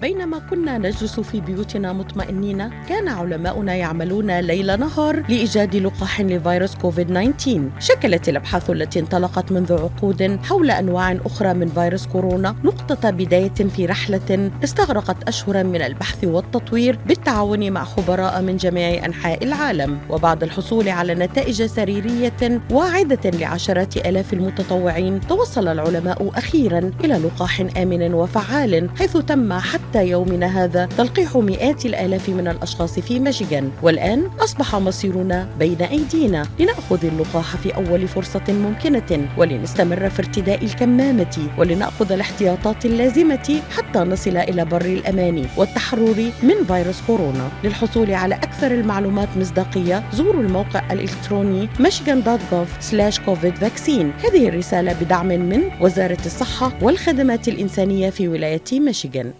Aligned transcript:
بينما 0.02 0.38
كنا 0.38 0.78
نجلس 0.78 1.20
في 1.20 1.40
بيوتنا 1.40 1.92
مطمئنين 1.92 2.70
كان 2.88 3.08
علماؤنا 3.08 3.74
يعملون 3.74 4.40
ليل 4.40 4.80
نهار 4.80 5.22
لإيجاد 5.28 5.76
لقاح 5.76 6.20
لفيروس 6.20 6.74
كوفيد 6.74 7.06
19 7.06 7.70
شكلت 7.78 8.28
الأبحاث 8.28 8.70
التي 8.70 9.00
انطلقت 9.00 9.52
منذ 9.52 9.72
عقود 9.72 10.38
حول 10.44 10.70
أنواع 10.70 11.16
أخرى 11.26 11.54
من 11.54 11.66
فيروس 11.66 12.06
كورونا 12.06 12.56
نقطة 12.64 13.10
بداية 13.10 13.54
في 13.54 13.86
رحلة 13.86 14.50
استغرقت 14.64 15.28
اشهرا 15.28 15.62
من 15.62 15.82
البحث 15.82 16.24
والتطوير 16.24 16.98
بالتعاون 17.06 17.72
مع 17.72 17.84
خبراء 17.84 18.42
من 18.42 18.56
جميع 18.56 19.04
أنحاء 19.04 19.44
العالم. 19.44 19.98
وبعد 20.10 20.42
الحصول 20.42 20.88
على 20.88 21.14
نتائج 21.14 21.62
سريرية 21.62 22.60
واعدة 22.70 23.30
لعشرات 23.30 23.96
آلاف 23.96 24.32
المتطوعين 24.32 25.20
توصل 25.20 25.68
العلماء 25.68 26.30
أخيرا 26.34 26.90
إلى 27.04 27.14
لقاح 27.14 27.60
آمن 27.76 28.14
وفعال 28.14 28.90
حيث 28.98 29.16
تم 29.16 29.52
حتى 29.52 29.91
حتى 29.92 30.08
يومنا 30.08 30.64
هذا 30.64 30.86
تلقيح 30.86 31.36
مئات 31.36 31.86
الآلاف 31.86 32.28
من 32.28 32.48
الأشخاص 32.48 32.98
في 32.98 33.20
ميشيغان. 33.20 33.70
والآن 33.82 34.26
أصبح 34.40 34.76
مصيرنا 34.76 35.48
بين 35.58 35.82
أيدينا 35.82 36.46
لنأخذ 36.60 37.06
اللقاح 37.06 37.56
في 37.56 37.76
أول 37.76 38.08
فرصة 38.08 38.42
ممكنة 38.48 39.28
ولنستمر 39.38 40.10
في 40.10 40.18
ارتداء 40.18 40.64
الكمامة 40.64 41.48
ولنأخذ 41.58 42.12
الاحتياطات 42.12 42.86
اللازمة 42.86 43.60
حتى 43.76 43.98
نصل 43.98 44.36
إلى 44.36 44.64
بر 44.64 44.84
الأمان 44.84 45.46
والتحرر 45.56 46.30
من 46.42 46.64
فيروس 46.66 47.00
كورونا. 47.06 47.48
للحصول 47.64 48.14
على 48.14 48.34
أكثر 48.34 48.70
المعلومات 48.70 49.28
مصداقية 49.36 50.04
زوروا 50.12 50.42
الموقع 50.42 50.92
الإلكتروني 50.92 51.68
michigan.gov/covid 51.78 53.54
vaccine. 53.64 54.24
هذه 54.24 54.48
الرسالة 54.48 54.92
بدعم 55.00 55.28
من 55.28 55.62
وزارة 55.80 56.26
الصحة 56.26 56.72
والخدمات 56.82 57.48
الإنسانية 57.48 58.10
في 58.10 58.28
ولاية 58.28 58.64
ميشيغان. 58.72 59.32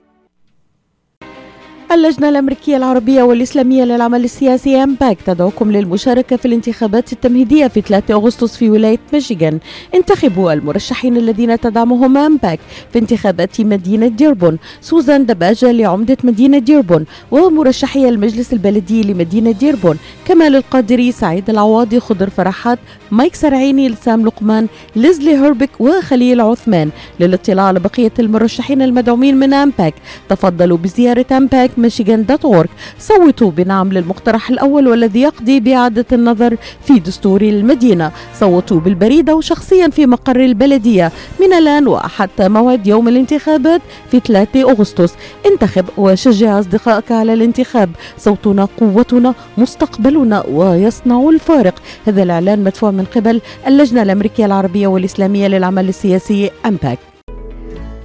اللجنة 1.95 2.29
الأمريكية 2.29 2.77
العربية 2.77 3.23
والإسلامية 3.23 3.85
للعمل 3.85 4.25
السياسي 4.25 4.83
AMPAC 4.83 5.19
تدعوكم 5.27 5.73
للمشاركة 5.73 6.37
في 6.37 6.47
الانتخابات 6.47 7.13
التمهيدية 7.13 7.67
في 7.67 7.81
3 7.81 8.15
أغسطس 8.15 8.57
في 8.57 8.71
ولاية 8.71 8.99
ميشيغان. 9.13 9.59
انتخبوا 9.95 10.53
المرشحين 10.53 11.17
الذين 11.17 11.61
تدعمهم 11.61 12.19
AMPAC 12.19 12.61
في 12.93 12.99
انتخابات 12.99 13.61
مدينة 13.61 14.07
ديربون. 14.07 14.59
سوزان 14.81 15.27
دباجة 15.27 15.73
لعمدة 15.73 16.17
مدينة 16.25 16.59
ديربون 16.59 17.05
ومرشحي 17.31 18.09
المجلس 18.09 18.53
البلدي 18.53 19.03
لمدينة 19.03 19.51
ديربون. 19.51 19.99
كمال 20.25 20.57
القادري 20.57 21.13
سعيد 21.13 21.51
العواضي 21.51 22.01
خضر 22.01 22.31
فرحات 22.31 22.79
مايك 23.11 23.35
سرعيني 23.35 23.89
سام 23.89 24.27
لقمان 24.27 24.67
ليزلي 24.97 25.37
هيريك 25.37 25.81
وخليل 25.81 26.41
عثمان. 26.41 26.91
للاطلاع 27.21 27.65
على 27.65 27.81
بقية 27.81 28.13
المرشحين 28.19 28.83
المدعومين 28.83 29.37
من 29.37 29.55
أمباك 29.55 29.95
تفضلوا 30.29 30.79
بزيارة 30.79 31.27
أمباك 31.33 31.71
ميشيغان 31.83 32.27
دوت 32.27 32.45
أورك 32.45 32.71
صوتوا 32.99 33.51
بنعم 33.51 33.93
للمقترح 33.93 34.51
الأول 34.51 34.89
والذي 34.89 35.21
يقضي 35.21 35.61
بإعادة 35.61 36.07
النظر 36.13 36.57
في 36.85 36.99
دستور 36.99 37.43
المدينة. 37.43 38.13
صوتوا 38.41 38.81
بالبريدة 38.81 39.35
وشخصيا 39.35 39.89
في 39.89 40.07
مقر 40.07 40.45
البلدية. 40.45 41.13
من 41.41 41.53
الآن 41.53 41.89
وحتى 41.89 42.49
موعد 42.49 42.87
يوم 42.87 43.09
الانتخابات 43.09 43.81
في 44.11 44.21
3 44.21 44.71
أغسطس. 44.71 45.15
انتخب 45.47 45.85
وشجع 45.99 46.61
أصدقائك 46.61 47.13
على 47.13 47.33
الانتخاب. 47.33 47.91
صوتنا 48.19 48.69
قوتنا 48.81 49.35
مستقبلنا 49.59 50.45
ويصنع 50.47 51.29
الفارق. 51.29 51.75
هذا 52.07 52.23
الإعلان 52.23 52.65
مدفوع 52.65 52.91
من 52.91 53.05
قبل 53.05 53.41
اللجنة 53.67 54.03
الأمريكية 54.03 54.47
العربية 54.47 54.87
والإسلامية 54.87 55.49
للعمل 55.49 55.89
السياسي 55.89 56.51
أمباك. 56.67 57.12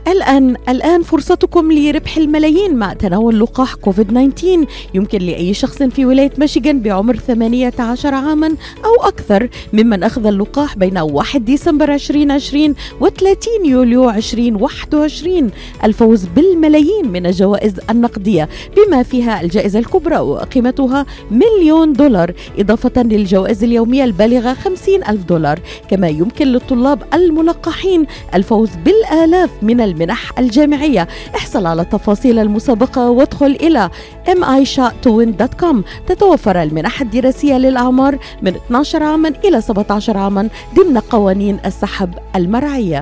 الآن 0.07 0.55
الآن 0.69 1.03
فرصتكم 1.03 1.71
لربح 1.71 2.17
الملايين 2.17 2.75
مع 2.75 2.93
تناول 2.93 3.39
لقاح 3.39 3.75
كوفيد 3.75 4.07
19 4.35 4.65
يمكن 4.93 5.17
لأي 5.19 5.53
شخص 5.53 5.83
في 5.83 6.05
ولاية 6.05 6.31
ميشيغان 6.37 6.79
بعمر 6.81 7.15
18 7.15 8.13
عاما 8.13 8.47
أو 8.85 9.07
أكثر 9.07 9.49
ممن 9.73 10.03
أخذ 10.03 10.25
اللقاح 10.25 10.77
بين 10.77 10.97
1 10.97 11.45
ديسمبر 11.45 11.93
2020 11.93 12.75
و 13.01 13.07
30 13.07 13.65
يوليو 13.65 14.09
2021 14.09 15.51
الفوز 15.83 16.25
بالملايين 16.25 17.07
من 17.07 17.25
الجوائز 17.25 17.73
النقدية 17.89 18.49
بما 18.77 19.03
فيها 19.03 19.41
الجائزة 19.41 19.79
الكبرى 19.79 20.17
وقيمتها 20.17 21.05
مليون 21.31 21.93
دولار 21.93 22.33
إضافة 22.59 23.03
للجوائز 23.03 23.63
اليومية 23.63 24.03
البالغة 24.03 24.53
50 24.53 25.03
ألف 25.09 25.23
دولار. 25.23 25.59
كما 25.89 26.07
يمكن 26.07 26.47
للطلاب 26.47 27.03
الملقحين 27.13 28.05
الفوز 28.33 28.69
بالآلاف 28.85 29.49
من 29.61 29.81
المنح 29.97 30.39
الجامعية. 30.39 31.07
احصل 31.35 31.65
على 31.65 31.85
تفاصيل 31.85 32.39
المسابقة 32.39 33.09
وادخل 33.09 33.57
إلى 33.61 33.89
mishotowin.com 34.27 35.75
تتوفر 36.07 36.63
المنح 36.63 37.01
الدراسية 37.01 37.57
للأعمار 37.57 38.17
من 38.41 38.55
12 38.55 39.03
عاما 39.03 39.33
إلى 39.45 39.61
17 39.61 40.17
عاما 40.17 40.49
ضمن 40.75 40.97
قوانين 40.97 41.59
السحب 41.65 42.13
المرعية. 42.35 43.01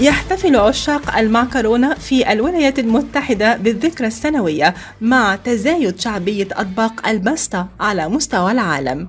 يحتفل 0.00 0.56
عشاق 0.56 1.16
المعكرونة 1.16 1.94
في 1.94 2.32
الولايات 2.32 2.78
المتحدة 2.78 3.56
بالذكرى 3.56 4.06
السنوية 4.06 4.74
مع 5.00 5.36
تزايد 5.36 6.00
شعبية 6.00 6.48
أطباق 6.52 7.08
الباستا 7.08 7.66
على 7.80 8.08
مستوى 8.08 8.52
العالم. 8.52 9.08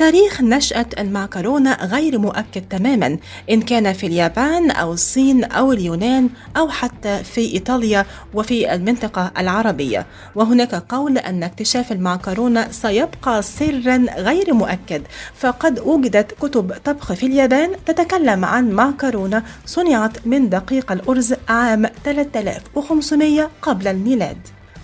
تاريخ 0.00 0.40
نشأة 0.40 0.86
المعكرونة 0.98 1.74
غير 1.74 2.18
مؤكد 2.18 2.62
تماما 2.70 3.18
إن 3.50 3.62
كان 3.62 3.92
في 3.92 4.06
اليابان 4.06 4.70
أو 4.70 4.92
الصين 4.92 5.44
أو 5.44 5.72
اليونان 5.72 6.28
أو 6.56 6.68
حتى 6.68 7.24
في 7.24 7.54
إيطاليا 7.54 8.06
وفي 8.34 8.74
المنطقة 8.74 9.32
العربية. 9.38 10.06
وهناك 10.34 10.74
قول 10.74 11.18
أن 11.18 11.42
اكتشاف 11.42 11.92
المعكرونة 11.92 12.70
سيبقى 12.70 13.42
سرا 13.42 14.06
غير 14.18 14.54
مؤكد 14.54 15.02
فقد 15.34 15.78
وجدت 15.78 16.34
كتب 16.40 16.72
طبخ 16.84 17.12
في 17.12 17.26
اليابان 17.26 17.70
تتكلم 17.86 18.44
عن 18.44 18.70
معكرونة 18.70 19.42
صنعت 19.66 20.26
من 20.26 20.48
دقيق 20.48 20.92
الأرز 20.92 21.34
عام 21.48 21.86
3500 22.04 23.50
قبل 23.62 23.88
الميلاد. 23.88 24.38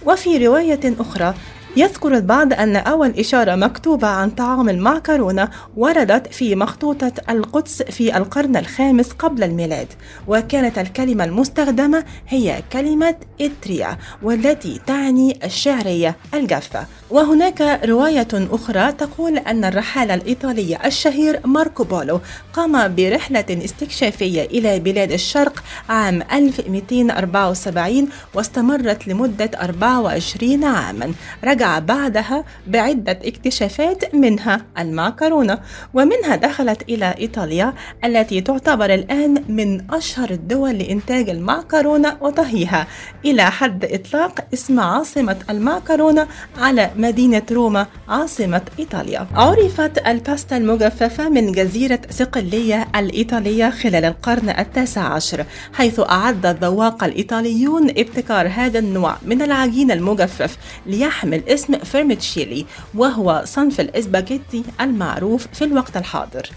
وفي 0.06 0.46
رواية 0.46 0.94
أخرى 1.00 1.34
يذكر 1.76 2.16
البعض 2.16 2.52
أن 2.52 2.76
أول 2.76 3.10
إشارة 3.10 3.54
مكتوبة 3.54 4.06
عن 4.08 4.30
طعام 4.30 4.68
المعكرونة 4.68 5.48
وردت 5.76 6.34
في 6.34 6.54
مخطوطة 6.56 7.12
القدس 7.30 7.82
في 7.82 8.16
القرن 8.16 8.56
الخامس 8.56 9.10
قبل 9.12 9.42
الميلاد 9.44 9.86
وكانت 10.28 10.78
الكلمة 10.78 11.24
المستخدمة 11.24 12.04
هي 12.28 12.62
كلمة 12.72 13.14
إتريا 13.40 13.98
والتي 14.22 14.80
تعني 14.86 15.38
الشعرية 15.44 16.16
الجافة. 16.34 16.86
وهناك 17.10 17.80
رواية 17.84 18.28
أخرى 18.32 18.92
تقول 18.92 19.38
أن 19.38 19.64
الرحالة 19.64 20.14
الإيطالي 20.14 20.78
الشهير 20.84 21.40
ماركو 21.44 21.84
بولو 21.84 22.20
قام 22.52 22.94
برحلة 22.94 23.44
استكشافية 23.64 24.42
إلى 24.42 24.78
بلاد 24.78 25.12
الشرق 25.12 25.64
عام 25.88 26.22
1274 26.32 28.08
واستمرت 28.34 29.08
لمدة 29.08 29.50
24 29.62 30.64
عاما. 30.64 31.12
رجع 31.44 31.65
بعدها 31.66 32.44
بعدة 32.66 33.18
اكتشافات 33.24 34.14
منها 34.14 34.62
المعكرونة 34.78 35.58
ومنها 35.94 36.36
دخلت 36.36 36.82
إلى 36.82 37.14
إيطاليا 37.18 37.74
التي 38.04 38.40
تعتبر 38.40 38.94
الآن 38.94 39.44
من 39.48 39.90
أشهر 39.90 40.30
الدول 40.30 40.78
لإنتاج 40.78 41.30
المعكرونة 41.30 42.16
وطهيها 42.20 42.86
إلى 43.24 43.42
حد 43.50 43.84
إطلاق 43.84 44.44
اسم 44.54 44.80
عاصمة 44.80 45.36
المعكرونة 45.50 46.26
على 46.58 46.90
مدينة 46.96 47.42
روما 47.52 47.86
عاصمة 48.08 48.62
إيطاليا. 48.78 49.26
عرفت 49.34 50.06
الباستا 50.06 50.56
المجففة 50.56 51.28
من 51.28 51.52
جزيرة 51.52 52.00
صقلية 52.10 52.88
الإيطالية 52.96 53.70
خلال 53.70 54.04
القرن 54.04 54.48
التاسع 54.48 55.00
عشر 55.00 55.44
حيث 55.72 56.00
أعد 56.00 56.46
الذواق 56.46 57.04
الإيطاليون 57.04 57.90
ابتكار 57.90 58.48
هذا 58.54 58.78
النوع 58.78 59.16
من 59.22 59.42
العجين 59.42 59.90
المجفف 59.90 60.56
ليحمل 60.86 61.42
اسم 61.56 61.78
فيرميتشيلي 61.78 62.66
وهو 62.94 63.42
صنف 63.44 63.80
الإسباجيتي 63.80 64.62
المعروف 64.80 65.46
في 65.52 65.64
الوقت 65.64 65.96
الحاضر. 65.96 66.50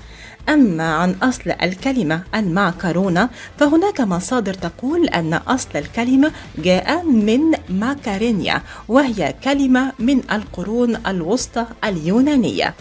أما 0.50 0.94
عن 0.94 1.12
أصل 1.24 1.52
الكلمة 1.52 2.24
المعكرونة 2.36 3.30
فهناك 3.60 4.02
مصادر 4.02 4.54
تقول 4.54 5.08
أن 5.08 5.34
أصل 5.34 5.70
الكلمة 5.76 6.32
جاء 6.58 7.04
من 7.06 7.42
ماكارينيا 7.70 8.62
وهي 8.88 9.36
كلمة 9.44 9.92
من 10.00 10.22
القرون 10.32 10.98
الوسطى 11.08 11.66
اليونانية. 11.84 12.74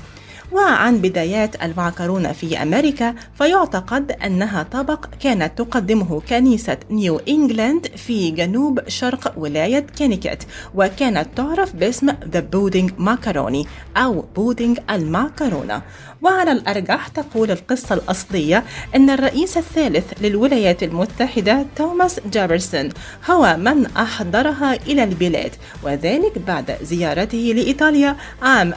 وعن 0.52 0.98
بدايات 0.98 1.62
المعكرونة 1.62 2.32
في 2.32 2.62
أمريكا 2.62 3.14
فيعتقد 3.38 4.12
أنها 4.12 4.62
طبق 4.62 5.06
كانت 5.20 5.58
تقدمه 5.58 6.20
كنيسة 6.28 6.76
نيو 6.90 7.20
إنجلاند 7.28 7.86
في 7.96 8.30
جنوب 8.30 8.88
شرق 8.88 9.34
ولاية 9.36 9.86
كينيكت 9.96 10.46
وكانت 10.74 11.28
تعرف 11.36 11.76
باسم 11.76 12.10
The 12.10 12.42
Pudding 12.54 12.90
Macaroni 12.98 13.66
أو 13.96 14.24
بودينج 14.36 14.78
المعكرونة. 14.90 15.82
وعلى 16.22 16.52
الأرجح 16.52 17.08
تقول 17.08 17.50
القصة 17.50 17.94
الأصلية 17.94 18.64
أن 18.96 19.10
الرئيس 19.10 19.56
الثالث 19.56 20.04
للولايات 20.22 20.82
المتحدة 20.82 21.66
توماس 21.76 22.20
جيفرسون 22.32 22.88
هو 23.30 23.56
من 23.58 23.86
أحضرها 23.86 24.74
إلى 24.74 25.04
البلاد 25.04 25.50
وذلك 25.82 26.38
بعد 26.46 26.76
زيارته 26.82 27.52
لإيطاليا 27.56 28.16
عام 28.42 28.74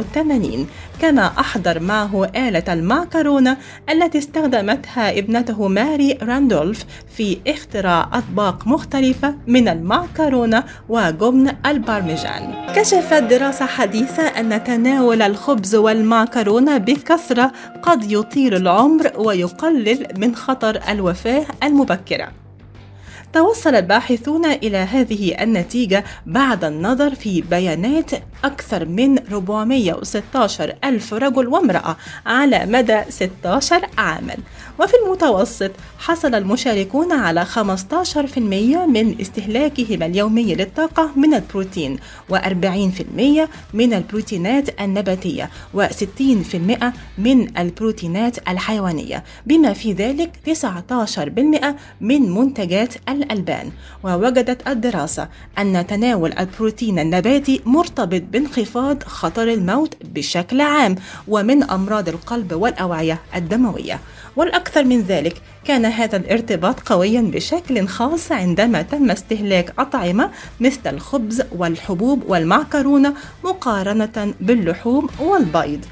1789 0.00 0.66
كما 1.00 1.26
أحضر 1.26 1.80
معه 1.80 2.24
آلة 2.24 2.72
المعكرونة 2.72 3.56
التي 3.90 4.18
استخدمتها 4.18 5.18
ابنته 5.18 5.68
ماري 5.68 6.18
راندولف 6.22 6.84
في 7.16 7.38
اختراع 7.46 8.08
أطباق 8.12 8.66
مختلفة 8.66 9.34
من 9.46 9.68
المعكرونة 9.68 10.64
وجبن 10.88 11.52
البارميجان. 11.66 12.54
كشفت 12.76 13.22
دراسة 13.22 13.66
حديثة 13.66 14.22
أن 14.22 14.64
تناول 14.64 15.22
الخبز 15.22 15.74
والمعكرونة 15.74 16.78
بكثرة 16.78 17.52
قد 17.82 18.12
يطيل 18.12 18.54
العمر 18.54 19.12
ويقلل 19.16 20.06
من 20.16 20.36
خطر 20.36 20.80
الوفاة 20.88 21.46
المبكرة. 21.62 22.39
توصل 23.32 23.74
الباحثون 23.74 24.46
إلى 24.46 24.76
هذه 24.76 25.42
النتيجة 25.42 26.04
بعد 26.26 26.64
النظر 26.64 27.14
في 27.14 27.40
بيانات 27.40 28.10
أكثر 28.44 28.84
من 28.84 29.18
416 29.32 30.74
ألف 30.84 31.14
رجل 31.14 31.48
وامرأة 31.48 31.96
على 32.26 32.66
مدى 32.66 33.02
16 33.08 33.88
عاماً. 33.98 34.36
وفي 34.80 34.94
المتوسط 35.04 35.70
حصل 35.98 36.34
المشاركون 36.34 37.12
على 37.12 37.46
15% 37.46 38.38
من 38.88 39.20
استهلاكهم 39.20 40.02
اليومي 40.02 40.54
للطاقة 40.54 41.10
من 41.16 41.34
البروتين 41.34 41.98
و40% 42.32 43.48
من 43.74 43.94
البروتينات 43.94 44.80
النباتية 44.80 45.50
و60% 45.76 46.84
من 47.18 47.58
البروتينات 47.58 48.48
الحيوانية 48.48 49.24
بما 49.46 49.72
في 49.72 49.92
ذلك 49.92 50.30
19% 50.46 51.74
من 52.00 52.30
منتجات 52.30 52.94
الألبان. 53.08 53.70
ووجدت 54.02 54.68
الدراسة 54.68 55.28
أن 55.58 55.86
تناول 55.86 56.32
البروتين 56.38 56.98
النباتي 56.98 57.60
مرتبط 57.66 58.22
بانخفاض 58.32 59.02
خطر 59.02 59.48
الموت 59.48 59.94
بشكل 60.04 60.60
عام 60.60 60.96
ومن 61.28 61.62
أمراض 61.62 62.08
القلب 62.08 62.52
والأوعية 62.52 63.18
الدموية. 63.36 64.00
والأكثر 64.36 64.84
من 64.84 65.00
ذلك 65.00 65.42
كان 65.64 65.84
هذا 65.84 66.16
الارتباط 66.16 66.80
قويا 66.80 67.20
بشكل 67.20 67.86
خاص 67.86 68.32
عندما 68.32 68.82
تم 68.82 69.10
استهلاك 69.10 69.72
أطعمة 69.78 70.30
مثل 70.60 70.80
الخبز 70.86 71.42
والحبوب 71.52 72.22
والمعكرونة 72.28 73.14
مقارنة 73.44 74.34
باللحوم 74.40 75.08
والبيض. 75.18 75.84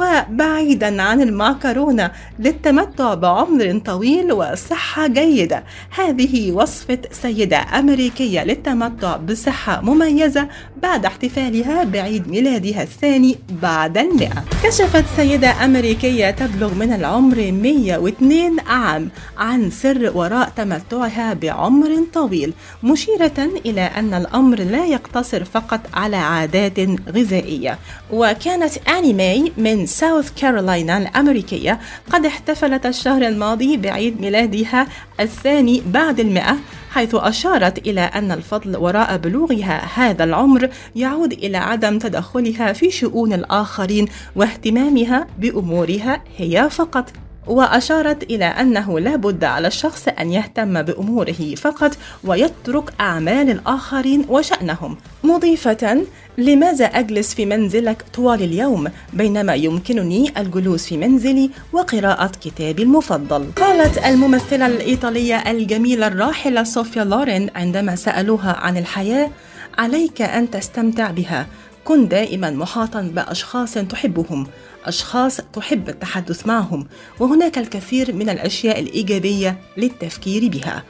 وبعيدا 0.00 1.02
عن 1.02 1.20
المعكرونة 1.20 2.10
للتمتع 2.38 3.14
بعمر 3.14 3.78
طويل 3.84 4.32
وصحة 4.32 5.06
جيدة. 5.06 5.64
هذه 5.90 6.52
وصفة 6.52 6.98
سيدة 7.12 7.56
أمريكية 7.56 8.44
للتمتع 8.44 9.16
بصحة 9.16 9.80
مميزة 9.80 10.48
بعد 10.82 11.04
احتفالها 11.04 11.84
بعيد 11.84 12.28
ميلادها 12.28 12.82
الثاني 12.82 13.38
بعد 13.62 13.98
المئة. 13.98 14.44
كشفت 14.64 15.04
سيدة 15.16 15.64
أمريكية 15.64 16.30
تبلغ 16.30 16.74
من 16.74 16.92
العمر 16.92 17.52
102 17.52 18.60
عام 18.60 19.10
عن 19.38 19.70
سر 19.70 20.12
وراء 20.14 20.52
تمتعها 20.56 21.34
بعمر 21.34 22.04
طويل 22.14 22.52
مشيرة 22.82 23.48
إلى 23.66 23.80
أن 23.80 24.14
الأمر 24.14 24.58
لا 24.58 24.86
يقتصر 24.86 25.44
فقط 25.44 25.80
على 25.94 26.16
عادات 26.16 26.78
غذائية. 27.08 27.78
وكانت 28.10 28.88
آني 28.88 29.12
ماي 29.12 29.52
من 29.58 29.81
ساوث 29.86 30.30
كارولاينا 30.40 30.98
الأمريكية 30.98 31.80
قد 32.10 32.26
احتفلت 32.26 32.86
الشهر 32.86 33.22
الماضي 33.22 33.76
بعيد 33.76 34.20
ميلادها 34.20 34.86
الثاني 35.20 35.82
بعد 35.86 36.20
المئة 36.20 36.56
حيث 36.90 37.14
أشارت 37.14 37.78
إلى 37.78 38.00
أن 38.00 38.32
الفضل 38.32 38.76
وراء 38.76 39.16
بلوغها 39.16 39.82
هذا 39.94 40.24
العمر 40.24 40.70
يعود 40.96 41.32
إلى 41.32 41.56
عدم 41.56 41.98
تدخلها 41.98 42.72
في 42.72 42.90
شؤون 42.90 43.32
الآخرين 43.32 44.08
واهتمامها 44.36 45.26
بأمورها 45.38 46.22
هي 46.36 46.70
فقط 46.70 47.12
وأشارت 47.46 48.22
إلى 48.22 48.44
أنه 48.44 49.00
لا 49.00 49.16
بد 49.16 49.44
على 49.44 49.68
الشخص 49.68 50.08
أن 50.08 50.32
يهتم 50.32 50.82
بأموره 50.82 51.54
فقط 51.56 51.96
ويترك 52.24 52.92
أعمال 53.00 53.50
الآخرين 53.50 54.26
وشأنهم. 54.28 54.96
مضيفة 55.24 56.04
لماذا 56.38 56.84
أجلس 56.84 57.34
في 57.34 57.46
منزلك 57.46 58.04
طوال 58.14 58.42
اليوم؟ 58.42 58.90
بينما 59.12 59.54
يمكنني 59.54 60.32
الجلوس 60.38 60.86
في 60.86 60.96
منزلي 60.96 61.50
وقراءة 61.72 62.32
كتابي 62.44 62.82
المفضل؟ 62.82 63.46
قالت 63.56 63.98
الممثلة 63.98 64.66
الإيطالية 64.66 65.50
الجميلة 65.50 66.06
الراحلة 66.06 66.62
صوفيا 66.62 67.04
لورين 67.04 67.50
عندما 67.54 67.96
سألوها 67.96 68.52
عن 68.52 68.76
الحياة 68.76 69.30
عليك 69.78 70.22
أن 70.22 70.50
تستمتع 70.50 71.10
بها. 71.10 71.46
كن 71.84 72.08
دائما 72.08 72.50
محاطا 72.50 73.00
بأشخاص 73.00 73.74
تحبهم. 73.74 74.46
أشخاص 74.86 75.40
تحب 75.52 75.88
التحدث 75.88 76.46
معهم 76.46 76.86
وهناك 77.20 77.58
الكثير 77.58 78.14
من 78.14 78.28
الأشياء 78.28 78.80
الإيجابية 78.80 79.58
للتفكير 79.76 80.48
بها. 80.48 80.84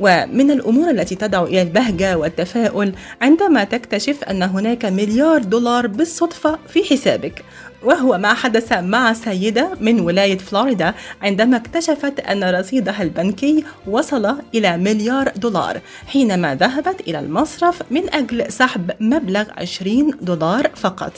ومن 0.00 0.50
الأمور 0.50 0.90
التي 0.90 1.14
تدعو 1.14 1.44
إلى 1.44 1.62
البهجة 1.62 2.18
والتفاؤل 2.18 2.92
عندما 3.22 3.64
تكتشف 3.64 4.24
أن 4.24 4.42
هناك 4.42 4.84
مليار 4.84 5.42
دولار 5.42 5.86
بالصدفة 5.86 6.58
في 6.68 6.84
حسابك. 6.84 7.44
وهو 7.84 8.18
ما 8.18 8.34
حدث 8.34 8.72
مع 8.72 9.12
سيدة 9.12 9.70
من 9.80 10.00
ولاية 10.00 10.38
فلوريدا 10.38 10.94
عندما 11.22 11.56
اكتشفت 11.56 12.20
أن 12.20 12.44
رصيدها 12.44 13.02
البنكي 13.02 13.64
وصل 13.86 14.36
إلى 14.54 14.76
مليار 14.76 15.32
دولار 15.36 15.80
حينما 16.06 16.54
ذهبت 16.54 17.00
إلى 17.00 17.18
المصرف 17.18 17.82
من 17.90 18.14
أجل 18.14 18.52
سحب 18.52 18.90
مبلغ 19.00 19.44
20 19.58 20.10
دولار 20.20 20.70
فقط. 20.74 21.12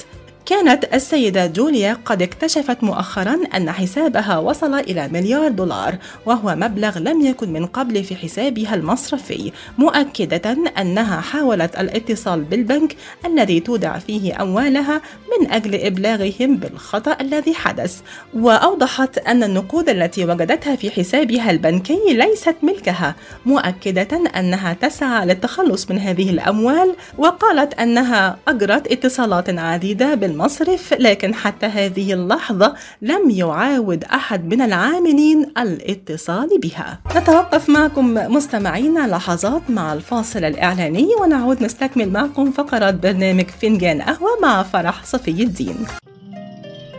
كانت 0.47 0.95
السيدة 0.95 1.47
جوليا 1.47 1.99
قد 2.05 2.23
اكتشفت 2.23 2.85
مؤخرا 2.85 3.39
أن 3.57 3.71
حسابها 3.71 4.39
وصل 4.39 4.75
إلى 4.75 5.09
مليار 5.09 5.51
دولار 5.51 5.97
وهو 6.27 6.55
مبلغ 6.57 6.99
لم 6.99 7.27
يكن 7.27 7.53
من 7.53 7.67
قبل 7.67 8.05
في 8.05 8.17
حسابها 8.17 8.75
المصرفي 8.75 9.53
مؤكدة 9.79 10.57
أنها 10.79 11.21
حاولت 11.21 11.77
الاتصال 11.77 12.41
بالبنك 12.41 12.97
الذي 13.27 13.61
تودع 13.61 13.99
فيه 13.99 14.43
أموالها 14.43 15.03
من 15.41 15.51
أجل 15.51 15.75
إبلاغهم 15.75 16.57
بالخطأ 16.57 17.17
الذي 17.21 17.55
حدث. 17.55 18.01
وأوضحت 18.35 19.19
أن 19.19 19.43
النقود 19.43 19.89
التي 19.89 20.25
وجدتها 20.25 20.77
في 20.77 20.91
حسابها 20.91 21.51
البنكي 21.51 22.01
ليست 22.09 22.57
ملكها 22.63 23.15
مؤكدة 23.47 24.21
أنها 24.37 24.73
تسعى 24.73 25.27
للتخلص 25.27 25.91
من 25.91 25.99
هذه 25.99 26.31
الأموال 26.31 26.97
وقالت 27.19 27.75
أنها 27.75 28.39
أجرت 28.49 28.93
اتصالات 28.93 29.59
عديدة 29.59 30.15
بالمصرف 30.35 30.95
لكن 30.99 31.35
حتى 31.35 31.67
هذه 31.67 32.13
اللحظة 32.13 32.75
لم 33.03 33.31
يعاود 33.31 34.05
أحد 34.05 34.45
من 34.45 34.63
العاملين 34.63 35.53
الاتصال 35.59 36.49
بها. 36.63 37.01
نتوقف 37.17 37.69
معكم 37.69 38.15
مستمعينا 38.15 39.07
لحظات 39.07 39.63
مع 39.71 39.93
الفاصل 39.93 40.45
الإعلاني 40.45 41.09
ونعود 41.23 41.63
نستكمل 41.63 42.11
معكم 42.11 42.51
فقرات 42.51 42.95
برنامج 42.95 43.47
فنجان 43.63 44.03
قهوة 44.03 44.41
مع 44.43 44.63
فرح 44.63 45.05
صفي 45.05 45.31
الدين. 45.31 45.87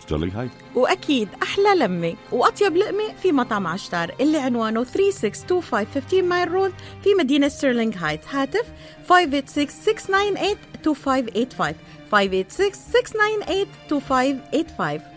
ستيرلينغ 0.00 0.40
هايت 0.40 0.50
وأكيد 0.74 1.28
أحلى 1.42 1.74
لمة 1.76 2.14
وأطيب 2.32 2.76
لقمة 2.76 3.12
في 3.22 3.32
مطعم 3.32 3.66
عشتار 3.66 4.14
اللي 4.20 4.38
عنوانه 4.38 4.84
3625 4.84 6.24
Ryan 6.24 6.50
Road 6.52 6.72
في 7.04 7.14
مدينة 7.18 7.48
ستيرلينغ 7.48 7.96
هايت 7.96 8.20
هاتف 8.30 8.64
586-698-2585 9.08 9.12
586-698-2585 12.12 12.16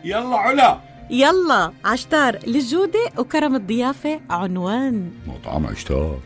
يلا 0.04 0.36
على. 0.36 0.77
يلا 1.10 1.72
عشتار 1.86 2.39
للجودة 2.48 3.00
وكرم 3.18 3.56
الضيافة 3.56 4.20
عنوان. 4.30 5.12
مطعم 5.28 5.66
عشتار 5.65 6.20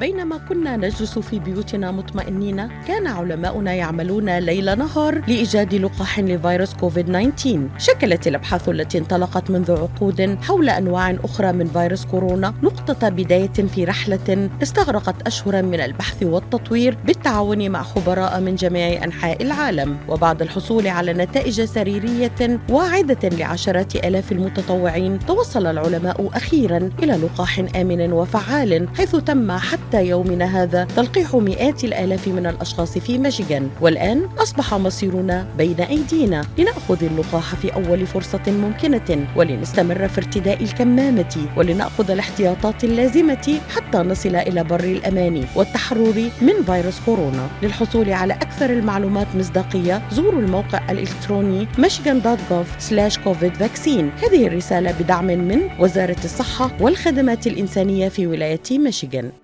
بينما 0.00 0.38
كنا 0.38 0.76
نجلس 0.76 1.18
في 1.18 1.38
بيوتنا 1.38 1.90
مطمئنين 1.90 2.68
كان 2.88 3.06
علماؤنا 3.06 3.74
يعملون 3.74 4.38
ليل 4.38 4.78
نهار 4.78 5.22
لإيجاد 5.28 5.74
لقاح 5.74 6.20
لفيروس 6.20 6.74
كوفيد 6.74 7.06
19 7.36 7.68
شكلت 7.78 8.26
الأبحاث 8.26 8.68
التي 8.68 8.98
انطلقت 8.98 9.50
منذ 9.50 9.72
عقود 9.72 10.38
حول 10.42 10.68
أنواع 10.68 11.16
أخرى 11.24 11.52
من 11.52 11.66
فيروس 11.66 12.04
كورونا 12.04 12.54
نقطة 12.62 13.08
بداية 13.08 13.48
في 13.52 13.84
رحلة 13.84 14.50
استغرقت 14.62 15.26
أشهرا 15.26 15.62
من 15.62 15.80
البحث 15.80 16.22
والتطوير 16.22 16.96
بالتعاون 17.06 17.70
مع 17.70 17.82
خبراء 17.82 18.40
من 18.40 18.54
جميع 18.54 19.04
أنحاء 19.04 19.42
العالم. 19.42 19.96
وبعد 20.08 20.42
الحصول 20.42 20.86
على 20.86 21.12
نتائج 21.12 21.64
سريرية 21.64 22.60
واعدة 22.68 23.28
لعشرات 23.28 23.96
آلاف 23.96 24.32
المتطوعين 24.32 25.18
توصل 25.18 25.66
العلماء 25.66 26.30
أخيرا 26.34 26.90
إلى 27.02 27.12
لقاح 27.12 27.58
آمن 27.76 28.12
وفعال 28.12 28.88
حيث 28.96 29.16
تم 29.16 29.52
حتى 29.52 29.83
يومنا 30.00 30.62
هذا 30.62 30.86
تلقيح 30.96 31.34
مئات 31.34 31.84
الآلاف 31.84 32.28
من 32.28 32.46
الأشخاص 32.46 32.98
في 32.98 33.18
ميشيغان. 33.18 33.70
والآن 33.80 34.28
أصبح 34.38 34.74
مصيرنا 34.74 35.46
بين 35.58 35.80
أيدينا 35.80 36.44
لنأخذ 36.58 37.04
اللقاح 37.04 37.54
في 37.54 37.74
أول 37.74 38.06
فرصة 38.06 38.42
ممكنة 38.46 39.26
ولنستمر 39.36 40.08
في 40.08 40.18
ارتداء 40.18 40.62
الكمامة 40.62 41.46
ولنأخذ 41.56 42.10
الاحتياطات 42.10 42.84
اللازمة 42.84 43.60
حتى 43.74 43.98
نصل 43.98 44.36
إلى 44.36 44.64
بر 44.64 44.84
الأمان 44.84 45.44
والتحرر 45.56 46.30
من 46.42 46.62
فيروس 46.66 47.00
كورونا. 47.06 47.48
للحصول 47.62 48.10
على 48.10 48.34
أكثر 48.34 48.70
المعلومات 48.70 49.26
مصداقية 49.34 50.02
زوروا 50.12 50.40
الموقع 50.40 50.90
الإلكتروني 50.90 51.66
michigan.gov/covid 51.78 53.52
vaccine. 53.60 54.24
هذه 54.24 54.46
الرسالة 54.46 54.94
بدعم 55.00 55.26
من 55.26 55.60
وزارة 55.78 56.16
الصحة 56.24 56.70
والخدمات 56.80 57.46
الإنسانية 57.46 58.08
في 58.08 58.26
ولاية 58.26 58.60
ميشيغان. 58.70 59.43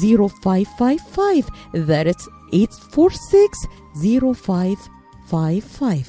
0555 0.00 1.44
That's 1.74 2.28
846 2.52 3.48
0555 3.94 6.04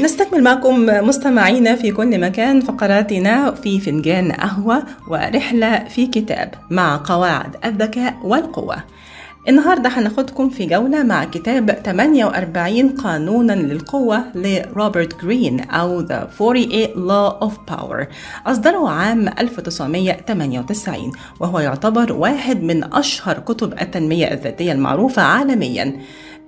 نستكمل 0.00 0.42
معكم 0.42 0.86
مستمعينا 0.86 1.76
في 1.76 1.92
كل 1.92 2.20
مكان 2.20 2.60
فقراتنا 2.60 3.50
في 3.50 3.80
فنجان 3.80 4.32
قهوة 4.32 4.84
ورحلة 5.08 5.84
في 5.88 6.06
كتاب 6.06 6.54
مع 6.70 7.00
قواعد 7.04 7.56
الذكاء 7.64 8.16
والقوة. 8.24 8.76
النهاردة 9.48 9.88
هناخدكم 9.88 10.50
في 10.50 10.66
جولة 10.66 11.02
مع 11.02 11.24
كتاب 11.24 11.70
48 11.70 12.88
قانونا 12.88 13.52
للقوة 13.52 14.24
لروبرت 14.34 15.24
جرين 15.24 15.60
أو 15.60 16.06
The 16.06 16.26
48 16.38 16.86
Law 17.08 17.44
of 17.48 17.52
Power 17.74 18.06
أصدره 18.46 18.88
عام 18.88 19.28
1998 19.28 21.12
وهو 21.40 21.58
يعتبر 21.58 22.12
واحد 22.12 22.62
من 22.62 22.94
أشهر 22.94 23.38
كتب 23.38 23.72
التنمية 23.72 24.32
الذاتية 24.32 24.72
المعروفة 24.72 25.22
عالمياً. 25.22 26.00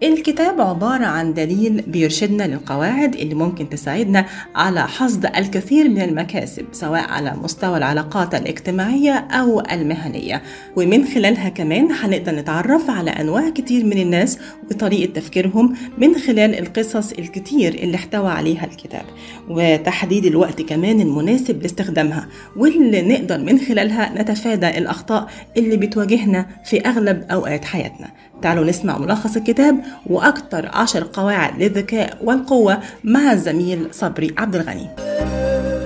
الكتاب 0.03 0.61
عبارة 0.61 1.05
عن 1.05 1.35
دليل 1.35 1.83
بيرشدنا 1.87 2.43
للقواعد 2.43 3.15
اللي 3.15 3.35
ممكن 3.35 3.69
تساعدنا 3.69 4.27
على 4.55 4.89
حصد 4.89 5.27
الكثير 5.27 5.89
من 5.89 6.01
المكاسب 6.03 6.65
سواء 6.73 7.01
على 7.11 7.35
مستوى 7.43 7.79
العلاقات 7.79 8.35
الاجتماعية 8.35 9.13
أو 9.13 9.61
المهنية. 9.61 10.43
ومن 10.77 11.05
خلالها 11.05 11.49
كمان 11.49 11.93
هنقدر 11.93 12.33
نتعرف 12.35 12.91
على 12.91 13.11
أنواع 13.11 13.51
كتير 13.51 13.85
من 13.85 13.99
الناس 13.99 14.39
وطريقة 14.71 15.13
تفكيرهم 15.13 15.77
من 15.99 16.15
خلال 16.15 16.59
القصص 16.59 17.13
الكتير 17.13 17.75
اللي 17.75 17.97
احتوى 17.97 18.31
عليها 18.31 18.65
الكتاب. 18.65 19.05
وتحديد 19.49 20.25
الوقت 20.27 20.63
كمان 20.63 21.01
المناسب 21.01 21.63
لاستخدامها 21.63 22.29
واللي 22.57 23.03
نقدر 23.03 23.39
من 23.39 23.59
خلالها 23.59 24.23
نتفادى 24.23 24.69
الأخطاء 24.79 25.29
اللي 25.57 25.77
بتواجهنا 25.77 26.47
في 26.65 26.81
أغلب 26.81 27.25
أوقات 27.31 27.65
حياتنا. 27.65 28.09
تعالوا 28.43 28.65
نسمع 28.65 28.99
ملخص 28.99 29.37
الكتاب 29.37 29.77
وأكثر 30.07 30.71
عشر 30.75 31.07
قواعد 31.13 31.63
للذكاء 31.63 32.19
والقوة 32.25 32.79
مع 33.05 33.33
الزميل 33.33 33.89
صبري 33.93 34.35
عبد 34.39 34.55
الغني. 34.57 34.89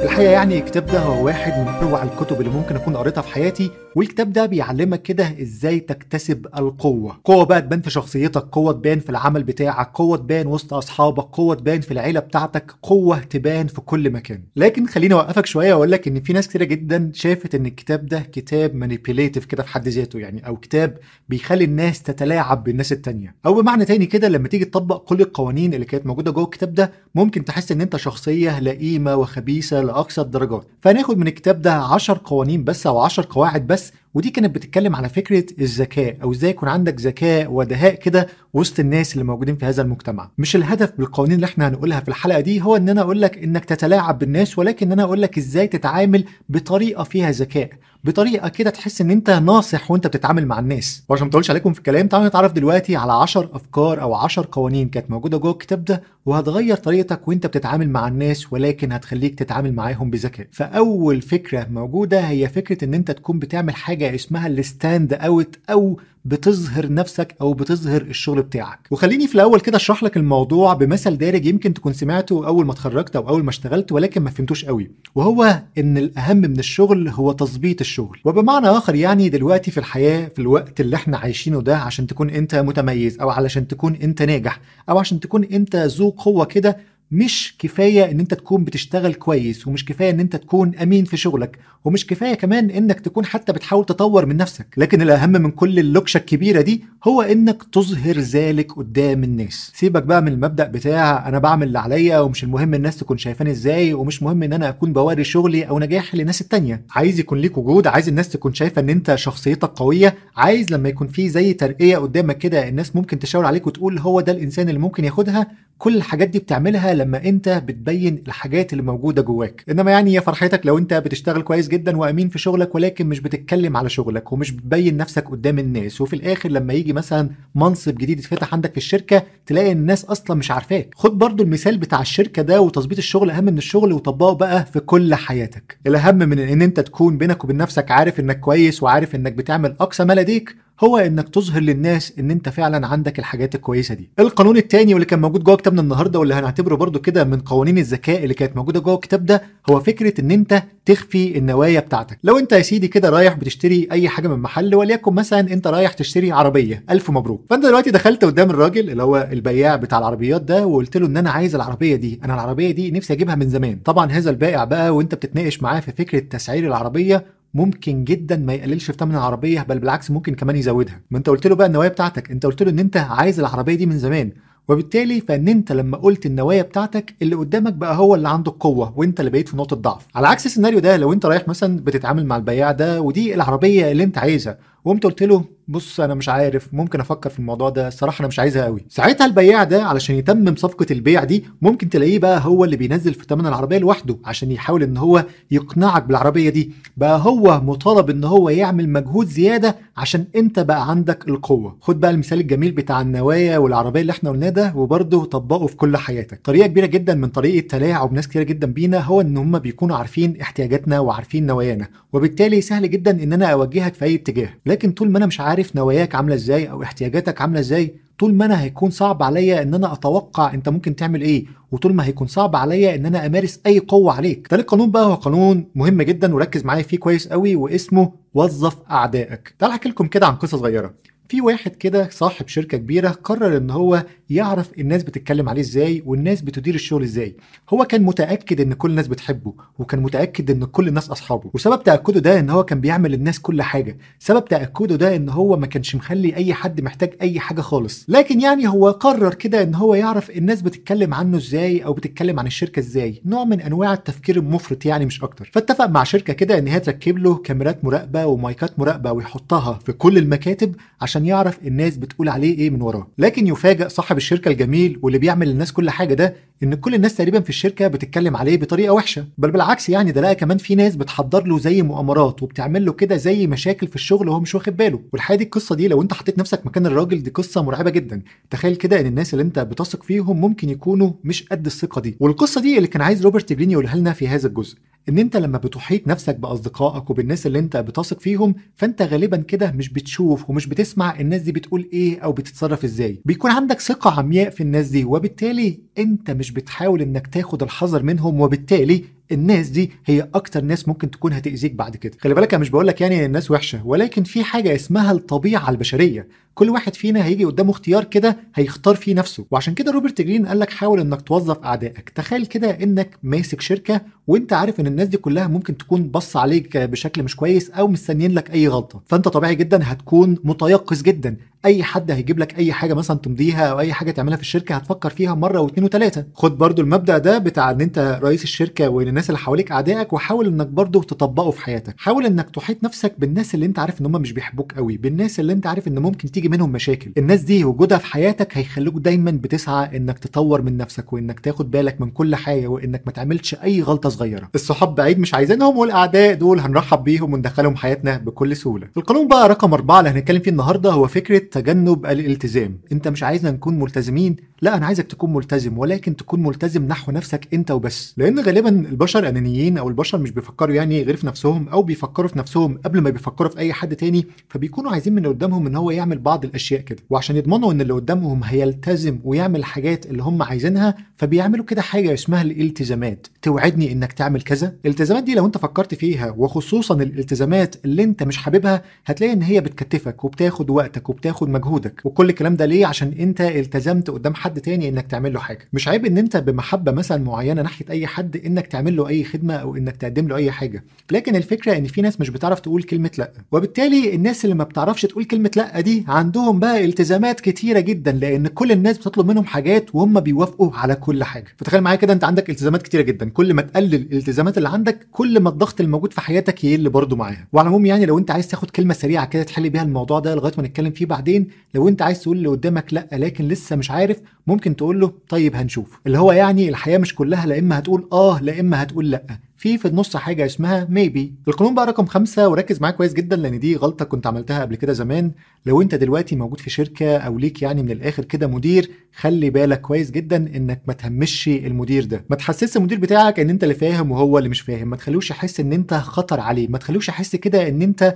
الحقيقة 0.04 0.30
يعني 0.32 0.58
الكتاب 0.58 0.86
ده 0.86 0.98
هو 0.98 1.24
واحد 1.26 1.52
من 1.60 1.68
أروع 1.68 2.02
الكتب 2.02 2.40
اللي 2.40 2.50
ممكن 2.52 2.76
أكون 2.76 2.96
قريتها 2.96 3.22
في 3.22 3.28
حياتي 3.28 3.70
والكتاب 3.96 4.32
ده 4.32 4.46
بيعلمك 4.46 5.02
كده 5.02 5.34
إزاي 5.42 5.80
تكتسب 5.80 6.46
القوة. 6.58 7.20
قوة 7.24 7.44
بقى 7.44 7.62
تبان 7.62 7.80
في 7.80 7.90
شخصيتك 7.90 8.42
قوة 8.42 8.72
تبان 8.72 9.00
في 9.00 9.10
العمل 9.10 9.42
بتاعك 9.42 9.90
قوة 9.94 10.16
تبان 10.16 10.46
وسط 10.46 10.74
أصحابك 10.74 11.22
قوة 11.24 11.54
تبان 11.54 11.80
في 11.80 11.90
العيلة 11.90 12.20
بتاعتك 12.20 12.74
قوة 12.82 13.18
تبان 13.18 13.66
في 13.66 13.80
كل 13.80 14.10
مكان. 14.10 14.42
لكن 14.56 14.86
خليني 14.86 15.14
أوقفك 15.14 15.46
شوية 15.46 15.74
وأقول 15.74 15.90
لك 15.90 16.08
إن 16.08 16.20
في 16.20 16.32
ناس 16.32 16.48
كتيرة 16.48 16.64
جدا 16.64 17.10
شافت 17.14 17.54
إن 17.54 17.66
الكتاب 17.66 18.06
ده 18.06 18.20
كتاب 18.32 18.74
مانيبيوليتيف 18.74 19.44
كده 19.44 19.62
في 19.62 19.68
حد 19.68 19.88
ذاته 19.88 20.18
يعني 20.18 20.46
أو 20.46 20.56
كتاب 20.56 20.96
بيخلي 21.28 21.64
الناس 21.64 22.02
تتلاعب 22.02 22.64
بالناس 22.64 22.92
التانية. 22.92 23.34
أو 23.46 23.54
بمعنى 23.62 23.84
تاني 23.84 24.06
كده 24.06 24.28
لما 24.28 24.48
تيجي 24.48 24.64
تطبق 24.64 25.04
كل 25.04 25.20
القوانين 25.20 25.74
اللي 25.74 25.86
كانت 25.86 26.06
موجودة 26.06 26.30
جوه 26.30 26.44
الكتاب 26.44 26.74
ده 26.74 26.92
ممكن 27.14 27.44
تحس 27.44 27.72
إن 27.72 27.80
أنت 27.80 27.96
شخصية 27.96 28.58
لئيمه 28.58 29.16
وخبيثة 29.16 29.80
لأقصى 29.82 30.20
الدرجات. 30.20 30.64
فهناخد 30.82 31.18
من 31.18 31.26
الكتاب 31.26 31.62
ده 31.62 31.72
10 31.74 32.20
قوانين 32.24 32.64
بس 32.64 32.86
أو 32.86 32.98
10 33.00 33.26
قواعد 33.30 33.66
بس 33.66 33.79
Yes. 33.80 33.92
ودي 34.14 34.30
كانت 34.30 34.54
بتتكلم 34.54 34.96
على 34.96 35.08
فكرة 35.08 35.44
الذكاء 35.60 36.16
أو 36.22 36.32
إزاي 36.32 36.50
يكون 36.50 36.68
عندك 36.68 37.00
ذكاء 37.00 37.52
ودهاء 37.52 37.94
كده 37.94 38.26
وسط 38.54 38.80
الناس 38.80 39.12
اللي 39.12 39.24
موجودين 39.24 39.56
في 39.56 39.66
هذا 39.66 39.82
المجتمع. 39.82 40.30
مش 40.38 40.56
الهدف 40.56 40.92
بالقوانين 40.98 41.34
اللي 41.36 41.46
إحنا 41.46 41.68
هنقولها 41.68 42.00
في 42.00 42.08
الحلقة 42.08 42.40
دي 42.40 42.62
هو 42.62 42.76
إن 42.76 42.88
أنا 42.88 43.00
أقول 43.00 43.22
لك 43.22 43.38
إنك 43.44 43.64
تتلاعب 43.64 44.18
بالناس 44.18 44.58
ولكن 44.58 44.92
أنا 44.92 45.02
أقول 45.02 45.22
لك 45.22 45.38
إزاي 45.38 45.66
تتعامل 45.66 46.24
بطريقة 46.48 47.04
فيها 47.04 47.30
ذكاء. 47.30 47.70
بطريقة 48.04 48.48
كده 48.48 48.70
تحس 48.70 49.00
إن 49.00 49.10
أنت 49.10 49.30
ناصح 49.30 49.90
وأنت 49.90 50.06
بتتعامل 50.06 50.46
مع 50.46 50.58
الناس. 50.58 51.02
وعشان 51.08 51.24
ما 51.24 51.30
أطولش 51.30 51.50
عليكم 51.50 51.72
في 51.72 51.78
الكلام 51.78 52.06
تعالوا 52.08 52.28
نتعرف 52.28 52.52
دلوقتي 52.52 52.96
على 52.96 53.12
10 53.12 53.50
أفكار 53.52 54.02
أو 54.02 54.14
10 54.14 54.48
قوانين 54.52 54.88
كانت 54.88 55.10
موجودة 55.10 55.38
جوه 55.38 55.52
الكتاب 55.52 55.84
ده 55.84 56.02
وهتغير 56.26 56.76
طريقتك 56.76 57.28
وأنت 57.28 57.46
بتتعامل 57.46 57.90
مع 57.90 58.08
الناس 58.08 58.52
ولكن 58.52 58.92
هتخليك 58.92 59.38
تتعامل 59.38 59.72
معاهم 59.74 60.10
بذكاء. 60.10 60.46
فأول 60.52 61.22
فكرة 61.22 61.66
موجودة 61.70 62.20
هي 62.20 62.48
فكرة 62.48 62.84
إن 62.84 62.94
أنت 62.94 63.10
تكون 63.10 63.38
بتعمل 63.38 63.74
حاجة 63.74 63.99
اسمها 64.02 64.46
ال 64.46 64.57
stand 64.57 65.12
out 65.12 65.56
أو 65.70 66.00
بتظهر 66.24 66.92
نفسك 66.92 67.36
أو 67.40 67.52
بتظهر 67.52 68.02
الشغل 68.02 68.42
بتاعك. 68.42 68.78
وخليني 68.90 69.26
في 69.26 69.34
الأول 69.34 69.60
كده 69.60 69.76
أشرح 69.76 70.02
لك 70.02 70.16
الموضوع 70.16 70.74
بمثل 70.74 71.16
دارج 71.18 71.46
يمكن 71.46 71.74
تكون 71.74 71.92
سمعته 71.92 72.46
أول 72.46 72.66
ما 72.66 72.72
اتخرجت 72.72 73.16
أو 73.16 73.28
أول 73.28 73.44
ما 73.44 73.50
اشتغلت 73.50 73.92
ولكن 73.92 74.22
ما 74.22 74.30
فهمتوش 74.30 74.64
قوي. 74.64 74.90
وهو 75.14 75.62
إن 75.78 75.98
الأهم 75.98 76.36
من 76.36 76.58
الشغل 76.58 77.08
هو 77.08 77.32
تظبيط 77.32 77.80
الشغل. 77.80 78.18
وبمعنى 78.24 78.66
آخر 78.66 78.94
يعني 78.94 79.28
دلوقتي 79.28 79.70
في 79.70 79.78
الحياة 79.78 80.28
في 80.28 80.38
الوقت 80.38 80.80
اللي 80.80 80.96
إحنا 80.96 81.18
عايشينه 81.18 81.62
ده 81.62 81.76
عشان 81.76 82.06
تكون 82.06 82.30
أنت 82.30 82.54
متميز 82.54 83.20
أو 83.20 83.30
علشان 83.30 83.68
تكون 83.68 83.94
أنت 83.94 84.22
ناجح 84.22 84.60
أو 84.88 84.98
عشان 84.98 85.20
تكون 85.20 85.44
أنت 85.44 85.76
ذو 85.76 86.10
قوة 86.10 86.44
كده 86.44 86.76
مش 87.12 87.54
كفاية 87.58 88.10
إن 88.10 88.20
أنت 88.20 88.34
تكون 88.34 88.64
بتشتغل 88.64 89.14
كويس 89.14 89.66
ومش 89.66 89.84
كفاية 89.84 90.10
إن 90.10 90.20
أنت 90.20 90.36
تكون 90.36 90.74
أمين 90.74 91.04
في 91.04 91.16
شغلك 91.16 91.58
ومش 91.84 92.06
كفاية 92.06 92.34
كمان 92.34 92.70
إنك 92.70 93.00
تكون 93.00 93.24
حتى 93.24 93.52
بتحاول 93.52 93.86
تطور 93.86 94.26
من 94.26 94.36
نفسك. 94.36 94.66
لكن 94.76 95.02
الأهم 95.02 95.30
من 95.30 95.50
كل 95.50 95.78
اللوكشة 95.78 96.18
الكبيرة 96.18 96.60
دي 96.60 96.84
هو 97.04 97.22
إنك 97.22 97.62
تظهر 97.72 98.18
ذلك 98.18 98.72
قدام 98.72 99.24
الناس. 99.24 99.72
سيبك 99.74 100.02
بقى 100.02 100.22
من 100.22 100.28
المبدأ 100.32 100.64
بتاع 100.64 101.28
أنا 101.28 101.38
بعمل 101.38 101.66
اللي 101.66 101.78
عليا 101.78 102.20
ومش 102.20 102.44
المهم 102.44 102.74
الناس 102.74 102.96
تكون 102.96 103.18
شايفاني 103.18 103.50
إزاي 103.50 103.94
ومش 103.94 104.22
مهم 104.22 104.42
إن 104.42 104.52
أنا 104.52 104.68
أكون 104.68 104.92
بوري 104.92 105.24
شغلي 105.24 105.68
أو 105.68 105.78
نجاحي 105.78 106.18
للناس 106.18 106.40
التانية. 106.40 106.82
عايز 106.90 107.20
يكون 107.20 107.38
ليك 107.38 107.58
وجود 107.58 107.86
عايز 107.86 108.08
الناس 108.08 108.28
تكون 108.28 108.54
شايفة 108.54 108.80
إن 108.80 108.90
أنت 108.90 109.14
شخصيتك 109.14 109.68
قوية 109.68 110.14
عايز 110.36 110.70
لما 110.72 110.88
يكون 110.88 111.06
في 111.08 111.28
زي 111.28 111.52
ترقية 111.52 111.96
قدامك 111.96 112.38
كده 112.38 112.68
الناس 112.68 112.96
ممكن 112.96 113.18
تشاور 113.18 113.46
عليك 113.46 113.66
وتقول 113.66 113.98
هو 113.98 114.20
ده 114.20 114.32
الإنسان 114.32 114.68
اللي 114.68 114.80
ممكن 114.80 115.04
ياخدها 115.04 115.46
كل 115.80 115.96
الحاجات 115.96 116.28
دي 116.28 116.38
بتعملها 116.38 116.94
لما 116.94 117.24
انت 117.24 117.48
بتبين 117.48 118.22
الحاجات 118.26 118.72
اللي 118.72 118.82
موجودة 118.82 119.22
جواك. 119.22 119.64
انما 119.70 119.90
يعني 119.90 120.12
يا 120.12 120.20
فرحتك 120.20 120.66
لو 120.66 120.78
انت 120.78 120.94
بتشتغل 120.94 121.42
كويس 121.42 121.68
جدا 121.68 121.96
وأمين 121.96 122.28
في 122.28 122.38
شغلك 122.38 122.74
ولكن 122.74 123.06
مش 123.06 123.20
بتتكلم 123.20 123.76
على 123.76 123.88
شغلك 123.88 124.32
ومش 124.32 124.50
بتبين 124.50 124.96
نفسك 124.96 125.28
قدام 125.30 125.58
الناس. 125.58 126.00
وفي 126.00 126.16
الآخر 126.16 126.48
لما 126.48 126.72
يجي 126.72 126.92
مثلا 126.92 127.30
منصب 127.54 127.94
جديد 127.94 128.18
يتفتح 128.18 128.54
عندك 128.54 128.70
في 128.70 128.76
الشركة 128.76 129.22
تلاقي 129.46 129.72
الناس 129.72 130.04
أصلا 130.04 130.36
مش 130.36 130.50
عارفاك. 130.50 130.94
خد 130.96 131.18
برضو 131.18 131.42
المثال 131.42 131.78
بتاع 131.78 132.00
الشركة 132.00 132.42
ده 132.42 132.60
وتظبيط 132.60 132.98
الشغل 132.98 133.30
أهم 133.30 133.44
من 133.44 133.58
الشغل 133.58 133.92
وطبقه 133.92 134.32
بقى 134.34 134.66
في 134.72 134.80
كل 134.80 135.14
حياتك. 135.14 135.78
الأهم 135.86 136.18
من 136.18 136.38
إن 136.38 136.62
أنت 136.62 136.80
تكون 136.80 137.18
بينك 137.18 137.44
وبين 137.44 137.56
نفسك 137.56 137.90
عارف 137.90 138.20
إنك 138.20 138.40
كويس 138.40 138.82
وعارف 138.82 139.14
إنك 139.14 139.32
بتعمل 139.32 139.76
أقصى 139.80 140.04
ما 140.04 140.12
لديك 140.12 140.56
هو 140.84 140.98
إنك 140.98 141.28
تظهر 141.28 141.60
للناس 141.62 142.12
إن 142.18 142.30
أنت 142.30 142.48
فعلا 142.48 142.86
عندك 142.86 143.18
الحاجات 143.18 143.54
الكويسة 143.54 143.94
دي. 143.94 144.10
القانون 144.18 144.56
الثاني 144.56 144.94
واللي 144.94 145.06
كان 145.06 145.20
موجود 145.20 145.44
جوه 145.44 145.56
كتابنا 145.56 145.80
النهارده 145.82 146.18
واللي 146.18 146.34
هنعتبره 146.34 146.74
برضو 146.74 146.98
كده 146.98 147.24
من 147.24 147.40
قوانين 147.40 147.78
الذكاء 147.78 148.22
اللي 148.22 148.34
كانت 148.34 148.56
موجودة 148.56 148.80
جوه 148.80 148.94
الكتاب 148.94 149.26
ده 149.26 149.42
هو 149.70 149.80
فكرة 149.80 150.20
إن 150.20 150.30
أنت 150.30 150.62
تخفي 150.86 151.38
النوايا 151.38 151.80
بتاعتك. 151.80 152.18
لو 152.24 152.38
أنت 152.38 152.52
يا 152.52 152.62
سيدي 152.62 152.88
كده 152.88 153.10
رايح 153.10 153.34
بتشتري 153.34 153.88
أي 153.92 154.08
حاجة 154.08 154.28
من 154.28 154.38
محل 154.38 154.74
وليكن 154.74 155.12
مثلا 155.14 155.40
أنت 155.40 155.66
رايح 155.66 155.92
تشتري 155.92 156.32
عربية 156.32 156.84
ألف 156.90 157.10
مبروك. 157.10 157.44
فأنت 157.50 157.66
دلوقتي 157.66 157.90
دخلت 157.90 158.24
قدام 158.24 158.50
الراجل 158.50 158.90
اللي 158.90 159.02
هو 159.02 159.28
البياع 159.32 159.76
بتاع 159.76 159.98
العربيات 159.98 160.42
ده 160.42 160.66
وقلت 160.66 160.96
له 160.96 161.06
إن 161.06 161.16
أنا 161.16 161.30
عايز 161.30 161.54
العربية 161.54 161.96
دي. 161.96 162.20
أنا 162.24 162.34
العربية 162.34 162.70
دي 162.70 162.90
نفسي 162.90 163.12
أجيبها 163.12 163.34
من 163.34 163.48
زمان. 163.48 163.78
طبعا 163.84 164.10
هذا 164.12 164.30
البائع 164.30 164.64
بقى 164.64 164.96
وأنت 164.96 165.14
بتتناقش 165.14 165.62
معاه 165.62 165.80
في 165.80 165.92
فكرة 165.92 166.18
تسعير 166.18 166.66
العربية 166.66 167.24
ممكن 167.54 168.04
جدا 168.04 168.36
ما 168.36 168.52
يقللش 168.54 168.84
في 168.90 168.92
ثمن 168.98 169.14
العربية 169.14 169.62
بل 169.68 169.78
بالعكس 169.78 170.10
ممكن 170.10 170.34
كمان 170.34 170.56
يزودها. 170.56 171.00
ما 171.10 171.18
انت 171.18 171.28
قلت 171.28 171.46
له 171.46 171.54
بقى 171.54 171.66
النوايا 171.66 171.88
بتاعتك. 171.88 172.30
انت 172.30 172.46
قلت 172.46 172.62
له 172.62 172.70
إن 172.70 172.78
انت 172.78 172.96
عايز 172.96 173.38
العربية 173.40 173.74
دي 173.74 173.86
من 173.86 173.98
زمان. 173.98 174.32
وبالتالي 174.68 175.20
فإن 175.20 175.48
انت 175.48 175.72
لما 175.72 175.96
قلت 175.96 176.26
النوايا 176.26 176.62
بتاعتك 176.62 177.14
اللي 177.22 177.36
قدامك 177.36 177.72
بقى 177.72 177.96
هو 177.96 178.14
اللي 178.14 178.28
عنده 178.28 178.52
القوة 178.52 178.92
وانت 178.96 179.20
اللي 179.20 179.30
بقيت 179.30 179.48
في 179.48 179.56
نقطة 179.56 179.76
ضعف. 179.76 180.06
على 180.14 180.28
عكس 180.28 180.46
السيناريو 180.46 180.78
ده 180.78 180.96
لو 180.96 181.12
انت 181.12 181.26
رايح 181.26 181.48
مثلا 181.48 181.80
بتتعامل 181.84 182.26
مع 182.26 182.36
البياع 182.36 182.72
ده 182.72 183.00
ودي 183.00 183.34
العربية 183.34 183.90
اللي 183.92 184.04
انت 184.04 184.18
عايزها 184.18 184.58
وقمت 184.84 185.04
قلت 185.04 185.22
له 185.22 185.44
بص 185.70 186.00
أنا 186.00 186.14
مش 186.14 186.28
عارف 186.28 186.74
ممكن 186.74 187.00
أفكر 187.00 187.30
في 187.30 187.38
الموضوع 187.38 187.70
ده 187.70 187.88
الصراحه 187.88 188.20
أنا 188.20 188.28
مش 188.28 188.38
عايزها 188.38 188.64
قوي 188.64 188.84
ساعتها 188.88 189.24
البياع 189.24 189.64
ده 189.64 189.82
علشان 189.82 190.16
يتمم 190.16 190.56
صفقة 190.56 190.86
البيع 190.90 191.24
دي 191.24 191.44
ممكن 191.62 191.88
تلاقيه 191.90 192.18
بقى 192.18 192.40
هو 192.44 192.64
اللي 192.64 192.76
بينزل 192.76 193.14
في 193.14 193.24
ثمن 193.28 193.46
العربية 193.46 193.78
لوحده 193.78 194.16
عشان 194.24 194.50
يحاول 194.52 194.82
إن 194.82 194.96
هو 194.96 195.24
يقنعك 195.50 196.02
بالعربية 196.04 196.50
دي. 196.50 196.72
بقى 196.96 197.20
هو 197.24 197.60
مطالب 197.64 198.10
إن 198.10 198.24
هو 198.24 198.48
يعمل 198.48 198.88
مجهود 198.88 199.26
زيادة 199.26 199.76
عشان 199.96 200.24
أنت 200.36 200.58
بقى 200.60 200.90
عندك 200.90 201.28
القوة. 201.28 201.76
خد 201.80 202.00
بقى 202.00 202.10
المثال 202.10 202.40
الجميل 202.40 202.72
بتاع 202.72 203.00
النوايا 203.00 203.58
والعربية 203.58 204.00
اللي 204.00 204.12
إحنا 204.12 204.30
قلناه 204.30 204.48
ده 204.48 204.72
وبرضه 204.76 205.24
طبقه 205.24 205.66
في 205.66 205.76
كل 205.76 205.96
حياتك. 205.96 206.40
طريقة 206.44 206.66
كبيرة 206.66 206.86
جدا 206.86 207.14
من 207.14 207.28
طريقة 207.28 207.66
تلاعب 207.66 208.12
ناس 208.12 208.28
كتير 208.28 208.42
جدا 208.42 208.66
بينا 208.66 208.98
هو 209.00 209.20
إن 209.20 209.36
هم 209.36 209.58
بيكونوا 209.58 209.96
عارفين 209.96 210.40
احتياجاتنا 210.40 211.00
وعارفين 211.00 211.46
نوايانا 211.46 211.88
وبالتالي 212.12 212.60
سهل 212.60 212.90
جدا 212.90 213.22
إن 213.22 213.32
أنا 213.32 213.46
أوجهك 213.46 213.94
في 213.94 214.04
أي 214.04 214.14
اتجاه. 214.14 214.48
لكن 214.66 214.92
طول 214.92 215.10
ما 215.10 215.18
أنا 215.18 215.26
مش 215.26 215.40
عارف 215.40 215.59
نواياك 215.76 216.14
عاملة 216.14 216.34
إزاي 216.34 216.70
أو 216.70 216.82
احتياجاتك 216.82 217.40
عاملة 217.40 217.60
إزاي 217.60 217.94
طول 218.18 218.34
ما 218.34 218.44
أنا 218.44 218.62
هيكون 218.62 218.90
صعب 218.90 219.22
عليا 219.22 219.62
إن 219.62 219.74
أنا 219.74 219.92
أتوقع 219.92 220.54
أنت 220.54 220.68
ممكن 220.68 220.96
تعمل 220.96 221.22
إيه 221.22 221.44
وطول 221.72 221.94
ما 221.94 222.04
هيكون 222.04 222.26
صعب 222.26 222.56
عليا 222.56 222.94
إن 222.94 223.06
أنا 223.06 223.26
أمارس 223.26 223.60
أي 223.66 223.78
قوة 223.78 224.12
عليك. 224.12 224.46
تالت 224.46 224.68
قانون 224.68 224.90
بقى 224.90 225.06
هو 225.06 225.14
قانون 225.14 225.66
مهم 225.74 226.02
جدا 226.02 226.34
وركز 226.34 226.64
معايا 226.64 226.82
فيه 226.82 226.98
كويس 226.98 227.28
قوي 227.28 227.56
واسمه 227.56 228.12
وظف 228.34 228.76
أعدائك. 228.90 229.54
تعال 229.58 229.70
أحكي 229.70 229.88
لكم 229.88 230.06
كده 230.06 230.26
عن 230.26 230.34
قصة 230.34 230.58
صغيرة. 230.58 230.94
في 231.30 231.40
واحد 231.40 231.70
كده 231.70 232.08
صاحب 232.12 232.48
شركة 232.48 232.78
كبيرة 232.78 233.08
قرر 233.08 233.56
إن 233.56 233.70
هو 233.70 234.04
يعرف 234.30 234.70
الناس 234.78 235.02
بتتكلم 235.02 235.48
عليه 235.48 235.60
إزاي 235.60 236.02
والناس 236.06 236.40
بتدير 236.42 236.74
الشغل 236.74 237.02
إزاي. 237.02 237.36
هو 237.70 237.84
كان 237.84 238.02
متأكد 238.02 238.60
إن 238.60 238.72
كل 238.72 238.90
الناس 238.90 239.08
بتحبه 239.08 239.54
وكان 239.78 240.00
متأكد 240.00 240.50
إن 240.50 240.64
كل 240.64 240.88
الناس 240.88 241.10
أصحابه. 241.10 241.50
وسبب 241.54 241.82
تأكده 241.82 242.20
ده 242.20 242.38
إن 242.38 242.50
هو 242.50 242.64
كان 242.64 242.80
بيعمل 242.80 243.10
للناس 243.10 243.40
كل 243.40 243.62
حاجة. 243.62 243.98
سبب 244.18 244.44
تأكده 244.44 244.96
ده 244.96 245.16
إن 245.16 245.28
هو 245.28 245.56
ما 245.56 245.66
كانش 245.66 245.94
مخلي 245.96 246.36
أي 246.36 246.54
حد 246.54 246.80
محتاج 246.80 247.14
أي 247.22 247.40
حاجة 247.40 247.60
خالص. 247.60 248.04
لكن 248.08 248.40
يعني 248.40 248.68
هو 248.68 248.90
قرر 248.90 249.34
كده 249.34 249.62
إن 249.62 249.74
هو 249.74 249.94
يعرف 249.94 250.30
الناس 250.30 250.62
بتتكلم 250.62 251.14
عنه 251.14 251.36
إزاي 251.36 251.84
أو 251.84 251.92
بتتكلم 251.92 252.38
عن 252.40 252.46
الشركة 252.46 252.80
إزاي. 252.80 253.22
نوع 253.24 253.44
من 253.44 253.60
أنواع 253.60 253.92
التفكير 253.92 254.36
المفرط 254.36 254.86
يعني 254.86 255.06
مش 255.06 255.22
أكتر. 255.22 255.50
فاتفق 255.54 255.86
مع 255.86 256.04
شركة 256.04 256.32
كده 256.32 256.58
إن 256.58 256.66
هي 256.68 256.80
تركب 256.80 257.18
له 257.18 257.34
كاميرات 257.36 257.84
مراقبة 257.84 258.26
ومايكات 258.26 258.78
مراقبة 258.78 259.12
ويحطها 259.12 259.78
في 259.86 259.92
كل 259.92 260.18
المكاتب 260.18 260.74
عشان 261.00 261.19
يعرف 261.24 261.58
الناس 261.66 261.96
بتقول 261.96 262.28
عليه 262.28 262.58
إيه 262.58 262.70
من 262.70 262.82
وراه. 262.82 263.06
لكن 263.18 263.46
يفاجئ 263.46 263.88
صاحب 263.88 264.16
الشركة 264.16 264.48
الجميل 264.48 264.98
واللي 265.02 265.18
بيعمل 265.18 265.48
للناس 265.48 265.72
كل 265.72 265.90
حاجة 265.90 266.14
ده 266.14 266.34
إن 266.62 266.74
كل 266.74 266.94
الناس 266.94 267.14
تقريبا 267.14 267.40
في 267.40 267.48
الشركة 267.48 267.88
بتتكلم 267.88 268.36
عليه 268.36 268.56
بطريقة 268.56 268.92
وحشة. 268.92 269.26
بل 269.38 269.50
بالعكس 269.50 269.88
يعني 269.88 270.12
ده 270.12 270.20
لقى 270.20 270.34
كمان 270.34 270.58
في 270.58 270.74
ناس 270.74 270.96
بتحضر 270.96 271.46
له 271.46 271.58
زي 271.58 271.82
مؤامرات 271.82 272.42
وبتعمل 272.42 272.84
له 272.84 272.92
كده 272.92 273.16
زي 273.16 273.46
مشاكل 273.46 273.86
في 273.86 273.94
الشغل 273.96 274.28
وهو 274.28 274.40
مش 274.40 274.54
واخد 274.54 274.76
باله. 274.76 275.00
والحقيقة 275.12 275.38
دي 275.38 275.44
القصة 275.44 275.74
دي 275.74 275.88
لو 275.88 276.02
أنت 276.02 276.12
حطيت 276.14 276.38
نفسك 276.38 276.66
مكان 276.66 276.86
الراجل 276.86 277.22
دي 277.22 277.30
قصة 277.30 277.62
مرعبة 277.62 277.90
جدا. 277.90 278.22
تخيل 278.50 278.76
كده 278.76 279.00
إن 279.00 279.06
الناس 279.06 279.34
اللي 279.34 279.42
أنت 279.42 279.58
بتثق 279.58 280.02
فيهم 280.02 280.40
ممكن 280.40 280.68
يكونوا 280.70 281.10
مش 281.24 281.42
قد 281.42 281.66
الثقة 281.66 282.00
دي. 282.00 282.16
والقصة 282.20 282.60
دي 282.60 282.76
اللي 282.76 282.88
كان 282.88 283.02
عايز 283.02 283.22
روبرت 283.22 283.52
جرين 283.52 283.70
يقولها 283.70 283.96
لنا 283.96 284.12
في 284.12 284.28
هذا 284.28 284.46
الجزء. 284.46 284.76
إن 285.08 285.18
أنت 285.18 285.36
لما 285.36 285.58
بتحيط 285.58 286.08
نفسك 286.08 286.36
بأصدقائك 286.36 287.10
وبالناس 287.10 287.46
اللي 287.46 287.58
أنت 287.58 287.76
بتثق 287.76 288.20
فيهم 288.20 288.54
فأنت 288.76 289.02
غالبا 289.02 289.36
كده 289.36 289.72
مش 289.72 289.88
بتشوف 289.88 290.50
ومش 290.50 290.66
بتسمع 290.66 291.20
الناس 291.20 291.42
دي 291.42 291.52
بتقول 291.52 291.88
إيه 291.92 292.20
أو 292.20 292.32
بتتصرف 292.32 292.84
إزاي. 292.84 293.20
بيكون 293.24 293.50
عندك 293.50 293.80
ثقة 293.80 294.18
عمياء 294.18 294.50
في 294.50 294.62
الناس 294.62 294.88
دي 294.88 295.04
وبالتالي 295.04 295.80
أنت 295.98 296.30
مش 296.30 296.50
بتحاول 296.50 297.02
إنك 297.02 297.26
تاخد 297.26 297.62
الحذر 297.62 298.02
منهم 298.02 298.40
وبالتالي 298.40 299.04
الناس 299.32 299.68
دي 299.68 299.90
هي 300.06 300.28
أكتر 300.34 300.60
ناس 300.60 300.88
ممكن 300.88 301.10
تكون 301.10 301.32
هتأذيك 301.32 301.72
بعد 301.72 301.96
كده. 301.96 302.12
خلي 302.20 302.34
بالك 302.34 302.54
أنا 302.54 302.60
مش 302.60 302.70
بقول 302.70 302.86
لك 302.86 303.00
يعني 303.00 303.26
الناس 303.26 303.50
وحشة 303.50 303.86
ولكن 303.86 304.22
في 304.24 304.44
حاجة 304.44 304.74
اسمها 304.74 305.12
الطبيعة 305.12 305.70
البشرية. 305.70 306.28
كل 306.54 306.70
واحد 306.70 306.94
فينا 306.94 307.24
هيجي 307.24 307.44
قدامه 307.44 307.70
اختيار 307.70 308.04
كده 308.04 308.36
هيختار 308.54 308.94
فيه 308.96 309.14
نفسه. 309.14 309.46
وعشان 309.50 309.74
كده 309.74 309.92
روبرت 309.92 310.20
جرين 310.20 310.46
قال 310.46 310.58
لك 310.58 310.70
حاول 310.70 311.00
إنك 311.00 311.22
توظف 311.22 311.58
أعدائك. 311.58 312.10
تخيل 312.10 312.46
كده 312.46 312.70
إنك 312.70 313.18
ماسك 313.22 313.60
شركة 313.60 314.00
وإنت 314.26 314.52
عارف 314.52 314.80
إن 314.80 314.86
الناس 314.86 315.08
دي 315.08 315.16
كلها 315.16 315.46
ممكن 315.46 315.76
تكون 315.76 316.02
بص 316.08 316.36
عليك 316.36 316.76
بشكل 316.76 317.22
مش 317.22 317.36
كويس 317.36 317.70
أو 317.70 317.88
مستنيين 317.88 318.30
لك 318.32 318.50
أي 318.50 318.68
غلطة. 318.68 319.02
فأنت 319.06 319.28
طبيعي 319.28 319.54
جدا 319.54 319.80
هتكون 319.82 320.36
متيقظ 320.44 321.02
جدا. 321.02 321.36
أي 321.64 321.82
حد 321.82 322.10
هيجيب 322.10 322.38
لك 322.38 322.58
أي 322.58 322.72
حاجة 322.72 322.94
مثلا 322.94 323.18
تمضيها 323.18 323.66
أو 323.66 323.80
أي 323.80 323.92
حاجة 323.92 324.10
تعملها 324.10 324.36
في 324.36 324.42
الشركة 324.42 324.74
هتفكر 324.74 325.10
فيها 325.10 325.34
مرة 325.34 325.60
واثنين 325.60 325.84
وثلاثه 325.84 326.24
خد 326.34 326.58
برضو 326.58 326.82
المبدأ 326.82 327.18
ده 327.18 327.38
بتاع 327.38 327.70
إن 327.70 327.80
أنت 327.80 328.20
رئيس 328.22 328.42
الشركة 328.44 328.88
وإن 328.88 329.08
الناس 329.08 329.30
اللي 329.30 329.38
حواليك 329.38 329.72
أعدائك 329.72 330.12
وحاول 330.12 330.46
إنك 330.46 330.66
برضو 330.66 331.02
تطبقه 331.02 331.50
في 331.50 331.60
حياتك. 331.60 331.94
حاول 331.98 332.26
إنك 332.26 332.50
تحيط 332.50 332.84
نفسك 332.84 333.14
بالناس 333.18 333.54
اللي 333.54 333.66
أنت 333.66 333.78
عارف 333.78 334.00
إن 334.00 334.06
هم 334.06 334.12
مش 334.12 334.32
بيحبوك 334.32 334.72
قوي 334.72 334.96
بالناس 334.96 335.40
اللي 335.40 335.52
أنت 335.52 335.66
عارف 335.66 335.88
إن 335.88 335.98
ممكن 335.98 336.30
تيجي 336.30 336.48
منهم 336.48 336.72
مشاكل. 336.72 337.12
الناس 337.18 337.40
دي 337.40 337.64
وجودها 337.64 337.98
في 337.98 338.06
حياتك 338.06 338.58
هيخلوك 338.58 338.94
دايما 338.94 339.30
بتسعى 339.30 339.96
إنك 339.96 340.18
تطور 340.18 340.62
من 340.62 340.76
نفسك 340.76 341.12
وإنك 341.12 341.40
تاخد 341.40 341.70
بالك 341.70 342.00
من 342.00 342.10
كل 342.10 342.34
حاجة 342.36 342.66
وإنك 342.66 343.02
ما 343.06 343.12
تعملش 343.12 343.54
أي 343.54 343.82
غلطة 343.82 344.08
صغيرة. 344.08 344.48
الصحاب 344.54 344.94
بعيد 344.94 345.18
مش 345.18 345.34
عايزينهم 345.34 345.78
والأعداء 345.78 346.34
دول 346.34 346.60
هنرحب 346.60 347.04
بيهم 347.04 347.32
وندخلهم 347.32 347.76
حياتنا 347.76 348.16
بكل 348.16 348.56
سهولة. 348.56 348.86
القانون 348.96 349.28
بقى 349.28 349.48
رقم 349.48 349.72
أربعة 349.74 349.98
اللي 349.98 350.10
هنتكلم 350.10 350.40
فيه 350.40 350.50
النهارده 350.50 350.90
هو 350.92 351.06
فكرة 351.06 351.49
تجنب 351.50 352.06
الالتزام. 352.06 352.80
انت 352.92 353.08
مش 353.08 353.22
عايزنا 353.22 353.50
نكون 353.50 353.78
ملتزمين 353.78 354.36
لا 354.62 354.76
أنا 354.76 354.86
عايزك 354.86 355.06
تكون 355.06 355.32
ملتزم 355.32 355.78
ولكن 355.78 356.16
تكون 356.16 356.42
ملتزم 356.42 356.86
نحو 356.86 357.12
نفسك 357.12 357.48
أنت 357.54 357.70
وبس. 357.70 358.14
لأن 358.16 358.40
غالبا 358.40 358.68
البشر 358.68 359.28
أنانيين 359.28 359.78
أو 359.78 359.88
البشر 359.88 360.18
مش 360.18 360.30
بيفكروا 360.30 360.74
يعني 360.74 361.02
غير 361.02 361.16
في 361.16 361.26
نفسهم 361.26 361.68
أو 361.68 361.82
بيفكروا 361.82 362.28
في 362.28 362.38
نفسهم 362.38 362.78
قبل 362.84 363.00
ما 363.00 363.10
بيفكروا 363.10 363.50
في 363.50 363.58
أي 363.58 363.72
حد 363.72 363.96
تاني 363.96 364.26
فبيكونوا 364.48 364.90
عايزين 364.92 365.12
من 365.12 365.18
اللي 365.18 365.28
قدامهم 365.28 365.66
إن 365.66 365.76
هو 365.76 365.90
يعمل 365.90 366.18
بعض 366.18 366.44
الأشياء 366.44 366.80
كده. 366.80 366.98
وعشان 367.10 367.36
يضمنوا 367.36 367.72
إن 367.72 367.80
اللي 367.80 367.92
قدامهم 367.92 368.44
هيلتزم 368.44 369.18
ويعمل 369.24 369.58
الحاجات 369.60 370.06
اللي 370.06 370.22
هم 370.22 370.42
عايزينها 370.42 370.94
فبيعملوا 371.16 371.64
كده 371.64 371.82
حاجة 371.82 372.14
اسمها 372.14 372.42
الالتزامات. 372.42 373.26
توعدني 373.42 373.92
إنك 373.92 374.12
تعمل 374.12 374.42
كذا. 374.42 374.74
الالتزامات 374.84 375.24
دي 375.24 375.34
لو 375.34 375.46
أنت 375.46 375.58
فكرت 375.58 375.94
فيها 375.94 376.34
وخصوصا 376.36 376.94
الالتزامات 376.94 377.76
اللي 377.84 378.02
أنت 378.04 378.22
مش 378.22 378.36
حاببها 378.36 378.82
هتلاقي 379.06 379.32
إن 379.32 379.42
هي 379.42 379.60
بتكتفك 379.60 380.24
وبتاخد 380.24 380.70
وقتك 380.70 381.08
وبتاخد 381.08 381.48
مجهودك. 381.48 382.00
وكل 382.04 382.28
الكلام 382.30 382.56
ده 382.56 382.66
ليه؟ 382.66 382.86
عشان 382.86 383.12
أنت 383.20 383.40
التزمت 383.40 384.10
قدام 384.10 384.34
حد 384.34 384.49
تاني 384.58 384.88
إنك 384.88 385.06
تعمل 385.06 385.32
له 385.32 385.40
حاجة. 385.40 385.68
مش 385.72 385.88
عيب 385.88 386.06
إن 386.06 386.18
أنت 386.18 386.36
بمحبة 386.36 386.92
مثلا 386.92 387.24
معينة 387.24 387.62
ناحية 387.62 387.84
أي 387.90 388.06
حد 388.06 388.36
إنك 388.36 388.66
تعمل 388.66 388.96
له 388.96 389.08
أي 389.08 389.24
خدمة 389.24 389.54
أو 389.54 389.76
إنك 389.76 389.96
تقدم 389.96 390.28
له 390.28 390.36
أي 390.36 390.50
حاجة. 390.50 390.84
لكن 391.10 391.36
الفكرة 391.36 391.76
إن 391.76 391.84
في 391.86 392.02
ناس 392.02 392.20
مش 392.20 392.30
بتعرف 392.30 392.60
تقول 392.60 392.82
كلمة 392.82 393.10
لأ. 393.18 393.32
وبالتالي 393.52 394.14
الناس 394.14 394.44
اللي 394.44 394.54
ما 394.56 394.64
بتعرفش 394.64 395.02
تقول 395.02 395.24
كلمة 395.24 395.50
لأ 395.56 395.80
دي 395.80 396.04
عندهم 396.08 396.58
بقى 396.60 396.84
التزامات 396.84 397.40
كتيرة 397.40 397.80
جدا 397.80 398.12
لأن 398.12 398.46
كل 398.46 398.72
الناس 398.72 398.98
بتطلب 398.98 399.26
منهم 399.26 399.44
حاجات 399.44 399.94
وهم 399.94 400.20
بيوافقوا 400.20 400.70
على 400.74 400.94
كل 400.94 401.24
حاجة. 401.24 401.46
فتخيل 401.56 401.80
معايا 401.80 401.96
كده 401.98 402.12
أنت 402.12 402.24
عندك 402.24 402.50
التزامات 402.50 402.82
كتيرة 402.82 403.02
جدا. 403.02 403.28
كل 403.30 403.54
ما 403.54 403.62
تقلل 403.62 403.94
الالتزامات 403.94 404.58
اللي 404.58 404.68
عندك 404.68 405.06
كل 405.12 405.40
ما 405.40 405.48
الضغط 405.50 405.80
الموجود 405.80 406.12
في 406.12 406.20
حياتك 406.20 406.64
يقل 406.64 406.88
برضه 406.90 407.16
معاها. 407.16 407.46
وعلى 407.52 407.66
العموم 407.66 407.86
يعني 407.86 408.06
لو 408.06 408.18
أنت 408.18 408.30
عايز 408.30 408.48
تاخد 408.48 408.70
كلمة 408.70 408.94
سريعة 408.94 409.26
كده 409.26 409.42
تحل 409.42 409.70
بيها 409.70 409.82
الموضوع 409.82 410.18
ده 410.20 410.34
لغاية 410.34 410.52
ما 410.56 410.62
نتكلم 410.62 410.90
فيه 410.90 411.06
بعدين 411.06 411.48
لو 411.74 411.88
أنت 411.88 412.02
عايز 412.02 412.22
تقول 412.22 412.36
اللي 412.36 412.48
قدامك 412.48 412.94
لأ 412.94 413.08
لكن 413.12 413.48
لسه 413.48 413.76
مش 413.76 413.90
عارف 413.90 414.20
ممكن 414.46 414.76
تقول 414.76 415.00
له 415.00 415.12
طيب 415.28 415.56
هنشوف. 415.56 416.00
اللي 416.06 416.18
هو 416.18 416.32
يعني 416.32 416.68
الحياة 416.68 416.98
مش 416.98 417.14
كلها 417.14 417.46
لا 417.46 417.58
إما 417.58 417.78
هتقول 417.78 418.08
آه 418.12 418.40
لا 418.42 418.60
إما 418.60 418.82
هتقول 418.82 419.10
لأ. 419.10 419.22
في 419.56 419.78
في 419.78 419.88
النص 419.88 420.16
حاجة 420.16 420.46
اسمها 420.46 420.86
ميبي 420.90 421.34
القانون 421.48 421.74
بقى 421.74 421.86
رقم 421.86 422.06
خمسة 422.06 422.48
وركز 422.48 422.80
معايا 422.80 422.94
كويس 422.96 423.12
جدا 423.12 423.36
لأن 423.36 423.58
دي 423.58 423.76
غلطة 423.76 424.04
كنت 424.04 424.26
عملتها 424.26 424.60
قبل 424.60 424.76
كده 424.76 424.92
زمان. 424.92 425.32
لو 425.66 425.82
أنت 425.82 425.94
دلوقتي 425.94 426.36
موجود 426.36 426.60
في 426.60 426.70
شركة 426.70 427.16
أو 427.16 427.38
ليك 427.38 427.62
يعني 427.62 427.82
من 427.82 427.90
الآخر 427.90 428.24
كده 428.24 428.46
مدير 428.46 428.90
خلي 429.16 429.50
بالك 429.50 429.80
كويس 429.80 430.10
جدا 430.10 430.36
إنك 430.36 430.82
ما 430.86 430.92
تهمش 430.92 431.48
المدير 431.48 432.04
ده. 432.04 432.24
ما 432.30 432.36
تحسسش 432.36 432.76
المدير 432.76 432.98
بتاعك 432.98 433.40
إن 433.40 433.50
أنت 433.50 433.62
اللي 433.62 433.74
فاهم 433.74 434.10
وهو 434.10 434.38
اللي 434.38 434.48
مش 434.48 434.60
فاهم. 434.60 434.88
ما 434.88 434.96
تخلوش 434.96 435.30
يحس 435.30 435.60
إن 435.60 435.72
أنت 435.72 435.94
خطر 435.94 436.40
عليه. 436.40 436.68
ما 436.68 436.78
تخلوش 436.78 437.08
يحس 437.08 437.36
كده 437.36 437.68
إن 437.68 437.82
أنت 437.82 438.14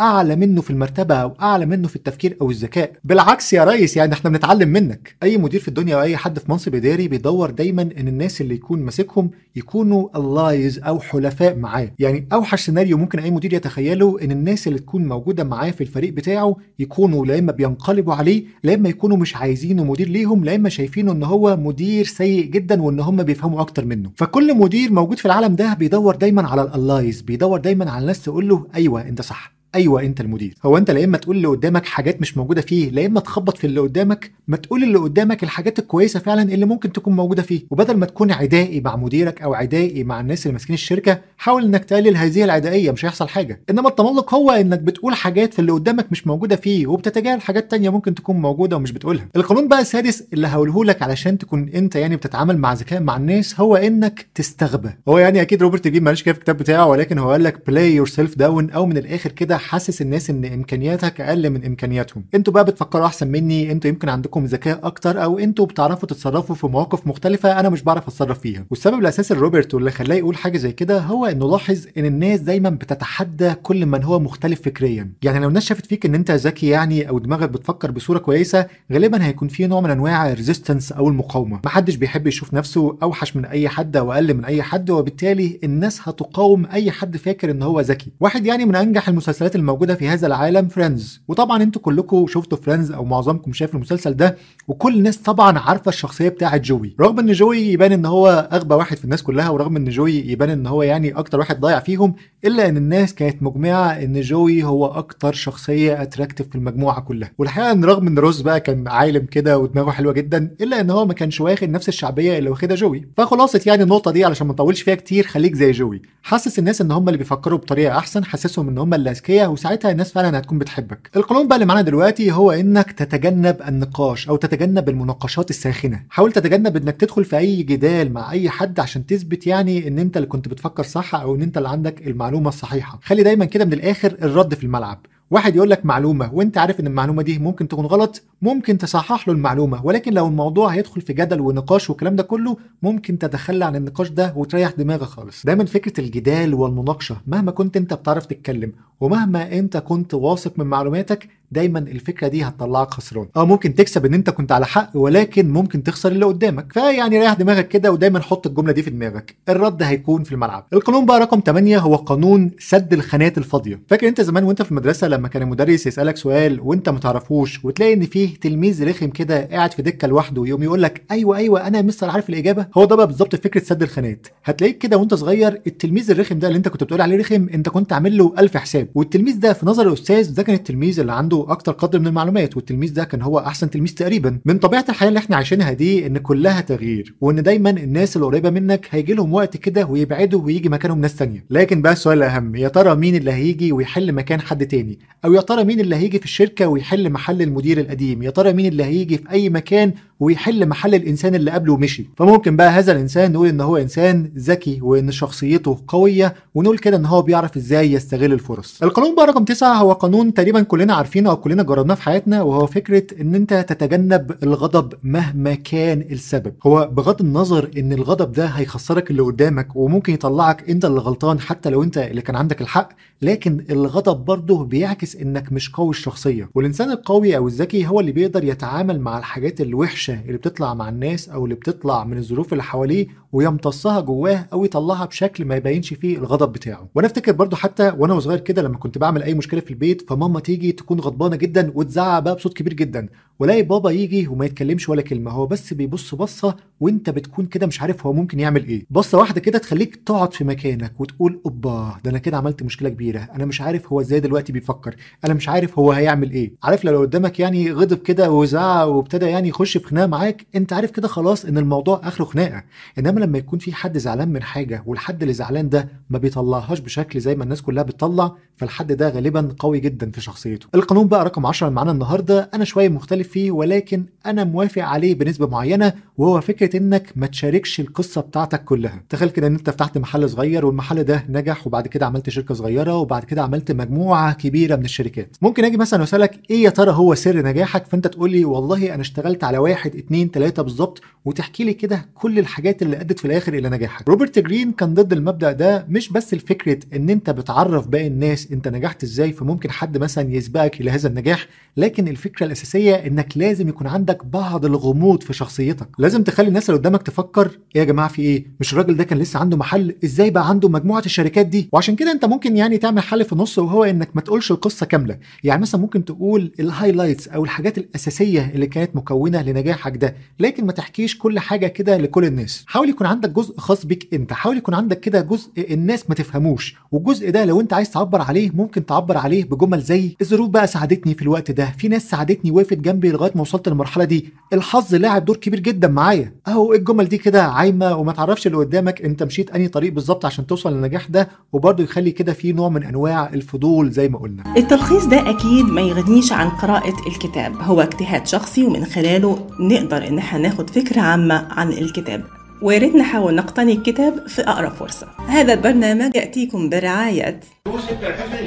أعلى 0.00 0.36
منه 0.36 0.60
في 0.60 0.70
المرتبة 0.70 1.14
أو 1.14 1.34
أعلى 1.42 1.66
منه 1.66 1.88
في 1.88 1.96
التفكير 1.96 2.36
أو 2.42 2.50
الذكاء. 2.50 2.92
بالعكس 3.04 3.52
يا 3.52 3.64
ريس 3.64 3.96
يعني 3.96 4.12
إحنا 4.12 4.30
بنتعلم 4.30 4.68
منك. 4.68 5.16
أي 5.22 5.36
مدير 5.36 5.60
في 5.60 5.68
الدنيا 5.68 5.96
أو 5.96 6.00
اي 6.02 6.16
حد 6.16 6.38
في 6.38 6.44
منصب 6.48 6.74
إداري 6.74 7.08
بيدور 7.08 7.50
دايما 7.50 7.82
إن 7.82 8.08
الناس 8.08 8.40
اللي 8.40 8.54
يكون 8.54 8.80
ماسكهم 8.82 9.30
يكونوا 9.56 10.08
allies 10.08 10.86
أو 10.86 11.00
حلفاء 11.00 11.56
معاه. 11.56 11.90
يعني 11.98 12.28
أوحش 12.32 12.64
سيناريو 12.66 12.98
ممكن 12.98 13.18
أي 13.18 13.30
مدير 13.30 13.54
يتخيله 13.54 14.18
إن 14.22 14.30
الناس 14.30 14.68
اللي 14.68 14.78
تكون 14.78 15.08
موجودة 15.08 15.44
معاه 15.44 15.70
في 15.70 15.80
الفريق 15.80 16.12
بتاعه 16.12 16.56
يكونوا 16.78 17.26
لا 17.26 17.38
إما 17.38 17.52
بينقلبوا 17.52 18.14
عليه 18.14 18.44
لا 18.64 18.74
إما 18.74 18.88
يكونوا 18.88 19.16
مش 19.16 19.36
عايزينه 19.36 19.84
مدير 19.84 20.08
ليهم 20.08 20.44
لا 20.44 20.54
إما 20.54 20.68
شايفينه 20.68 21.12
إن 21.12 21.22
هو 21.22 21.56
مدير 21.56 22.04
سيء 22.04 22.44
جدا 22.44 22.82
وإن 22.82 23.00
هم 23.00 23.22
بيفهموا 23.22 23.60
أكتر 23.60 23.84
منه. 23.84 24.10
فكل 24.16 24.56
مدير 24.56 24.92
موجود 24.92 25.18
في 25.18 25.26
العالم 25.26 25.54
ده 25.56 25.74
بيدور 25.74 26.16
دايما 26.16 26.48
على 26.48 26.62
ال 26.62 26.70
allies 26.70 27.20
بيدور 27.20 27.60
دايما 27.60 27.90
على 27.90 28.02
الناس 28.02 28.22
تقول 28.22 28.48
له 28.48 28.66
أيوه 28.74 29.08
أنت 29.08 29.22
صح. 29.22 29.54
أيوه 29.74 30.02
أنت 30.02 30.20
المدير. 30.20 30.54
هو 30.64 30.76
أنت 30.78 30.90
لا 30.90 31.04
إما 31.04 31.16
تقول 31.18 31.36
اللي 31.36 31.48
قدامك 31.48 31.86
حاجات 31.86 32.20
مش 32.20 32.36
موجودة 32.36 32.60
فيه 32.60 32.90
لا 32.90 33.06
إما 33.06 33.20
تخبط 33.20 33.58
في 33.58 33.66
اللي 33.66 33.80
قدامك 33.80 34.30
ما 34.48 34.56
تقول 34.56 34.82
اللي 34.82 34.98
قدامك 34.98 35.42
الحاجات 35.42 35.78
الكويسة 35.78 36.20
فعلا 36.20 36.42
اللي 36.42 36.66
ممكن 36.66 36.92
تكون 36.92 37.16
موجودة 37.16 37.42
فيه. 37.42 37.62
وبدل 37.70 37.96
ما 37.96 38.06
تكون 38.06 38.32
عدائي 38.32 38.80
مع 38.80 38.96
مديرك 38.96 39.42
أو 39.42 39.54
عدائي 39.54 40.04
مع 40.04 40.20
الناس 40.20 40.46
اللي 40.46 40.52
ماسكين 40.52 40.74
الشركة 40.74 41.20
حاول 41.38 41.64
إنك 41.64 41.84
تقلل 41.84 42.16
هذه 42.16 42.44
العدائية 42.44 42.90
مش 42.90 43.04
هيحصل 43.04 43.28
حاجة. 43.28 43.60
إنما 43.70 43.88
التملق 43.88 44.34
هو 44.34 44.50
إنك 44.50 44.78
بتقول 44.78 45.14
حاجات 45.14 45.52
في 45.54 45.58
اللي 45.58 45.72
قدامك 45.72 46.06
مش 46.12 46.26
موجودة 46.26 46.56
فيه 46.56 46.86
وبتتجاهل 46.86 47.40
حاجات 47.40 47.70
تانية 47.70 47.90
ممكن 47.90 48.14
تكون 48.14 48.36
موجودة 48.36 48.76
ومش 48.76 48.92
بتقولها. 48.92 49.28
القانون 49.36 49.68
بقى 49.68 49.80
السادس 49.80 50.24
اللي 50.32 50.46
هقوله 50.46 50.84
لك 50.84 51.02
علشان 51.02 51.38
تكون 51.38 51.68
أنت 51.74 51.96
يعني 51.96 52.16
بتتعامل 52.16 52.58
مع 52.58 52.72
ذكاء 52.72 53.00
مع 53.00 53.16
الناس 53.16 53.60
هو 53.60 53.76
إنك 53.76 54.26
تستغبى. 54.34 54.90
هو 55.08 55.18
يعني 55.18 55.42
أكيد 55.42 55.62
روبرت 55.62 55.88
جرين 55.88 56.02
ما 56.02 56.05
قالهوش 56.05 56.22
كده 56.22 56.32
في 56.32 56.38
الكتاب 56.38 56.56
بتاعه 56.58 56.86
ولكن 56.86 57.18
هو 57.18 57.30
قال 57.30 57.44
لك 57.44 57.66
play 57.66 57.94
yourself 57.94 58.38
down 58.38 58.70
أو 58.70 58.86
من 58.86 58.96
الآخر 58.96 59.32
كده 59.32 59.56
حسس 59.64 60.02
الناس 60.02 60.30
إن 60.30 60.44
إمكانياتك 60.44 61.20
أقل 61.20 61.50
من 61.50 61.64
إمكانياتهم. 61.64 62.24
أنتوا 62.34 62.52
بقى 62.52 62.64
بتفكروا 62.64 63.06
أحسن 63.06 63.28
مني. 63.28 63.72
أنتوا 63.72 63.90
يمكن 63.90 64.08
عندكم 64.08 64.44
ذكاء 64.44 64.80
أكتر 64.82 65.24
أو 65.24 65.38
أنتوا 65.38 65.66
بتعرفوا 65.66 66.08
تتصرفوا 66.08 66.54
في 66.54 66.66
مواقف 66.66 67.06
مختلفة 67.06 67.60
أنا 67.60 67.68
مش 67.68 67.82
بعرف 67.82 68.08
أتصرف 68.08 68.38
فيها. 68.40 68.64
والسبب 68.70 68.98
الأساسي 68.98 69.34
لروبرت 69.34 69.74
واللي 69.74 69.90
خلاه 69.90 70.16
يقول 70.16 70.36
حاجة 70.36 70.58
زي 70.58 70.72
كده 70.72 71.00
هو 71.00 71.26
إنه 71.26 71.50
لاحظ 71.50 71.86
إن 71.98 72.04
الناس 72.04 72.40
دايما 72.40 72.70
بتتحدى 72.70 73.54
كل 73.62 73.86
من 73.86 74.02
هو 74.04 74.20
مختلف 74.20 74.62
فكريا. 74.62 75.10
يعني 75.22 75.38
لو 75.38 75.48
الناس 75.48 75.64
شافت 75.64 75.86
فيك 75.86 76.06
إن 76.06 76.14
أنت 76.14 76.30
ذكي 76.30 76.68
يعني 76.68 77.08
أو 77.08 77.18
دماغك 77.18 77.48
بتفكر 77.48 77.90
بصورة 77.90 78.18
كويسة 78.18 78.66
غالبا 78.92 79.24
هيكون 79.26 79.48
في 79.48 79.66
نوع 79.66 79.80
من 79.80 79.90
أنواع 79.90 80.30
ال 80.32 80.38
resistance 80.38 80.92
أو 80.92 81.08
المقاومة. 81.08 81.60
محدش 81.64 81.94
بيحب 81.94 82.26
يشوف 82.26 82.54
نفسه 82.54 82.96
أوحش 83.02 83.36
من 83.36 83.44
أي 83.44 83.68
حد 83.68 83.96
أو 83.96 84.12
أقل 84.12 84.34
من 84.34 84.44
أي 84.44 84.62
حد 84.62 84.90
وبالتالي 84.90 85.58
الناس 85.64 86.08
هتقاوم 86.08 86.66
أي 86.66 86.90
حد 86.90 87.16
فاكر 87.16 87.50
إن 87.50 87.62
هو 87.62 87.80
ذكي. 87.80 88.12
واحد 88.20 88.46
يعني 88.46 88.64
من 88.64 88.76
أنجح 88.76 89.08
المسلسلات 89.08 89.53
الموجودة 89.56 89.94
في 89.94 90.08
هذا 90.08 90.26
العالم 90.26 90.68
Friends 90.68 91.20
وطبعا 91.28 91.62
أنتوا 91.62 91.82
كلكم 91.82 92.26
شفتوا 92.26 92.58
Friends 92.58 92.92
أو 92.92 93.04
معظمكم 93.04 93.52
شاف 93.52 93.74
المسلسل 93.74 94.14
ده 94.14 94.36
وكل 94.68 94.94
الناس 94.94 95.16
طبعا 95.16 95.58
عارفة 95.58 95.88
الشخصية 95.88 96.28
بتاعة 96.28 96.56
جوي 96.56 96.96
رغم 97.00 97.18
إن 97.18 97.32
جوي 97.32 97.58
يبان 97.58 97.92
إن 97.92 98.06
هو 98.06 98.48
أغبى 98.52 98.74
واحد 98.74 98.96
في 98.96 99.04
الناس 99.04 99.22
كلها 99.22 99.50
ورغم 99.50 99.76
إن 99.76 99.88
جوي 99.88 100.14
يبان 100.14 100.50
إن 100.50 100.66
هو 100.66 100.82
يعني 100.82 101.12
أكتر 101.18 101.38
واحد 101.38 101.60
ضايع 101.60 101.80
فيهم 101.80 102.14
إلا 102.44 102.68
إن 102.68 102.76
الناس 102.76 103.14
كانت 103.14 103.42
مجمعه 103.42 103.86
إن 103.90 104.20
جوي 104.20 104.64
هو 104.64 104.86
أكتر 104.86 105.32
شخصية 105.32 106.02
attractive 106.02 106.48
في 106.48 106.54
المجموعة 106.54 107.00
كلها. 107.00 107.30
والحقيقة 107.38 107.72
إن 107.72 107.84
رغم 107.84 108.06
إن 108.06 108.18
روس 108.18 108.40
بقى 108.40 108.60
كان 108.60 108.88
عالم 108.88 109.26
كده 109.26 109.58
ودماغه 109.58 109.90
حلوة 109.90 110.12
جدا 110.12 110.54
إلا 110.60 110.80
إن 110.80 110.90
هو 110.90 111.06
ما 111.06 111.12
كانش 111.14 111.40
واخد 111.40 111.68
نفس 111.68 111.88
الشعبية 111.88 112.38
اللي 112.38 112.50
واخدها 112.50 112.76
جوي 112.76 113.08
فخلاصة 113.16 113.60
يعني 113.66 113.82
النقطة 113.82 114.10
دي 114.10 114.24
علشان 114.24 114.46
ما 114.46 114.52
نطولش 114.52 114.82
فيها 114.82 114.94
كتير 114.94 115.26
خليك 115.26 115.54
زي 115.54 115.70
جوي 115.70 116.02
حسس 116.22 116.58
الناس 116.58 116.80
إن 116.80 116.90
هم 116.92 117.08
اللي 117.08 117.18
بيفكروا 117.18 117.58
بطريقة 117.58 117.98
أحسن 117.98 118.24
حسسهم 118.24 118.68
إن 118.68 118.78
هم 118.78 118.94
اللي 118.94 119.10
أذكياء 119.10 119.43
وساعتها 119.48 119.90
الناس 119.90 120.12
فعلا 120.12 120.38
هتكون 120.38 120.58
بتحبك. 120.58 121.10
القانون 121.16 121.48
بقى 121.48 121.56
اللي 121.56 121.66
معانا 121.66 121.82
دلوقتي 121.82 122.32
هو 122.32 122.50
إنك 122.52 122.92
تتجنب 122.92 123.56
النقاش 123.68 124.28
أو 124.28 124.36
تتجنب 124.36 124.88
المناقشات 124.88 125.50
الساخنة. 125.50 126.02
حاول 126.10 126.32
تتجنب 126.32 126.76
إنك 126.76 126.96
تدخل 126.96 127.24
في 127.24 127.38
أي 127.38 127.62
جدال 127.62 128.12
مع 128.12 128.30
أي 128.30 128.50
حد 128.50 128.80
عشان 128.80 129.06
تثبت 129.06 129.46
يعني 129.46 129.88
إن 129.88 129.98
أنت 129.98 130.16
اللي 130.16 130.28
كنت 130.28 130.48
بتفكر 130.48 130.82
صح 130.82 131.14
أو 131.14 131.34
إن 131.34 131.42
أنت 131.42 131.58
اللي 131.58 131.68
عندك 131.68 132.06
المعلومة 132.06 132.48
الصحيحة. 132.48 132.98
خلي 133.02 133.22
دايما 133.22 133.44
كده 133.44 133.64
من 133.64 133.72
الآخر 133.72 134.16
الرد 134.22 134.54
في 134.54 134.64
الملعب. 134.64 135.06
واحد 135.30 135.56
يقول 135.56 135.70
لك 135.70 135.86
معلومة 135.86 136.30
وأنت 136.34 136.58
عارف 136.58 136.80
إن 136.80 136.86
المعلومة 136.86 137.22
دي 137.22 137.38
ممكن 137.38 137.68
تكون 137.68 137.86
غلط 137.86 138.22
ممكن 138.44 138.78
تصحح 138.78 139.28
له 139.28 139.34
المعلومة 139.34 139.86
ولكن 139.86 140.12
لو 140.12 140.26
الموضوع 140.26 140.68
هيدخل 140.68 141.00
في 141.00 141.12
جدل 141.12 141.40
ونقاش 141.40 141.90
والكلام 141.90 142.16
ده 142.16 142.22
كله 142.22 142.56
ممكن 142.82 143.18
تتخلى 143.18 143.64
عن 143.64 143.76
النقاش 143.76 144.08
ده 144.08 144.32
وتريح 144.36 144.70
دماغك 144.78 145.02
خالص. 145.02 145.46
دايما 145.46 145.64
فكرة 145.64 146.00
الجدال 146.00 146.54
والمناقشة 146.54 147.16
مهما 147.26 147.50
كنت 147.50 147.76
أنت 147.76 147.94
بتعرف 147.94 148.26
تتكلم 148.26 148.72
ومهما 149.00 149.58
أنت 149.58 149.76
كنت 149.76 150.14
واثق 150.14 150.52
من 150.58 150.66
معلوماتك 150.66 151.28
دايما 151.50 151.78
الفكرة 151.78 152.28
دي 152.28 152.42
هتطلعك 152.44 152.90
خسران. 152.90 153.26
آه 153.36 153.44
ممكن 153.44 153.74
تكسب 153.74 154.06
إن 154.06 154.14
أنت 154.14 154.30
كنت 154.30 154.52
على 154.52 154.66
حق 154.66 154.90
ولكن 154.94 155.50
ممكن 155.50 155.82
تخسر 155.82 156.12
اللي 156.12 156.24
قدامك. 156.26 156.72
فيعني 156.72 157.20
ريح 157.20 157.32
دماغك 157.32 157.68
كده 157.68 157.92
ودايما 157.92 158.20
حط 158.20 158.46
الجملة 158.46 158.72
دي 158.72 158.82
في 158.82 158.90
دماغك. 158.90 159.36
الرد 159.48 159.82
هيكون 159.82 160.24
في 160.24 160.32
الملعب. 160.32 160.66
القانون 160.72 161.06
بقى 161.06 161.20
رقم 161.20 161.40
8 161.46 161.78
هو 161.78 161.96
قانون 161.96 162.50
سد 162.58 162.92
الخانات 162.92 163.38
الفاضية. 163.38 163.80
فاكر 163.88 164.08
أنت 164.08 164.20
زمان 164.20 164.44
وأنت 164.44 164.62
في 164.62 164.70
المدرسة 164.70 165.08
لما 165.08 165.28
كان 165.28 165.42
المدرس 165.42 165.86
يسألك 165.86 166.16
سؤال 166.16 166.60
وأنت 166.60 166.88
ما 166.88 166.98
تعرفوش 166.98 167.64
وتلاقي 167.64 167.94
إن 167.94 168.06
فيه 168.06 168.33
تلميذ 168.36 168.88
رخم 168.88 169.06
كده 169.10 169.44
قاعد 169.44 169.72
في 169.72 169.82
دكة 169.82 170.08
لوحده 170.08 170.46
يقوم 170.46 170.62
يقول 170.62 170.82
لك 170.82 171.02
أيوه 171.10 171.36
أيوه 171.36 171.66
أنا 171.66 171.82
مستر 171.82 172.10
عارف 172.10 172.28
الإجابة. 172.30 172.66
هو 172.76 172.84
ده 172.84 172.96
بقى 172.96 173.06
بالظبط 173.06 173.36
فكرة 173.36 173.60
سد 173.60 173.82
الخانات. 173.82 174.26
هتلاقيك 174.44 174.78
كده 174.78 174.96
وأنت 174.96 175.14
صغير 175.14 175.60
التلميذ 175.66 176.10
الرخم 176.10 176.38
ده 176.38 176.48
اللي 176.48 176.56
أنت 176.56 176.68
كنت 176.68 176.84
بتقول 176.84 177.00
عليه 177.00 177.16
رخم 177.16 177.48
أنت 177.54 177.68
كنت 177.68 177.92
عامل 177.92 178.18
له 178.18 178.34
ألف 178.38 178.56
حساب. 178.56 178.88
والتلميذ 178.94 179.38
ده 179.38 179.52
في 179.52 179.66
نظر 179.66 179.88
الأستاذ 179.88 180.34
ده 180.34 180.42
كان 180.42 180.54
التلميذ 180.56 181.00
اللي 181.00 181.12
عنده 181.12 181.46
أكتر 181.48 181.72
قدر 181.72 181.98
من 182.00 182.06
المعلومات 182.06 182.56
والتلميذ 182.56 182.92
ده 182.92 183.04
كان 183.04 183.22
هو 183.22 183.38
أحسن 183.38 183.70
تلميذ 183.70 183.94
تقريبا. 183.94 184.38
من 184.44 184.58
طبيعة 184.58 184.84
الحياة 184.88 185.08
اللي 185.08 185.18
إحنا 185.18 185.36
عايشينها 185.36 185.72
دي 185.72 186.06
إن 186.06 186.18
كلها 186.18 186.60
تغيير 186.60 187.14
وإن 187.20 187.42
دايما 187.42 187.70
الناس 187.70 188.16
اللي 188.16 188.26
قريبة 188.26 188.50
منك 188.50 188.86
هيجي 188.90 189.14
لهم 189.14 189.34
وقت 189.34 189.56
كده 189.56 189.86
ويبعدوا 189.86 190.42
ويجي 190.42 190.68
مكانهم 190.68 191.00
ناس 191.00 191.16
تانية. 191.16 191.44
لكن 191.50 191.82
بقى 191.82 191.92
السؤال 191.92 192.18
الأهم 192.18 192.56
يا 192.56 192.68
ترى 192.68 192.94
مين 192.94 193.14
اللي 193.16 193.32
هيجي 193.32 193.72
ويحل 193.72 194.12
مكان 194.12 194.40
حد 194.40 194.66
تاني؟ 194.66 194.98
أو 195.24 195.32
يا 195.32 195.40
ترى 195.40 195.64
مين 195.64 195.80
اللي 195.80 195.96
هيجي 195.96 196.18
في 196.18 196.24
الشركة 196.24 196.66
ويحل 196.66 197.10
محل 197.10 197.42
المدير 197.42 197.80
القديم؟ 197.80 198.22
يا 198.24 198.30
ترى 198.30 198.52
مين 198.52 198.66
اللي 198.66 198.84
هيجي 198.84 199.18
في 199.18 199.30
أي 199.30 199.48
مكان 199.50 199.92
ويحل 200.24 200.66
محل 200.68 200.94
الإنسان 200.94 201.34
اللي 201.34 201.50
قبله 201.50 201.72
ومشي. 201.72 202.06
فممكن 202.16 202.56
بقى 202.56 202.70
هذا 202.70 202.92
الإنسان 202.92 203.32
نقول 203.32 203.48
إن 203.48 203.60
هو 203.60 203.76
إنسان 203.76 204.32
ذكي 204.36 204.78
وإن 204.82 205.10
شخصيته 205.10 205.78
قوية 205.88 206.34
ونقول 206.54 206.78
كده 206.78 206.96
إن 206.96 207.06
هو 207.06 207.22
بيعرف 207.22 207.56
إزاي 207.56 207.92
يستغل 207.92 208.32
الفرص. 208.32 208.82
القانون 208.82 209.14
بقى 209.14 209.26
رقم 209.26 209.44
تسعة 209.44 209.74
هو 209.74 209.92
قانون 209.92 210.34
تقريبا 210.34 210.62
كلنا 210.62 210.94
عارفينه 210.94 211.30
أو 211.30 211.36
كلنا 211.36 211.62
جربناه 211.62 211.94
في 211.94 212.02
حياتنا 212.02 212.42
وهو 212.42 212.66
فكرة 212.66 213.20
إن 213.20 213.34
أنت 213.34 213.54
تتجنب 213.68 214.34
الغضب 214.42 214.92
مهما 215.02 215.54
كان 215.54 216.00
السبب. 216.10 216.52
هو 216.66 216.88
بغض 216.92 217.20
النظر 217.20 217.70
إن 217.78 217.92
الغضب 217.92 218.32
ده 218.32 218.46
هيخسرك 218.46 219.10
اللي 219.10 219.22
قدامك 219.22 219.76
وممكن 219.76 220.12
يطلعك 220.12 220.70
أنت 220.70 220.84
اللي 220.84 221.00
غلطان 221.00 221.40
حتى 221.40 221.70
لو 221.70 221.82
أنت 221.82 221.98
اللي 221.98 222.22
كان 222.22 222.36
عندك 222.36 222.60
الحق 222.60 222.88
لكن 223.22 223.64
الغضب 223.70 224.24
برضه 224.24 224.64
بيعكس 224.64 225.16
إنك 225.16 225.52
مش 225.52 225.70
قوي 225.70 225.90
الشخصية. 225.90 226.50
والإنسان 226.54 226.90
القوي 226.90 227.36
أو 227.36 227.46
الذكي 227.48 227.86
هو 227.86 228.00
اللي 228.00 228.12
بيقدر 228.12 228.44
يتعامل 228.44 229.00
مع 229.00 229.18
الحاجات 229.18 229.60
الوحشة 229.60 230.13
اللي 230.20 230.38
بتطلع 230.38 230.74
مع 230.74 230.88
الناس 230.88 231.28
أو 231.28 231.44
اللي 231.44 231.54
بتطلع 231.54 232.04
من 232.04 232.18
الظروف 232.18 232.52
اللي 232.52 232.62
حواليه 232.62 233.06
ويمتصها 233.34 234.00
جواه 234.00 234.46
أو 234.52 234.64
يطلعها 234.64 235.04
بشكل 235.06 235.44
ما 235.44 235.56
يبينش 235.56 235.94
فيه 235.94 236.16
الغضب 236.18 236.52
بتاعه. 236.52 236.88
وأنا 236.94 237.06
افتكر 237.06 237.32
برضه 237.32 237.56
حتى 237.56 237.92
وأنا 237.98 238.20
صغير 238.20 238.40
كده 238.40 238.62
لما 238.62 238.78
كنت 238.78 238.98
بعمل 238.98 239.22
أي 239.22 239.34
مشكلة 239.34 239.60
في 239.60 239.70
البيت 239.70 240.08
فماما 240.08 240.40
تيجي 240.40 240.72
تكون 240.72 241.00
غضبانة 241.00 241.36
جدا 241.36 241.72
وتزعق 241.74 242.18
بقى 242.18 242.34
بصوت 242.34 242.56
كبير 242.56 242.74
جدا. 242.74 243.08
ولاقي 243.38 243.62
بابا 243.62 243.90
يجي 243.90 244.28
وما 244.28 244.44
يتكلمش 244.46 244.88
ولا 244.88 245.02
كلمة. 245.02 245.30
هو 245.30 245.46
بس 245.46 245.72
بيبص 245.74 246.14
بصة 246.14 246.56
وأنت 246.80 247.10
بتكون 247.10 247.46
كده 247.46 247.66
مش 247.66 247.82
عارف 247.82 248.06
هو 248.06 248.12
ممكن 248.12 248.40
يعمل 248.40 248.64
إيه. 248.64 248.86
بصة 248.90 249.18
واحدة 249.18 249.40
كده 249.40 249.58
تخليك 249.58 249.96
تقعد 249.96 250.32
في 250.32 250.44
مكانك 250.44 251.00
وتقول 251.00 251.40
أوبا 251.46 251.94
ده 252.04 252.10
أنا 252.10 252.18
كده 252.18 252.36
عملت 252.36 252.62
مشكلة 252.62 252.88
كبيرة. 252.88 253.18
أنا 253.34 253.44
مش 253.44 253.60
عارف 253.60 253.92
هو 253.92 254.00
إزاي 254.00 254.20
دلوقتي 254.20 254.52
بيفكر. 254.52 254.96
أنا 255.24 255.34
مش 255.34 255.48
عارف 255.48 255.78
هو 255.78 255.92
هيعمل 255.92 256.30
إيه. 256.30 256.52
عارف 256.62 256.84
لو 256.84 257.00
قدامك 257.00 257.40
يعني 257.40 257.72
غضب 257.72 257.98
كده 257.98 258.30
وزعق 258.30 258.86
وابتدى 258.86 259.26
يعني 259.26 259.48
يخش 259.48 259.76
في 259.76 259.86
خناقة 259.86 260.06
معاك 260.06 260.46
أنت 260.54 260.72
عارف 260.72 260.90
كده 260.90 261.08
خلاص 261.08 261.44
إن 261.44 261.58
الموضوع 261.58 262.00
آخره 262.04 262.24
خناقة. 262.24 262.62
إنما 262.98 263.23
لما 263.24 263.38
يكون 263.38 263.58
في 263.58 263.72
حد 263.72 263.98
زعلان 263.98 264.28
من 264.28 264.42
حاجة 264.42 264.82
والحد 264.86 265.22
اللي 265.22 265.34
زعلان 265.34 265.68
ده 265.68 265.88
ما 266.10 266.18
بيطلعهاش 266.18 266.80
بشكل 266.80 267.20
زي 267.20 267.34
ما 267.34 267.44
الناس 267.44 267.62
كلها 267.62 267.82
بتطلع 267.82 268.32
فالحد 268.56 268.92
ده 268.92 269.08
غالبا 269.08 269.54
قوي 269.58 269.80
جدا 269.80 270.10
في 270.10 270.20
شخصيته. 270.20 270.66
القانون 270.74 271.08
بقى 271.08 271.24
رقم 271.24 271.46
10 271.46 271.68
معانا 271.68 271.90
النهارده. 271.90 272.50
أنا 272.54 272.64
شوية 272.64 272.88
مختلف 272.88 273.28
فيه 273.28 273.50
ولكن 273.50 274.04
أنا 274.26 274.44
موافق 274.44 274.82
عليه 274.82 275.14
بنسبة 275.14 275.46
معينة 275.46 275.92
وهو 276.18 276.40
فكرة 276.40 276.76
إنك 276.76 277.12
ما 277.16 277.26
تشاركش 277.26 277.80
القصة 277.80 278.20
بتاعتك 278.20 278.64
كلها. 278.64 279.02
تخيل 279.08 279.30
كده 279.30 279.46
إن 279.46 279.54
أنت 279.54 279.70
فتحت 279.70 279.98
محل 279.98 280.28
صغير 280.30 280.66
والمحل 280.66 281.02
ده 281.04 281.24
نجح 281.28 281.66
وبعد 281.66 281.86
كده 281.88 282.06
عملت 282.06 282.30
شركة 282.30 282.54
صغيرة 282.54 282.96
وبعد 282.96 283.24
كده 283.24 283.42
عملت 283.42 283.72
مجموعة 283.72 284.32
كبيرة 284.32 284.76
من 284.76 284.84
الشركات. 284.84 285.36
ممكن 285.42 285.64
أجي 285.64 285.76
مثلا 285.76 286.00
واسالك 286.00 286.40
إيه 286.50 286.62
يا 286.64 286.70
ترى 286.70 286.90
هو 286.92 287.14
سر 287.14 287.42
نجاحك؟ 287.42 287.86
فأنت 287.86 288.06
تقول 288.06 288.30
لي 288.30 288.44
والله 288.44 288.94
أنا 288.94 289.00
اشتغلت 289.02 289.44
على 289.44 289.58
واحد 289.58 289.96
اتنين 289.96 290.30
تلاتة 290.30 290.62
بالظبط 290.62 291.00
وتحكي 291.24 291.64
لي 291.64 291.74
كده 291.74 292.06
كل 292.14 292.38
الحاجات 292.38 292.82
اللي 292.82 292.96
ادت 293.14 293.20
في 293.20 293.24
الآخر 293.24 293.54
إلى 293.54 293.68
نجاحك. 293.68 294.08
روبرت 294.08 294.38
جرين 294.38 294.72
كان 294.72 294.94
ضد 294.94 295.12
المبدأ 295.12 295.52
ده 295.52 295.86
مش 295.88 296.08
بس 296.12 296.34
الفكرة 296.34 296.78
إن 296.94 297.10
أنت 297.10 297.30
بتعرف 297.30 297.88
باقي 297.88 298.06
الناس 298.06 298.52
أنت 298.52 298.68
نجحت 298.68 299.02
إزاي 299.02 299.32
فممكن 299.32 299.70
حد 299.70 299.98
مثلا 299.98 300.34
يسبقك 300.34 300.80
إلى 300.80 300.90
هذا 300.90 301.08
النجاح 301.08 301.46
لكن 301.76 302.08
الفكرة 302.08 302.46
الأساسية 302.46 302.94
إنك 302.94 303.36
لازم 303.36 303.68
يكون 303.68 303.86
عندك 303.86 304.24
بعض 304.24 304.64
الغموض 304.64 305.22
في 305.22 305.32
شخصيتك. 305.32 305.88
لازم 305.98 306.22
تخلي 306.22 306.48
الناس 306.48 306.70
اللي 306.70 306.80
قدامك 306.80 307.02
تفكر 307.02 307.46
إيه 307.76 307.80
يا 307.80 307.84
جماعة 307.84 308.08
في 308.08 308.22
إيه؟ 308.22 308.44
مش 308.60 308.72
الراجل 308.72 308.96
ده 308.96 309.04
كان 309.04 309.18
لسه 309.18 309.38
عنده 309.40 309.56
محل؟ 309.56 309.94
إزاي 310.04 310.30
بقى 310.30 310.48
عنده 310.48 310.68
مجموعة 310.68 311.02
الشركات 311.06 311.46
دي؟ 311.46 311.68
وعشان 311.72 311.96
كده 311.96 312.12
أنت 312.12 312.24
ممكن 312.24 312.56
يعني 312.56 312.78
تعمل 312.78 313.02
حل 313.02 313.24
في 313.24 313.32
النص 313.32 313.58
وهو 313.58 313.84
إنك 313.84 314.08
ما 314.14 314.20
تقولش 314.20 314.50
القصة 314.50 314.86
كاملة. 314.86 315.18
يعني 315.44 315.62
مثلا 315.62 315.80
ممكن 315.80 316.04
تقول 316.04 316.52
ال 316.60 316.66
highlights 316.66 317.28
أو 317.28 317.44
الحاجات 317.44 317.78
الأساسية 317.78 318.50
اللي 318.54 318.66
كانت 318.66 318.96
مكونة 318.96 319.42
لنجاحك 319.42 319.96
ده 319.96 320.14
لكن 320.40 320.66
ما 320.66 320.72
تحكيش 320.72 321.18
كل 321.18 321.38
حاجة 321.38 321.66
كده 321.66 321.96
لكل 321.96 322.24
الناس. 322.24 322.64
حاول 322.66 322.88
يكون 322.88 323.03
عندك 323.06 323.30
جزء 323.30 323.58
خاص 323.58 323.86
بيك 323.86 324.08
انت. 324.14 324.32
حاول 324.32 324.56
يكون 324.56 324.74
عندك 324.74 325.00
كده 325.00 325.20
جزء 325.20 325.50
الناس 325.58 326.04
ما 326.08 326.14
تفهموش. 326.14 326.76
والجزء 326.92 327.30
ده 327.30 327.44
لو 327.44 327.60
انت 327.60 327.72
عايز 327.72 327.90
تعبر 327.90 328.20
عليه 328.22 328.50
ممكن 328.54 328.86
تعبر 328.86 329.16
عليه 329.18 329.44
بجمل 329.44 329.80
زي 329.80 330.16
الظروف 330.20 330.48
بقى 330.48 330.66
ساعدتني 330.66 331.14
في 331.14 331.22
الوقت 331.22 331.50
ده. 331.50 331.74
في 331.78 331.88
ناس 331.88 332.10
ساعدتني 332.10 332.50
وقفت 332.50 332.78
جنبي 332.78 333.10
لغاية 333.12 333.32
ما 333.34 333.40
وصلت 333.40 333.68
للمرحلة 333.68 334.04
دي. 334.04 334.28
الحظ 334.52 334.94
لعب 334.94 335.24
دور 335.24 335.36
كبير 335.36 335.60
جدا 335.60 335.88
معايا. 335.88 336.34
اهو 336.48 336.72
الجمل 336.72 337.04
دي 337.08 337.18
كده 337.18 337.42
عايمة 337.44 337.96
وما 337.96 338.12
تعرفش 338.12 338.46
اللي 338.46 338.58
قدامك 338.58 339.02
انت 339.02 339.22
مشيت 339.22 339.50
انهي 339.50 339.68
طريق 339.68 339.92
بالظبط 339.92 340.24
عشان 340.26 340.46
توصل 340.46 340.72
للنجاح 340.74 341.06
ده. 341.08 341.28
وبرضه 341.52 341.84
يخلي 341.84 342.10
كده 342.10 342.32
في 342.32 342.52
نوع 342.52 342.68
من 342.68 342.82
انواع 342.84 343.28
الفضول 343.34 343.90
زي 343.90 344.08
ما 344.08 344.18
قلنا. 344.18 344.44
التلخيص 344.56 345.04
ده 345.06 345.30
أكيد 345.30 345.64
ما 345.66 345.80
يغنيش 345.80 346.32
عن 346.32 346.48
قراءة 346.48 347.08
الكتاب. 347.08 347.54
هو 347.60 347.80
اجتهاد 347.80 348.26
شخصي 348.26 348.64
ومن 348.64 348.84
خلاله 348.84 349.46
نقدر 349.60 350.08
إن 350.08 350.18
إحنا 350.18 350.38
ناخد 350.38 350.70
فكرة 350.70 351.00
عامة 351.00 351.46
عن 351.50 351.72
الكتاب. 351.72 352.24
ويا 352.64 352.78
ريت 352.78 352.94
نحاول 352.94 353.34
نقتني 353.34 353.72
الكتاب 353.72 354.28
في 354.28 354.42
أقرب 354.42 354.72
فرصة. 354.72 355.08
هذا 355.28 355.52
البرنامج 355.52 356.16
يأتيكم 356.16 356.68
برعاية. 356.68 357.40
يوسف 357.66 358.02
الحسن 358.02 358.44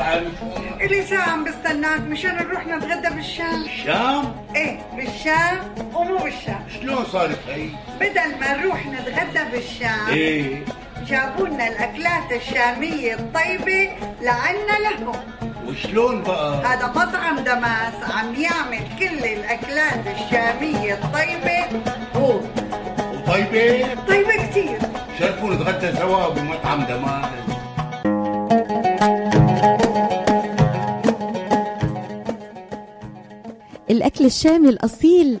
عالي 0.00 0.28
إلي 0.80 1.02
ساعة 1.02 1.30
عم 1.30 1.44
بستناك 1.44 2.00
مشان 2.00 2.36
نروح 2.36 2.66
نتغدى 2.66 3.14
بالشام. 3.14 3.64
الشام 3.64 4.34
إيه 4.56 4.78
بالشام 4.96 5.58
ومو 5.94 6.18
بالشام. 6.18 6.64
شلون 6.80 7.04
صارت 7.04 7.38
هي؟ 7.48 7.68
بدل 8.00 8.40
ما 8.40 8.56
نروح 8.56 8.86
نتغدى 8.86 9.50
بالشام 9.52 10.08
إيه. 10.08 10.64
جابوا 11.06 11.48
لنا 11.48 11.68
الأكلات 11.68 12.32
الشامية 12.32 13.14
الطيبة 13.14 13.90
لعنا 14.22 14.78
لهم. 14.82 15.16
وشلون 15.68 16.22
بقى؟ 16.22 16.66
هذا 16.66 16.86
مطعم 16.86 17.38
دماس 17.38 18.10
عم 18.14 18.34
يعمل 18.34 18.80
كل 18.98 19.24
الأكلات 19.24 20.06
الشامية 20.06 20.94
الطيبة 20.94 21.82
هو 22.22 22.40
وطيبة؟ 23.14 23.94
طيبة 24.08 24.46
كتير. 24.50 24.78
شرفوا 25.18 25.54
نتغدى 25.54 25.96
سوا 25.96 26.28
بمطعم 26.28 26.84
دمار. 26.84 27.30
الأكل 33.90 34.24
الشامي 34.24 34.68
الأصيل 34.68 35.40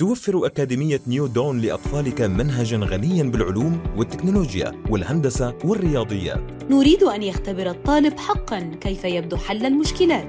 توفر 0.00 0.46
أكاديمية 0.46 1.00
New 1.06 1.26
Dawn 1.26 1.60
لأطفالك 1.60 2.20
منهجا 2.20 2.76
غنيا 2.76 3.22
بالعلوم 3.22 3.80
والتكنولوجيا 3.96 4.72
والهندسة 4.90 5.54
والرياضيات 5.64 6.42
نريد 6.70 7.02
أن 7.02 7.22
يختبر 7.22 7.70
الطالب 7.70 8.18
حقا 8.18 8.60
كيف 8.80 9.04
يبدو 9.04 9.36
حل 9.36 9.66
المشكلات 9.66 10.28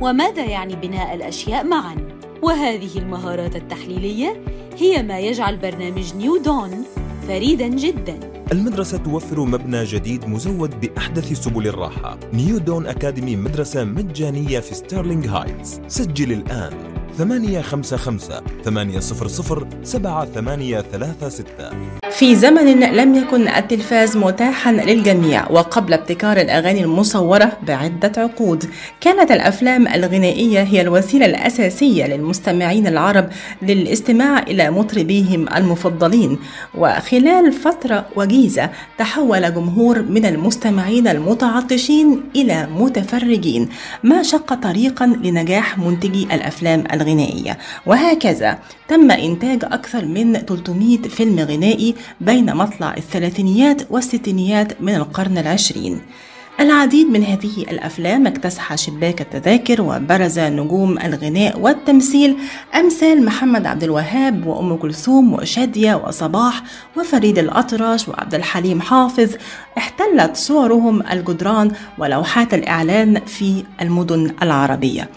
وماذا 0.00 0.44
يعني 0.44 0.76
بناء 0.76 1.14
الأشياء 1.14 1.64
معا. 1.64 1.96
وهذه 2.42 2.98
المهارات 2.98 3.56
التحليلية 3.56 4.44
هي 4.76 5.02
ما 5.02 5.18
يجعل 5.18 5.56
برنامج 5.56 6.14
New 6.14 6.36
Dawn 6.36 6.84
فريدا 7.28 7.68
جدا. 7.68 8.20
المدرسة 8.52 8.98
توفر 8.98 9.40
مبنى 9.40 9.84
جديد 9.84 10.28
مزود 10.28 10.80
بأحدث 10.80 11.32
سبل 11.32 11.68
الراحة. 11.68 12.18
New 12.32 12.58
Dawn 12.58 12.86
Academy 12.86 13.36
مدرسة 13.36 13.84
مجانية 13.84 14.60
في 14.60 14.74
ستيرلينغ 14.74 15.26
هايتس. 15.26 15.80
سجل 15.88 16.32
الآن. 16.32 16.95
855 17.18 18.18
800 18.64 19.00
7836 19.00 21.98
في 22.10 22.36
زمن 22.36 22.80
لم 22.80 23.14
يكن 23.14 23.48
التلفاز 23.48 24.16
متاحا 24.16 24.72
للجميع 24.72 25.50
وقبل 25.50 25.92
ابتكار 25.92 26.36
الأغاني 26.36 26.84
المصورة 26.84 27.52
بعدة 27.66 28.22
عقود 28.22 28.64
كانت 29.00 29.30
الأفلام 29.30 29.88
الغنائية 29.88 30.62
هي 30.62 30.80
الوسيلة 30.80 31.26
الأساسية 31.26 32.06
للمستمعين 32.06 32.86
العرب 32.86 33.28
للاستماع 33.62 34.42
إلى 34.42 34.70
مطربيهم 34.70 35.46
المفضلين. 35.56 36.38
وخلال 36.74 37.52
فترة 37.52 38.06
وجيزة 38.16 38.70
تحول 38.98 39.54
جمهور 39.54 40.02
من 40.02 40.26
المستمعين 40.26 41.08
المتعطشين 41.08 42.20
إلى 42.36 42.68
متفرجين 42.76 43.68
ما 44.02 44.22
شق 44.22 44.54
طريقا 44.54 45.06
لنجاح 45.06 45.78
منتجي 45.78 46.22
الأفلام 46.34 46.84
الغنائية. 46.96 47.58
وهكذا 47.86 48.58
تم 48.88 49.10
إنتاج 49.10 49.64
أكثر 49.64 50.04
من 50.04 50.32
300 50.32 51.02
فيلم 51.02 51.40
غنائي 51.40 51.94
بين 52.20 52.56
مطلع 52.56 52.94
الثلاثينيات 52.96 53.82
والستينيات 53.90 54.82
من 54.82 54.94
القرن 54.94 55.38
العشرين. 55.38 56.00
العديد 56.60 57.06
من 57.06 57.24
هذه 57.24 57.62
الأفلام 57.70 58.26
اكتسح 58.26 58.74
شباك 58.74 59.20
التذاكر 59.20 59.82
وبرز 59.82 60.38
نجوم 60.38 60.98
الغناء 60.98 61.60
والتمثيل 61.60 62.36
أمثال 62.74 63.24
محمد 63.24 63.66
عبد 63.66 63.82
الوهاب 63.84 64.46
وأم 64.46 64.76
كلثوم 64.76 65.32
وشادية 65.32 65.94
وصباح 65.94 66.62
وفريد 66.96 67.38
الأطرش 67.38 68.08
وعبد 68.08 68.34
الحليم 68.34 68.80
حافظ. 68.80 69.34
احتلت 69.78 70.36
صورهم 70.36 71.02
الجدران 71.12 71.70
ولوحات 71.98 72.54
الإعلان 72.54 73.20
في 73.26 73.64
المدن 73.80 74.34
العربية. 74.42 75.08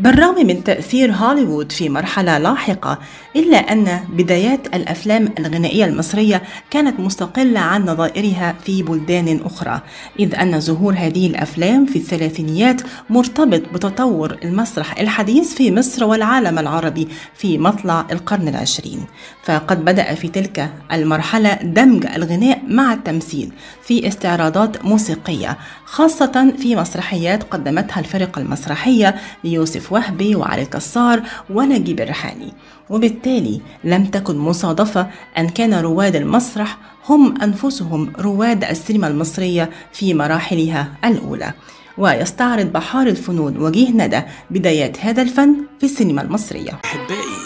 بالرغم 0.00 0.46
من 0.46 0.64
تأثير 0.64 1.12
هوليوود 1.12 1.72
في 1.72 1.88
مرحلة 1.88 2.38
لاحقة 2.38 2.98
إلا 3.36 3.58
أن 3.58 4.00
بدايات 4.12 4.66
الأفلام 4.66 5.28
الغنائية 5.38 5.84
المصرية 5.84 6.42
كانت 6.70 7.00
مستقلة 7.00 7.60
عن 7.60 7.84
نظائرها 7.84 8.54
في 8.64 8.82
بلدان 8.82 9.40
أخرى 9.44 9.80
إذ 10.20 10.34
أن 10.34 10.60
ظهور 10.60 10.94
هذه 10.94 11.26
الأفلام 11.26 11.86
في 11.86 11.96
الثلاثينيات 11.96 12.82
مرتبط 13.10 13.62
بتطور 13.74 14.36
المسرح 14.44 14.98
الحديث 15.00 15.54
في 15.54 15.72
مصر 15.72 16.04
والعالم 16.04 16.58
العربي 16.58 17.08
في 17.34 17.58
مطلع 17.58 18.06
القرن 18.12 18.48
العشرين. 18.48 19.04
فقد 19.44 19.84
بدأ 19.84 20.14
في 20.14 20.28
تلك 20.28 20.70
المرحلة 20.92 21.54
دمج 21.54 22.06
الغناء 22.06 22.62
مع 22.68 22.92
التمثيل 22.92 23.52
في 23.82 24.08
استعراضات 24.08 24.84
موسيقية 24.84 25.58
خاصة 25.84 26.54
في 26.58 26.76
مسرحيات 26.76 27.42
قدمتها 27.42 28.00
الفرق 28.00 28.38
المسرحية 28.38 29.14
ليوسف 29.44 29.92
وهبي 29.92 30.34
وعلي 30.34 30.62
الكسار 30.62 31.22
ونجيب 31.50 32.00
الريحاني. 32.00 32.52
وبالتالي 32.90 33.60
لم 33.84 34.06
تكن 34.06 34.38
مصادفة 34.38 35.10
أن 35.38 35.48
كان 35.48 35.74
رواد 35.74 36.16
المسرح 36.16 36.78
هم 37.08 37.42
أنفسهم 37.42 38.12
رواد 38.18 38.64
السينما 38.64 39.08
المصرية 39.08 39.70
في 39.92 40.14
مراحلها 40.14 40.98
الأولى. 41.04 41.54
ويستعرض 41.98 42.66
بحار 42.66 43.06
الفنون 43.06 43.56
وجيه 43.56 43.90
ندى 43.90 44.22
بدايات 44.50 44.98
هذا 44.98 45.22
الفن 45.22 45.66
في 45.80 45.86
السينما 45.86 46.22
المصرية. 46.22 46.80
أحبائي 46.84 47.40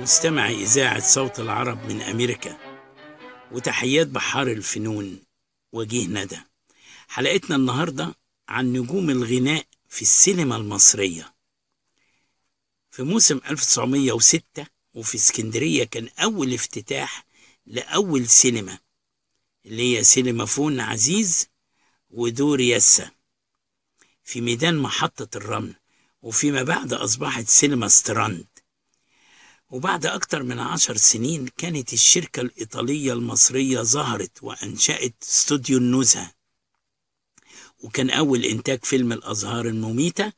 مستمعي 0.00 0.54
إذاعة 0.54 1.00
صوت 1.00 1.40
العرب 1.40 1.78
من 1.88 2.00
أمريكا 2.00 2.56
وتحيات 3.52 4.06
بحار 4.06 4.46
الفنون 4.46 5.18
وجيه 5.72 6.08
ندى. 6.08 6.38
حلقتنا 7.08 7.56
النهاردة 7.56 8.14
عن 8.48 8.72
نجوم 8.72 9.10
الغناء 9.10 9.62
في 9.88 10.02
السينما 10.02 10.56
المصرية. 10.56 11.39
في 12.90 13.02
موسم 13.02 13.40
1906 13.50 14.66
وفي 14.94 15.14
اسكندرية 15.14 15.84
كان 15.84 16.08
أول 16.18 16.54
افتتاح 16.54 17.26
لأول 17.66 18.28
سينما 18.28 18.78
اللي 19.66 19.98
هي 19.98 20.04
سينما 20.04 20.44
فون 20.44 20.80
عزيز 20.80 21.46
ودور 22.10 22.60
يسا 22.60 23.10
في 24.24 24.40
ميدان 24.40 24.76
محطة 24.76 25.36
الرمل 25.36 25.74
وفيما 26.22 26.62
بعد 26.62 26.92
أصبحت 26.92 27.48
سينما 27.48 27.88
ستراند. 27.88 28.46
وبعد 29.70 30.06
أكثر 30.06 30.42
من 30.42 30.58
عشر 30.58 30.96
سنين 30.96 31.48
كانت 31.56 31.92
الشركة 31.92 32.40
الإيطالية 32.40 33.12
المصرية 33.12 33.80
ظهرت 33.82 34.42
وأنشأت 34.42 35.14
استوديو 35.22 35.78
النزهة. 35.78 36.32
وكان 37.82 38.10
أول 38.10 38.44
إنتاج 38.44 38.84
فيلم 38.84 39.12
الأزهار 39.12 39.66
المميتة 39.66 40.32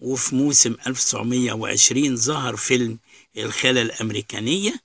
وفي 0.00 0.34
موسم 0.34 0.76
1920 0.86 2.16
ظهر 2.16 2.56
فيلم 2.56 2.98
الخالة 3.36 3.82
الأمريكانية 3.82 4.80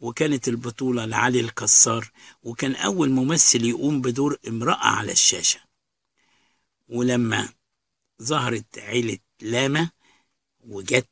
وكانت 0.00 0.48
البطولة 0.48 1.04
لعلي 1.04 1.40
الكسار 1.40 2.10
وكان 2.42 2.74
أول 2.74 3.10
ممثل 3.10 3.64
يقوم 3.64 4.00
بدور 4.00 4.38
امرأة 4.48 4.86
على 4.86 5.12
الشاشة. 5.12 5.60
ولما 6.88 7.48
ظهرت 8.22 8.78
عيلة 8.78 9.18
لاما 9.40 9.90
وجت 10.60 11.08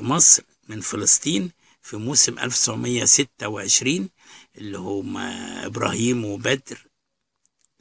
مصر 0.00 0.42
من 0.68 0.80
فلسطين 0.80 1.50
في 1.82 1.96
موسم 1.96 2.38
1926 2.38 4.08
اللي 4.58 4.78
هم 4.78 5.16
إبراهيم 5.16 6.24
وبدر 6.24 6.86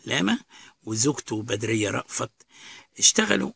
لاما 0.06 0.40
وزوجته 0.84 1.42
بدرية 1.42 1.90
رأفت 1.90 2.32
اشتغلوا 3.00 3.52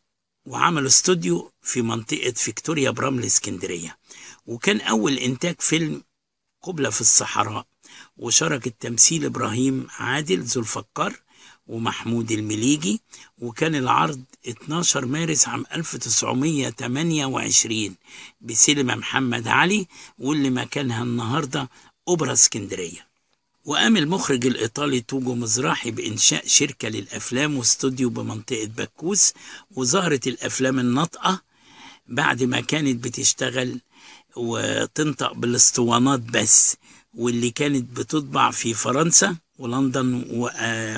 وعملوا 0.46 0.88
استوديو 0.88 1.52
في 1.62 1.82
منطقة 1.82 2.32
فيكتوريا 2.32 2.90
برمل 2.90 3.26
اسكندرية. 3.26 3.98
وكان 4.46 4.82
أول 4.82 5.18
إنتاج 5.18 5.56
فيلم 5.60 6.04
قبلة 6.62 6.90
في 6.90 7.02
الصحراء 7.02 7.66
وشارك 8.18 8.68
التمثيل 8.68 9.26
إبراهيم 9.26 9.88
عادل 10.00 10.42
ذو 10.42 10.62
الفقار 10.62 11.16
ومحمود 11.68 12.32
المليجي. 12.32 13.02
وكان 13.40 13.76
العرض 13.76 14.24
12 14.48 15.06
مارس 15.06 15.48
عام 15.48 15.66
1928 15.76 17.96
بسينما 18.42 18.96
محمد 18.96 19.48
علي 19.48 19.88
واللي 20.20 20.50
مكانها 20.50 21.04
النهاردة 21.04 21.70
أوبرا 22.08 22.34
اسكندرية. 22.34 23.11
وقام 23.66 23.98
المخرج 23.98 24.46
الإيطالي 24.46 25.02
توجو 25.02 25.36
مزراحي 25.36 25.92
بإنشاء 25.92 26.48
شركة 26.48 26.90
للأفلام 26.90 27.58
واستوديو 27.58 28.10
بمنطقة 28.10 28.66
بكوس 28.78 29.34
وظهرت 29.72 30.28
الأفلام 30.28 30.80
الناطقة 30.80 31.42
بعد 32.08 32.44
ما 32.44 32.62
كانت 32.62 33.04
بتشتغل 33.04 33.80
وتنطق 34.36 35.34
بالاسطوانات 35.34 36.20
بس 36.20 36.76
واللي 37.14 37.50
كانت 37.52 37.98
بتطبع 38.00 38.52
في 38.52 38.74
فرنسا 38.74 39.36
ولندن 39.60 40.26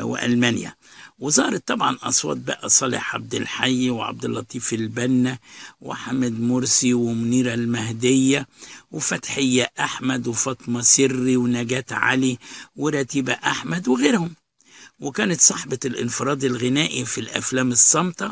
وألمانيا. 0.02 0.76
وظهرت 1.20 1.68
طبعا 1.68 1.98
أصوات 2.04 2.38
بقى 2.38 2.70
صالح 2.70 3.16
عبد 3.16 3.36
الحي 3.36 3.90
وعبد 3.90 4.26
اللطيف 4.26 4.74
البنا 4.74 5.40
وحمد 5.82 6.40
مرسي 6.40 6.94
ومنيرة 6.94 7.54
المهدية 7.54 8.48
وفتحية 8.92 9.72
أحمد 9.80 10.28
وفاطمة 10.28 10.82
سري 10.82 11.38
ونجاة 11.38 11.86
علي 11.92 12.38
ورتيبة 12.76 13.34
أحمد 13.34 13.88
وغيرهم. 13.88 14.36
وكانت 15.00 15.42
صاحبة 15.42 15.80
الانفراد 15.86 16.44
الغنائي 16.44 17.06
في 17.06 17.18
الأفلام 17.22 17.72
الصامتة 17.72 18.32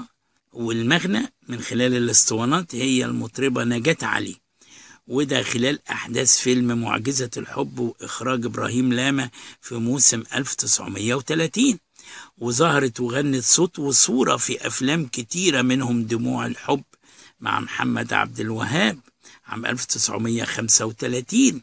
والمغنى 0.53 1.33
من 1.47 1.59
خلال 1.61 1.95
الاسطوانات 1.95 2.75
هي 2.75 3.05
المطربة 3.05 3.63
نجاة 3.63 3.97
علي. 4.01 4.35
وده 5.07 5.43
خلال 5.43 5.79
أحداث 5.89 6.37
فيلم 6.37 6.81
معجزة 6.81 7.29
الحب 7.37 7.79
وإخراج 7.79 8.45
إبراهيم 8.45 8.93
لاما 8.93 9.29
في 9.61 9.75
موسم 9.75 10.23
1930 10.35 11.79
وظهرت 12.41 12.99
وغنت 12.99 13.43
صوت 13.43 13.79
وصورة 13.79 14.37
في 14.37 14.67
أفلام 14.67 15.07
كتيرة 15.07 15.61
منهم 15.61 16.03
دموع 16.03 16.45
الحب 16.45 16.83
مع 17.39 17.59
محمد 17.59 18.13
عبد 18.13 18.39
الوهاب 18.39 18.99
عام 19.45 19.65
1935 19.65 21.61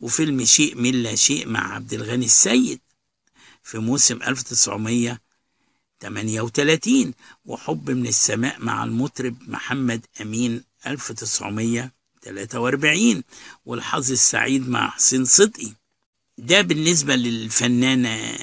وفيلم 0.00 0.44
شيء 0.44 0.76
من 0.76 1.02
لا 1.02 1.14
شيء 1.14 1.48
مع 1.48 1.74
عبد 1.74 1.92
الغني 1.92 2.24
السيد 2.24 2.80
في 3.62 3.78
موسم 3.78 4.22
1938 4.22 7.14
وحب 7.44 7.90
من 7.90 8.06
السماء 8.06 8.60
مع 8.60 8.84
المطرب 8.84 9.36
محمد 9.48 10.06
أمين 10.20 10.64
1943 10.86 13.22
والحظ 13.66 14.10
السعيد 14.10 14.68
مع 14.68 14.90
حسين 14.90 15.24
صدقي. 15.24 15.72
ده 16.38 16.60
بالنسبة 16.62 17.16
للفنانة 17.16 18.38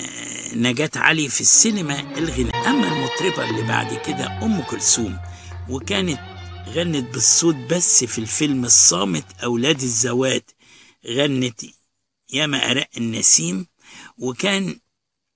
نجاة 0.55 0.89
علي 0.95 1.29
في 1.29 1.41
السينما 1.41 2.17
الغناء. 2.17 2.69
أما 2.69 2.87
المطربة 2.87 3.49
اللي 3.49 3.61
بعد 3.67 3.93
كده 4.05 4.27
أم 4.43 4.61
كلثوم 4.61 5.19
وكانت 5.69 6.19
غنت 6.67 7.13
بالصوت 7.13 7.55
بس 7.55 8.03
في 8.03 8.19
الفيلم 8.19 8.65
الصامت 8.65 9.25
أولاد 9.43 9.81
الزوات 9.81 10.51
غنت 11.07 11.61
ياما 12.33 12.71
أراء 12.71 12.89
النسيم 12.97 13.67
وكان 14.17 14.79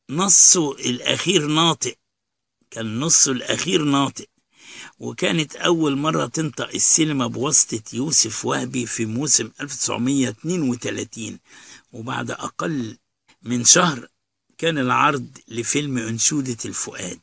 نصه 0.10 0.72
الأخير 0.72 1.48
ناطق 1.48 1.96
كان 2.72 3.00
نصه 3.00 3.32
الأخير 3.32 3.84
ناطق. 3.84 4.26
وكانت 5.00 5.56
أول 5.56 5.96
مرة 5.98 6.26
تنطق 6.26 6.70
السينما 6.74 7.28
بواسطة 7.28 7.82
يوسف 7.94 8.46
وهبي 8.46 8.86
في 8.86 9.06
موسم 9.06 9.52
1932 9.62 11.40
وبعد 11.94 12.32
أقل 12.32 12.98
من 13.42 13.64
شهر 13.66 14.08
كان 14.58 14.78
العرض 14.78 15.38
لفيلم 15.48 15.98
أنشودة 15.98 16.58
الفؤاد 16.66 17.20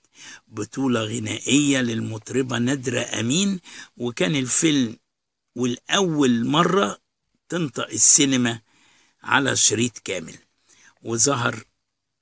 بطولة 0.48 1.00
غنائية 1.04 1.80
للمطربة 1.80 2.58
نادرة 2.58 3.00
أمين 3.00 3.60
وكان 3.96 4.36
الفيلم 4.36 4.96
والأول 5.56 6.46
مرة 6.46 6.98
تنطق 7.48 7.88
السينما 7.88 8.60
على 9.22 9.56
شريط 9.56 9.98
كامل. 9.98 10.36
وظهر 11.02 11.64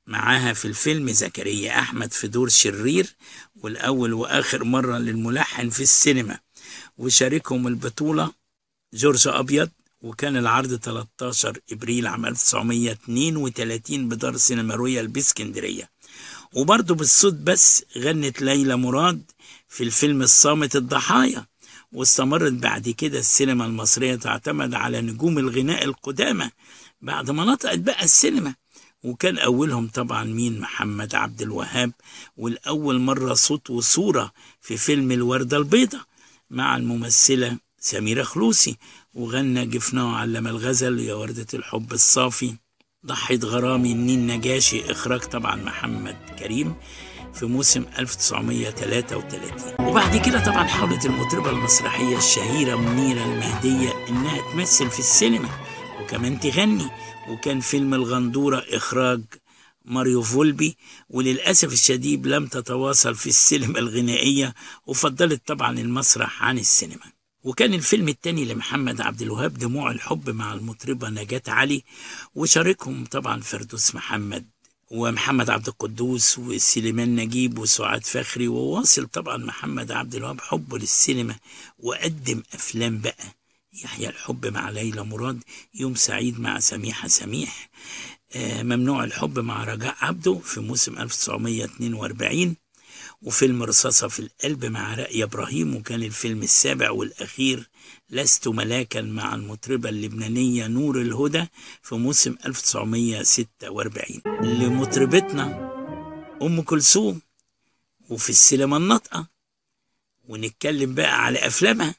معاها 0.06 0.52
في 0.52 0.64
الفيلم 0.64 1.12
زكريا 1.12 1.78
أحمد 1.78 2.12
في 2.12 2.28
دور 2.28 2.48
شرير 2.48 3.16
والأول 3.56 4.12
وآخر 4.12 4.64
مرة 4.64 4.98
للملحن 4.98 5.70
في 5.70 5.82
السينما. 5.82 6.38
وشاركهم 6.98 7.66
البطولة 7.66 8.32
جورج 8.94 9.28
أبيض 9.28 9.70
وكان 10.02 10.36
العرض 10.36 10.74
13 10.76 11.58
إبريل 11.72 12.06
عام 12.06 12.26
1932 12.26 14.08
بدار 14.08 14.36
سينما 14.36 14.74
رويال 14.74 15.08
بإسكندرية. 15.08 15.90
وبرضه 16.54 16.94
بالصوت 16.94 17.34
بس 17.34 17.84
غنت 17.98 18.42
ليلى 18.42 18.76
مراد 18.76 19.22
في 19.68 19.84
الفيلم 19.84 20.22
الصامت 20.22 20.76
الضحايا 20.76 21.46
واستمرت 21.92 22.52
بعد 22.52 22.88
كده 22.88 23.18
السينما 23.18 23.66
المصرية 23.66 24.14
تعتمد 24.14 24.74
على 24.74 25.00
نجوم 25.00 25.38
الغناء 25.38 25.84
القدامى 25.84 26.50
بعد 27.02 27.30
ما 27.30 27.44
نطقت 27.44 27.78
بقى 27.78 28.04
السينما. 28.04 28.54
وكان 29.04 29.38
أولهم 29.38 29.88
طبعا 29.88 30.24
مين؟ 30.24 30.60
محمد 30.60 31.14
عبد 31.14 31.42
الوهاب. 31.42 31.92
والأول 32.36 32.98
مرة 33.00 33.34
صوت 33.34 33.70
وصورة 33.70 34.32
في 34.60 34.76
فيلم 34.76 35.12
الوردة 35.12 35.56
البيضاء 35.56 36.00
مع 36.50 36.76
الممثلة 36.76 37.58
سميرة 37.80 38.22
خلوصي. 38.22 38.76
وغنى 39.14 39.66
جفناه 39.66 40.16
علم 40.16 40.46
الغزل 40.46 40.98
يا 41.00 41.14
وردة 41.14 41.46
الحب 41.54 41.92
الصافي. 41.92 42.54
ضحية 43.06 43.38
غرامي 43.38 43.92
النين 43.92 44.26
نجاشي 44.26 44.90
إخراج 44.90 45.20
طبعا 45.20 45.56
محمد 45.56 46.16
كريم 46.38 46.74
في 47.34 47.46
موسم 47.46 47.84
1933 47.98 49.86
وبعد 49.88 50.16
كده 50.16 50.44
طبعا 50.44 50.64
حاولت 50.66 51.06
المطربة 51.06 51.50
المسرحية 51.50 52.18
الشهيرة 52.18 52.76
منيرة 52.76 53.24
المهدية 53.24 54.06
إنها 54.08 54.52
تمثل 54.52 54.90
في 54.90 54.98
السينما 54.98 55.48
وكمان 56.00 56.40
تغني. 56.40 56.90
وكان 57.28 57.60
فيلم 57.60 57.94
الغندورة 57.94 58.64
إخراج 58.68 59.20
ماريو 59.84 60.22
فولبي 60.22 60.76
وللأسف 61.10 61.72
الشديد 61.72 62.26
لم 62.26 62.46
تتواصل 62.46 63.14
في 63.14 63.26
السينما 63.26 63.78
الغنائية 63.78 64.54
وفضلت 64.86 65.42
طبعا 65.46 65.78
المسرح 65.78 66.42
عن 66.42 66.58
السينما. 66.58 67.21
وكان 67.44 67.74
الفيلم 67.74 68.08
التاني 68.08 68.44
لمحمد 68.44 69.00
عبد 69.00 69.22
الوهاب 69.22 69.58
دموع 69.58 69.90
الحب 69.90 70.30
مع 70.30 70.54
المطربة 70.54 71.08
نجاة 71.08 71.42
علي 71.48 71.82
وشاركهم 72.34 73.04
طبعا 73.04 73.40
فردوس 73.40 73.94
محمد 73.94 74.46
ومحمد 74.90 75.50
عبد 75.50 75.68
القدوس 75.68 76.38
وسليمان 76.38 77.16
نجيب 77.16 77.58
وسعاد 77.58 78.04
فخري 78.06 78.48
وواصل 78.48 79.06
طبعا 79.06 79.36
محمد 79.36 79.92
عبد 79.92 80.14
الوهاب 80.14 80.40
حبه 80.40 80.78
للسينما 80.78 81.36
وقدم 81.78 82.42
أفلام 82.54 82.98
بقى. 82.98 83.24
يحيى 83.84 84.08
الحب 84.08 84.46
مع 84.46 84.70
ليلى 84.70 85.04
مراد 85.04 85.40
يوم 85.74 85.94
سعيد 85.94 86.40
مع 86.40 86.58
سميحة 86.58 87.08
سميح 87.08 87.70
آه، 88.34 88.62
ممنوع 88.62 89.04
الحب 89.04 89.38
مع 89.38 89.64
رجاء 89.64 89.96
عبده 90.00 90.34
في 90.44 90.60
موسم 90.60 90.98
1942 90.98 92.56
وفيلم 93.22 93.62
رصاصة 93.62 94.08
في 94.08 94.20
القلب 94.20 94.64
مع 94.64 94.94
رأي 94.94 95.22
إبراهيم 95.22 95.76
وكان 95.76 96.02
الفيلم 96.02 96.42
السابع 96.42 96.90
والأخير 96.90 97.70
لست 98.10 98.48
ملاكا 98.48 99.00
مع 99.02 99.34
المطربة 99.34 99.88
اللبنانية 99.88 100.66
نور 100.66 101.00
الهدى 101.00 101.46
في 101.82 101.94
موسم 101.94 102.36
1946 102.46 104.22
لمطربتنا 104.42 105.72
أم 106.42 106.62
كلثوم 106.62 107.20
وفي 108.10 108.30
السينما 108.30 108.76
الناطقة. 108.76 109.26
ونتكلم 110.28 110.94
بقى 110.94 111.24
على 111.24 111.46
أفلامها. 111.46 111.94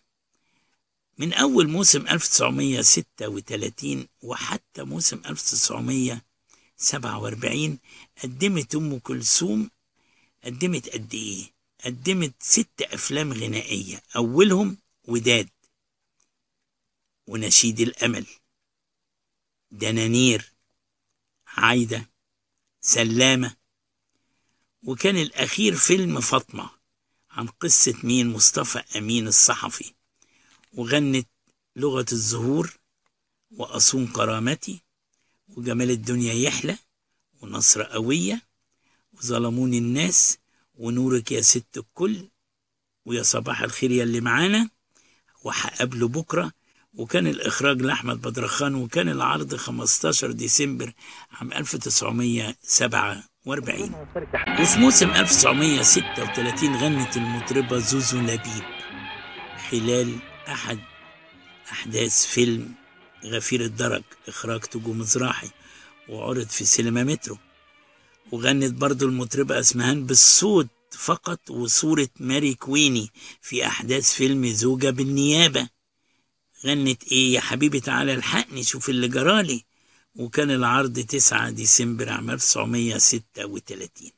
من 1.17 1.34
أول 1.34 1.67
موسم 1.69 2.07
1936 2.07 4.07
وحتى 4.21 4.84
موسم 4.84 5.21
1947 5.26 7.80
قدمت 8.24 8.76
أم 8.76 8.99
كلثوم 8.99 9.69
قدمت 10.44 10.89
قد 10.89 11.14
إيه؟ 11.14 11.54
قدمت 11.86 12.34
ست 12.39 12.82
أفلام 12.82 13.34
غنائية 13.34 14.04
أولهم 14.16 14.78
وداد 15.08 15.50
ونشيد 17.28 17.80
الأمل 17.80 18.26
دنانير 19.72 20.52
عايدة 21.48 22.10
سلامة 22.82 23.56
وكان 24.84 25.18
الأخير 25.18 25.76
فيلم 25.76 26.20
فاطمة 26.22 26.70
عن 27.30 27.48
قصة 27.48 27.94
مين 28.04 28.30
مصطفى 28.30 28.98
أمين 28.98 29.28
الصحفي 29.28 29.94
وغنت 30.74 31.28
لغة 31.76 32.06
الزهور 32.12 32.78
وأصون 33.52 34.08
كرامتي 34.08 34.82
وجمال 35.48 35.91
الدنيا 35.91 36.34
يحلى 36.34 36.78
ونصر 37.41 37.84
قوية 37.84 38.41
وظلموني 39.14 39.78
الناس 39.78 40.38
ونورك 40.76 41.32
يا 41.32 41.41
ست 41.41 41.78
الكل 41.78 42.28
ويا 43.05 43.24
صباح 43.24 43.61
الخير 43.61 43.91
يا 43.91 44.03
اللي 44.03 44.22
معانا 44.22 44.70
وهقابله 45.43 46.07
بكرة. 46.07 46.51
وكان 46.95 47.28
الإخراج 47.28 47.82
لأحمد 47.82 48.22
بدرخان 48.22 48.76
وكان 48.76 49.09
العرض 49.09 49.55
15 49.55 50.32
ديسمبر 50.32 50.93
عام 51.32 51.53
1947 51.53 54.07
وفي 54.59 54.80
موسم 54.80 55.09
1936 55.09 56.76
غنت 56.76 57.18
المطربة 57.18 57.78
زوزو 57.78 58.20
لبيب 58.20 58.64
خلال 59.70 60.16
أحد 60.47 60.80
أحداث 61.72 62.26
فيلم 62.26 62.74
غفير 63.26 63.61
الدرج 63.61 64.03
إخراج 64.28 64.59
توجو 64.59 64.93
مزراحي 64.93 65.49
وعرض 66.09 66.47
في 66.47 66.66
سينما 66.66 67.03
مترو. 67.03 67.38
وغنت 68.32 68.74
برضو 68.74 69.05
المطربة 69.05 69.59
أسمهان 69.59 70.05
بالصوت 70.05 70.67
فقط 70.91 71.49
وصورة 71.51 72.09
ماري 72.19 72.53
كويني 72.53 73.09
في 73.41 73.65
أحداث 73.65 74.13
فيلم 74.13 74.47
زوجة 74.47 74.89
بالنيابة. 74.89 75.69
غنت 76.65 77.03
إيه 77.03 77.34
يا 77.34 77.39
حبيبي؟ 77.39 77.80
تعالى 77.80 78.13
الحقني 78.13 78.63
شوف 78.63 78.89
اللي 78.89 79.07
جرالي 79.07 79.63
وكان 80.15 80.51
العرض 80.51 80.99
9 80.99 81.49
ديسمبر 81.49 82.09
عام 82.09 82.30
1936 82.30 84.11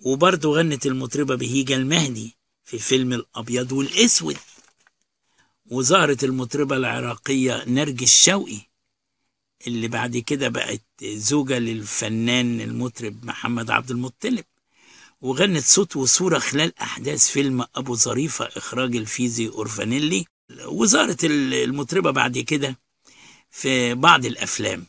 وبرضه 0.00 0.58
غنت 0.58 0.86
المطربة 0.86 1.34
بهيجة 1.34 1.74
المهدي 1.74 2.36
في 2.64 2.78
فيلم 2.78 3.12
الأبيض 3.12 3.72
والأسود. 3.72 4.36
وظهرت 5.66 6.24
المطربة 6.24 6.76
العراقية 6.76 7.64
نرجس 7.66 8.24
شوقي. 8.24 8.60
اللي 9.66 9.88
بعد 9.88 10.16
كده 10.16 10.48
بقت 10.48 10.82
زوجة 11.04 11.58
للفنان 11.58 12.60
المطرب 12.60 13.24
محمد 13.24 13.70
عبد 13.70 13.90
المطلب 13.90 14.44
وغنت 15.20 15.64
صوت 15.64 15.96
وصورة 15.96 16.38
خلال 16.38 16.78
أحداث 16.78 17.28
فيلم 17.28 17.64
أبو 17.74 17.94
ظريفة 17.94 18.44
إخراج 18.44 18.96
الفيزي 18.96 19.48
أورفانيلي 19.48 20.24
وظهرت 20.66 21.24
المطربة 21.24 22.10
بعد 22.10 22.38
كده 22.38 22.78
في 23.50 23.94
بعض 23.94 24.26
الأفلام. 24.26 24.86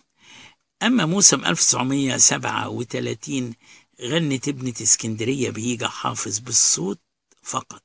أما 0.84 1.06
موسم 1.06 1.46
1937 1.46 3.54
غنت 4.02 4.48
ابنة 4.48 4.74
اسكندرية 4.82 5.50
بهيجة 5.50 5.86
حافظ 5.86 6.40
بالصوت 6.40 7.00
فقط 7.44 7.84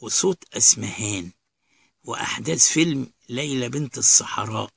وصوت 0.00 0.44
أسمهان 0.54 1.30
وأحداث 2.04 2.68
فيلم 2.68 3.10
ليلى 3.28 3.68
بنت 3.68 3.98
الصحراء. 3.98 4.70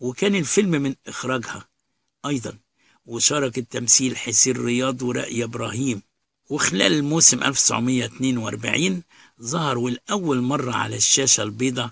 وكان 0.00 0.34
الفيلم 0.34 0.70
من 0.70 0.94
إخراجها 1.06 1.68
أيضا 2.26 2.58
وشارك 3.06 3.58
التمثيل 3.58 4.16
حسين 4.16 4.56
رياض 4.56 5.02
ورأي 5.02 5.44
إبراهيم. 5.44 6.02
وخلال 6.50 6.92
الموسم 6.92 7.42
1942 7.42 9.02
ظهر 9.42 9.78
والأول 9.78 10.40
مرة 10.40 10.72
على 10.72 10.96
الشاشة 10.96 11.42
البيضاء 11.42 11.90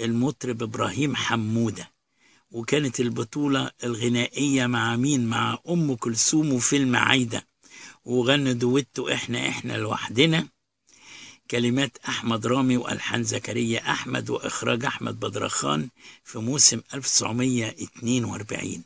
المطرب 0.00 0.62
إبراهيم 0.62 1.16
حمودة. 1.16 1.90
وكانت 2.50 3.00
البطولة 3.00 3.70
الغنائية 3.84 4.66
مع 4.66 4.96
مين؟ 4.96 5.26
مع 5.26 5.58
أم 5.68 5.94
كلثوم 5.94 6.52
وفيلم 6.52 6.96
عايدة. 6.96 7.46
وغنى 8.04 8.54
دويتو 8.54 9.08
إحنا 9.08 9.48
إحنا 9.48 9.72
لوحدنا. 9.72 10.48
كلمات 11.50 11.98
أحمد 12.08 12.46
رامي 12.46 12.76
وألحان 12.76 13.24
زكريا 13.24 13.90
أحمد 13.90 14.30
وإخراج 14.30 14.84
أحمد 14.84 15.20
بدرخان 15.20 15.88
في 16.24 16.38
موسم 16.38 16.80
1942 16.94 18.82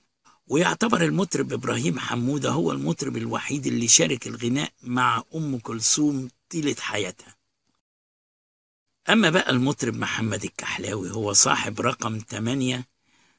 ويعتبر 0.49 1.05
المطرب 1.05 1.53
إبراهيم 1.53 1.99
حمودة 1.99 2.51
هو 2.51 2.73
المطرب 2.73 3.17
الوحيد 3.17 3.67
اللي 3.67 3.89
شارك 3.89 4.27
الغناء 4.27 4.73
مع 4.83 5.23
أم 5.35 5.59
كلثوم 5.59 6.31
طيلة 6.51 6.77
حياتها. 6.81 7.37
أما 9.09 9.31
بقى 9.31 9.51
المطرب 9.51 9.95
محمد 9.97 10.45
الكحلاوي 10.45 11.11
هو 11.11 11.33
صاحب 11.33 11.81
رقم 11.81 12.19
8 12.29 12.87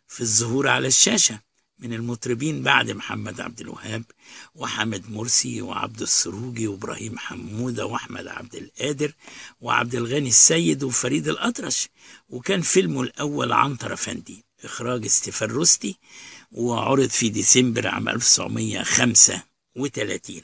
في 0.08 0.22
الظهور 0.22 0.68
على 0.68 0.88
الشاشة. 0.88 1.40
من 1.82 1.94
المطربين 1.94 2.64
بعد 2.64 2.92
محمد 2.92 3.42
عبد 3.42 3.62
الوهاب 3.62 4.04
وحمد 4.56 5.12
مرسي 5.12 5.62
وعبد 5.62 6.02
السروجي 6.02 6.68
وإبراهيم 6.68 7.18
حمودة 7.18 7.86
وأحمد 7.86 8.28
عبد 8.28 8.56
القادر 8.56 9.14
وعبد 9.62 9.96
الغني 9.96 10.30
السيد 10.30 10.84
وفريد 10.84 11.28
الأطرش. 11.28 11.90
وكان 12.30 12.62
فيلمه 12.62 13.02
الأول 13.02 13.52
عنتر 13.52 13.94
أفندي 13.94 14.46
إخراج 14.64 15.08
ستيفان 15.08 15.50
روستي 15.50 15.98
وعرض 16.52 17.10
في 17.10 17.30
ديسمبر 17.30 17.88
عام 17.88 18.10
1935 18.10 20.42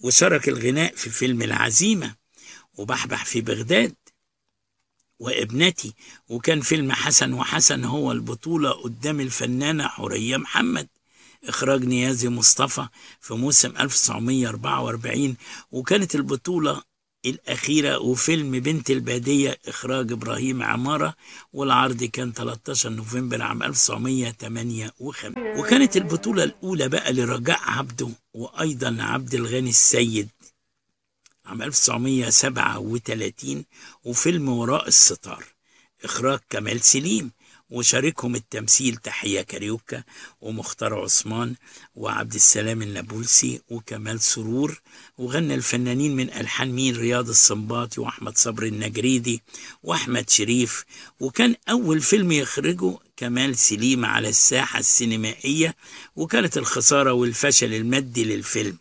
وشارك 0.00 0.48
الغناء 0.48 0.94
في 0.94 1.10
فيلم 1.10 1.42
العزيمة 1.42 2.14
وبحبح 2.74 3.24
في 3.24 3.40
بغداد. 3.40 3.94
وابنتي. 5.18 5.94
وكان 6.28 6.60
فيلم 6.60 6.92
حسن 6.92 7.32
وحسن 7.32 7.84
هو 7.84 8.12
البطولة 8.12 8.70
قدام 8.70 9.20
الفنانة 9.20 9.86
حورية 9.88 10.36
محمد. 10.36 10.88
إخراج 11.44 11.84
نيازي 11.84 12.28
مصطفى 12.28 12.86
في 13.20 13.34
موسم 13.34 13.72
1944 13.80 15.36
وكانت 15.72 16.14
البطولة 16.14 16.82
الأخيرة 17.26 17.98
وفيلم 17.98 18.50
بنت 18.60 18.90
البادية 18.90 19.58
إخراج 19.68 20.12
إبراهيم 20.12 20.62
عمارة. 20.62 21.14
والعرض 21.52 22.04
كان 22.04 22.32
13 22.32 22.90
نوفمبر 22.90 23.42
عام 23.42 23.62
1958 23.62 25.34
وكانت 25.58 25.96
البطولة 25.96 26.44
الأولى 26.44 26.88
بقى 26.88 27.12
لرجاء 27.12 27.60
عبده 27.62 28.08
وأيضا 28.34 28.96
عبد 29.00 29.34
الغني 29.34 29.70
السيد. 29.70 30.28
عام 31.46 31.62
1937 31.62 33.64
وفيلم 34.04 34.48
وراء 34.48 34.88
الستار 34.88 35.44
إخراج 36.04 36.38
كمال 36.50 36.80
سليم 36.80 37.30
وشاركهم 37.70 38.34
التمثيل 38.34 38.96
تحية 38.96 39.42
كاريوكا 39.42 40.02
ومختار 40.40 40.94
عثمان 40.94 41.54
وعبد 41.94 42.34
السلام 42.34 42.82
النابلسي 42.82 43.60
وكمال 43.70 44.20
سرور 44.20 44.80
وغنى 45.18 45.54
الفنانين 45.54 46.16
من 46.16 46.30
ألحان 46.30 46.72
مين 46.72 46.96
رياض 46.96 47.28
السنباطي 47.28 48.00
وأحمد 48.00 48.38
صبري 48.38 48.68
النجريدي 48.68 49.42
وأحمد 49.82 50.30
شريف. 50.30 50.84
وكان 51.20 51.54
أول 51.70 52.00
فيلم 52.00 52.32
يخرجه 52.32 52.98
كمال 53.16 53.58
سليم 53.58 54.04
على 54.04 54.28
الساحة 54.28 54.78
السينمائية 54.78 55.76
وكانت 56.16 56.58
الخسارة 56.58 57.12
والفشل 57.12 57.74
المادي 57.74 58.24
للفيلم. 58.24 58.78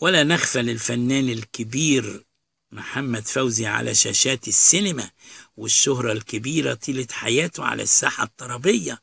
ولا 0.00 0.24
نخفى 0.24 0.62
للفنان 0.62 1.28
الكبير 1.28 2.24
محمد 2.72 3.26
فوزي 3.26 3.66
على 3.66 3.94
شاشات 3.94 4.48
السينما 4.48 5.10
والشهرة 5.56 6.12
الكبيرة 6.12 6.74
طيلة 6.74 7.06
حياته 7.10 7.64
على 7.64 7.82
الساحة 7.82 8.24
الطربية 8.24 9.00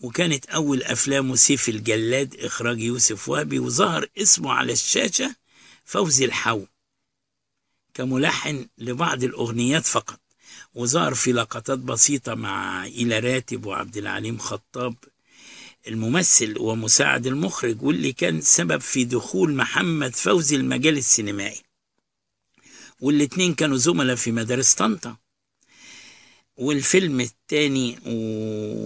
وكانت 0.00 0.46
أول 0.46 0.82
أفلامه 0.82 1.36
سيف 1.36 1.68
الجلاد 1.68 2.36
إخراج 2.36 2.80
يوسف 2.80 3.28
وهبي 3.28 3.58
وظهر 3.58 4.06
اسمه 4.18 4.52
على 4.52 4.72
الشاشة 4.72 5.34
فوزي 5.84 6.24
الحو. 6.24 6.64
كملحن 7.94 8.68
لبعض 8.78 9.24
الأغنيات 9.24 9.86
فقط. 9.86 10.20
وظهر 10.74 11.14
في 11.14 11.32
لقطات 11.32 11.78
بسيطة 11.78 12.34
مع 12.34 12.86
إلى 12.86 13.18
راتب 13.18 13.66
وعبد 13.66 13.96
العليم 13.96 14.38
خطاب 14.38 14.94
الممثل 15.88 16.58
ومساعد 16.58 17.26
المخرج 17.26 17.82
واللي 17.82 18.12
كان 18.12 18.40
سبب 18.40 18.80
في 18.80 19.04
دخول 19.04 19.54
محمد 19.54 20.16
فوزي 20.16 20.56
المجال 20.56 20.98
السينمائي. 20.98 21.62
والاتنين 23.00 23.54
كانوا 23.54 23.76
زملاء 23.76 24.16
في 24.16 24.32
مدارس 24.32 24.74
طنطا. 24.74 25.16
والفيلم 26.56 27.20
الثاني 27.20 27.98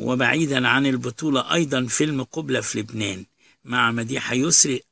وبعيدا 0.04 0.68
عن 0.68 0.86
البطولة 0.86 1.54
أيضا 1.54 1.86
فيلم 1.86 2.22
قبلة 2.22 2.60
في 2.60 2.78
لبنان 2.78 3.24
مع 3.64 3.92
مديحة 3.92 4.34
يسري 4.34 4.82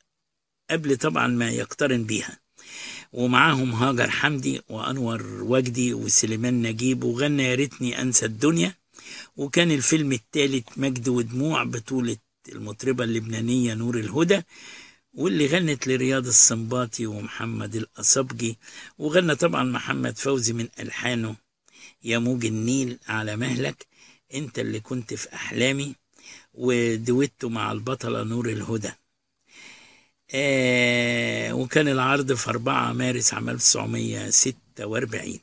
قبل 0.70 0.96
طبعا 0.96 1.26
ما 1.26 1.50
يقترن 1.50 2.05
بيها. 2.05 2.38
ومعاهم 3.12 3.72
هاجر 3.72 4.11
حمدي 4.11 4.61
وأنور 4.68 5.22
وجدي 5.42 5.94
وسليمان 5.94 6.62
نجيب 6.62 7.05
وغنى 7.05 7.42
يا 7.44 7.55
ريتني 7.55 8.03
أنسى 8.03 8.26
الدنيا. 8.26 8.74
وكان 9.36 9.70
الفيلم 9.70 10.12
الثالث 10.12 10.68
مجد 10.76 11.08
ودموع 11.08 11.64
بطولة 11.64 12.16
المطربة 12.48 13.04
اللبنانية 13.04 13.74
نور 13.74 13.98
الهدى 13.98 14.42
واللي 15.14 15.46
غنت 15.46 15.86
لرياض 15.86 16.26
السنباطي 16.26 17.06
ومحمد 17.06 17.76
الأصبجي. 17.76 18.58
وغنى 18.98 19.34
طبعا 19.34 19.64
محمد 19.64 20.18
فوزي 20.18 20.52
من 20.52 20.68
ألحانه. 20.80 21.36
يا 22.04 22.18
موج 22.18 22.46
النيل 22.46 22.98
على 23.08 23.36
مهلك 23.36 23.86
أنت 24.34 24.58
اللي 24.58 24.80
كنت 24.80 25.14
في 25.14 25.34
أحلامي 25.34 25.94
ودويتو 26.54 27.48
مع 27.48 27.72
البطلة 27.72 28.22
نور 28.22 28.48
الهدى. 28.48 28.92
آه 30.34 31.52
وكان 31.52 31.88
العرض 31.88 32.32
في 32.32 32.50
4 32.50 32.92
مارس 32.92 33.34
عام 33.34 33.48
1946 33.48 35.40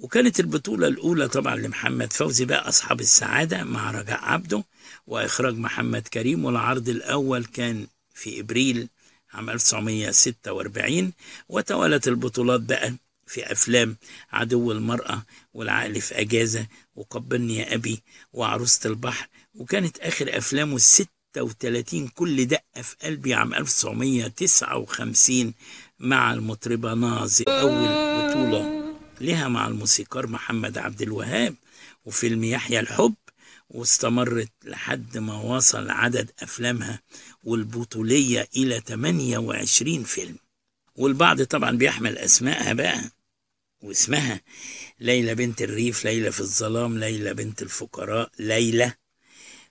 وكانت 0.00 0.40
البطولة 0.40 0.88
الأولى 0.88 1.28
طبعا 1.28 1.56
لمحمد 1.56 2.12
فوزي 2.12 2.44
بقى 2.44 2.68
أصحاب 2.68 3.00
السعادة 3.00 3.64
مع 3.64 3.90
رجاء 3.90 4.18
عبده 4.24 4.64
وإخراج 5.06 5.56
محمد 5.58 6.08
كريم 6.08 6.44
والعرض 6.44 6.88
الأول 6.88 7.44
كان 7.44 7.86
في 8.14 8.40
إبريل 8.40 8.88
عام 9.32 9.50
1946 9.50 11.12
وتوالت 11.48 12.08
البطولات 12.08 12.60
بقى 12.60 12.94
في 13.26 13.52
أفلام 13.52 13.96
عدو 14.32 14.72
المرأة 14.72 15.22
والعقل 15.54 16.00
في 16.00 16.20
أجازة 16.20 16.66
وقبلني 16.96 17.56
يا 17.56 17.74
أبي 17.74 18.02
وعروسة 18.32 18.90
البحر. 18.90 19.28
وكانت 19.54 19.98
آخر 19.98 20.38
أفلامه 20.38 20.76
الستة 20.76 21.10
وتلاتين 21.42 22.08
كل 22.08 22.44
دقة 22.46 22.82
في 22.82 22.96
قلبي 23.02 23.34
عام 23.34 23.54
1959 23.54 25.54
مع 25.98 26.32
المطربة 26.32 26.94
ناظر. 26.94 27.44
أول 27.48 27.88
بطولة 28.30 28.79
لها 29.20 29.48
مع 29.48 29.66
الموسيقار 29.68 30.26
محمد 30.26 30.78
عبد 30.78 31.02
الوهاب 31.02 31.54
وفيلم 32.04 32.44
يحيى 32.44 32.80
الحب 32.80 33.14
واستمرت 33.70 34.50
لحد 34.64 35.18
ما 35.18 35.40
وصل 35.40 35.90
عدد 35.90 36.30
أفلامها 36.42 37.00
والبطولية 37.44 38.48
إلى 38.56 38.80
28 38.86 40.04
فيلم. 40.04 40.36
والبعض 40.96 41.42
طبعا 41.42 41.70
بيحمل 41.70 42.18
أسمائها 42.18 42.72
بقى 42.72 43.00
واسمها. 43.82 44.40
ليلى 45.00 45.34
بنت 45.34 45.62
الريف 45.62 46.04
ليلى 46.04 46.32
في 46.32 46.40
الظلام 46.40 46.98
ليلى 46.98 47.34
بنت 47.34 47.62
الفقراء 47.62 48.30
ليلى 48.38 48.92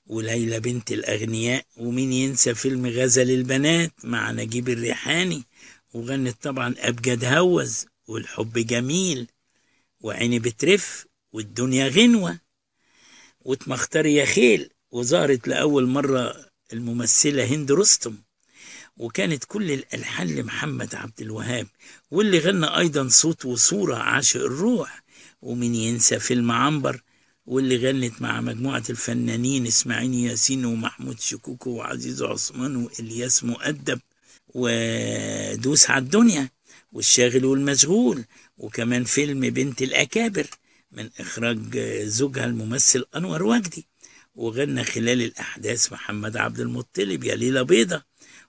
وليلى 0.08 0.60
بنت 0.60 0.92
الأغنياء. 0.92 1.66
ومين 1.78 2.14
ينسى 2.14 2.56
فيلم 2.56 2.86
غزل 2.86 3.32
البنات 3.32 3.92
مع 4.04 4.32
نجيب 4.32 4.70
الريحاني؟ 4.70 5.44
وغنت 5.94 6.44
طبعا 6.44 6.76
أبجد 6.78 7.26
هوز 7.26 7.86
والحب 8.08 8.54
جميل. 8.54 9.28
وعيني 10.02 10.40
بترف 10.40 11.06
والدنيا 11.34 11.88
غنوة. 11.88 12.40
واتمختار 13.42 14.06
يا 14.06 14.26
خيل 14.26 14.70
وظهرت 14.92 15.48
لأول 15.48 15.88
مرة 15.88 16.46
الممثلة 16.74 17.46
هند 17.46 17.72
رستم 17.72 18.16
وكانت 18.98 19.44
كل 19.44 19.72
الألحان 19.72 20.28
لمحمد 20.28 20.96
عبد 20.96 21.22
الوهاب 21.22 21.68
واللي 22.12 22.40
غنى 22.40 22.78
أيضا 22.78 23.08
صوت 23.08 23.46
وصورة 23.46 23.96
عاشق 23.96 24.42
الروح 24.42 25.04
ومن 25.42 25.76
ينسى 25.76 26.20
فيلم 26.20 26.52
عنبر 26.52 27.02
واللي 27.46 27.78
غنت 27.78 28.22
مع 28.22 28.42
مجموعة 28.42 28.84
الفنانين 28.90 29.68
إسماعيل 29.68 30.14
ياسين 30.14 30.66
ومحمود 30.66 31.20
شكوكو 31.20 31.70
وعزيز 31.70 32.22
عثمان 32.24 32.76
وإلياس 32.76 33.44
مؤدب 33.44 34.00
ودوس 34.56 35.90
على 35.90 36.04
الدنيا 36.04 36.50
والشاغل 36.92 37.46
والمشغول. 37.46 38.26
وكمان 38.60 39.04
فيلم 39.04 39.40
بنت 39.40 39.82
الأكابر 39.82 40.48
من 40.92 41.10
إخراج 41.20 41.78
زوجها 42.04 42.46
الممثل 42.46 43.06
أنور 43.16 43.44
وجدي 43.44 43.88
وغنى 44.36 44.84
خلال 44.84 45.22
الأحداث 45.22 45.94
محمد 45.94 46.38
عبد 46.38 46.60
المطلب 46.60 47.24
يا 47.24 47.36
ليلة 47.36 47.62
بيضة 47.62 48.04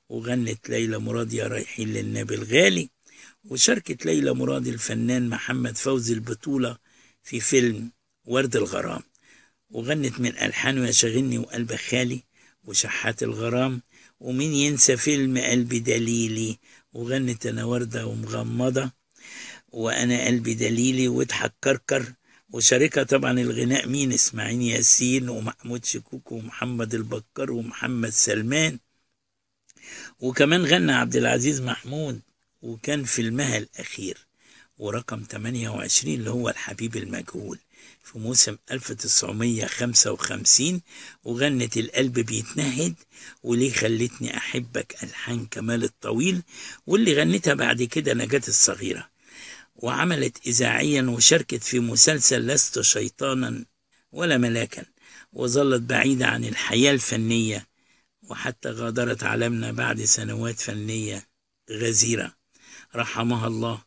وغنت 0.09 0.71
ليلى 0.71 0.99
مراد 0.99 1.33
يا 1.33 1.47
رايحين 1.47 1.89
للنبي 1.93 2.35
الغالي 2.35 2.91
وشاركت 3.45 4.07
ليلى 4.07 4.35
مراد 4.35 4.67
الفنان 4.67 5.29
محمد 5.29 5.77
فوزي 5.77 6.15
البطولة 6.15 6.77
في 7.23 7.41
فيلم 7.41 7.91
ورد 8.25 8.57
الغرام. 8.57 9.03
وغنت 9.71 10.21
من 10.21 10.39
ألحانه 10.39 10.87
يا 10.87 10.91
شاغلني 10.93 11.39
وقلب 11.39 11.75
خالي 11.77 12.23
وشحات 12.65 13.23
الغرام. 13.23 13.83
ومين 14.21 14.53
ينسى 14.53 14.97
فيلم 14.97 15.39
قلبي 15.39 15.79
دليلي 15.79 16.59
وغنت 16.93 17.47
أنا 17.47 17.65
وردة 17.65 18.07
ومغمضة. 18.07 18.99
وأنا 19.73 20.27
قلبي 20.27 20.55
دليلي 20.55 21.09
وإضحك 21.09 21.53
كركر. 21.64 22.12
وشاركها 22.53 23.03
طبعا 23.05 23.41
الغناء 23.41 23.89
مين؟ 23.89 24.12
إسماعيل 24.12 24.62
ياسين 24.62 25.29
ومحمود 25.29 25.85
شكوك 25.85 26.33
ومحمد 26.33 26.95
البكر 26.95 27.53
ومحمد 27.53 28.11
سلمان. 28.11 28.79
وكمان 30.21 30.64
غنى 30.64 30.93
عبد 30.93 31.16
العزيز 31.16 31.61
محمود 31.61 32.21
وكان 32.62 33.05
فيلمها 33.05 33.59
الأخير. 33.59 34.27
ورقم 34.79 35.23
28 35.31 36.14
اللي 36.14 36.31
هو 36.31 36.49
الحبيب 36.49 36.97
المجهول 36.97 37.59
في 38.05 38.18
موسم 38.18 38.57
1955 38.71 40.81
وغنت 41.25 41.77
القلب 41.77 42.21
بيتنهد 42.21 42.95
وليه 43.43 43.73
خلتني 43.73 44.37
أحبك 44.37 44.97
ألحان 45.03 45.47
كمال 45.47 45.85
الطويل. 45.85 46.43
واللي 46.87 47.14
غنتها 47.14 47.55
بعد 47.55 47.83
كده 47.83 48.14
نجاة 48.14 48.43
الصغيرة. 48.49 49.09
وعملت 49.83 50.47
إذاعيا 50.47 51.03
وشاركت 51.03 51.62
في 51.62 51.81
مسلسل 51.81 52.47
لست 52.47 52.81
شيطانا 52.81 53.64
ولا 54.12 54.39
ملاكا 54.39 54.85
وظلت 55.33 55.83
بعيدة 55.83 56.26
عن 56.26 56.45
الحياة 56.45 56.93
الفنية 56.93 57.66
وحتى 58.22 58.68
غادرت 58.68 59.24
عالمنا 59.24 59.72
بعد 59.72 60.05
سنوات 60.05 60.61
فنية 60.61 61.26
غزيرة. 61.70 62.33
رحمها 62.97 63.47
الله 63.47 63.78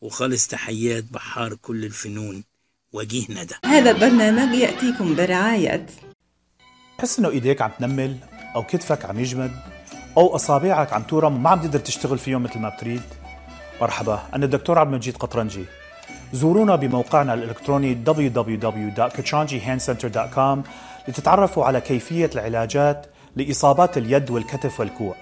وخالص 0.00 0.46
تحيات 0.46 1.04
بحار 1.04 1.54
كل 1.54 1.84
الفنون 1.84 2.44
وجيه 2.92 3.26
ندى 3.30 3.54
هذا 3.64 3.90
البرنامج 3.90 4.54
يأتيكم 4.58 5.16
برعاية. 5.16 5.86
تحس 6.98 7.18
إنه 7.18 7.30
إيديك 7.30 7.62
عم 7.62 7.70
تنمل 7.78 8.16
أو 8.54 8.62
كتفك 8.62 9.04
عم 9.04 9.20
يجمد 9.20 9.52
أو 10.16 10.36
أصابعك 10.36 10.92
عم 10.92 11.02
تورم 11.02 11.34
وما 11.34 11.50
عم 11.50 11.60
تقدر 11.60 11.78
تشتغل 11.78 12.18
فيهم 12.18 12.42
مثل 12.42 12.58
ما 12.58 12.68
بتريد؟ 12.68 13.02
مرحبا 13.80 14.20
أنا 14.34 14.44
الدكتور 14.44 14.78
عبد 14.78 14.92
المجيد 14.92 15.16
قطرنجي. 15.16 15.64
زورونا 16.32 16.76
بموقعنا 16.76 17.34
الإلكتروني 17.34 17.98
www.kachanjihandcenter.com 18.06 20.58
لتتعرفوا 21.08 21.64
على 21.64 21.80
كيفية 21.80 22.30
العلاجات 22.34 23.06
لإصابات 23.36 23.98
اليد 23.98 24.30
والكتف 24.30 24.80
والكوع. 24.80 25.14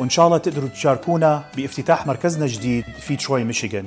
وإن 0.00 0.10
شاء 0.10 0.26
الله 0.26 0.38
تقدروا 0.38 0.68
تشاركونا 0.68 1.44
بافتتاح 1.56 2.06
مركزنا 2.06 2.44
الجديد 2.44 2.84
في 3.00 3.16
تروي 3.16 3.44
ميشيغان. 3.44 3.86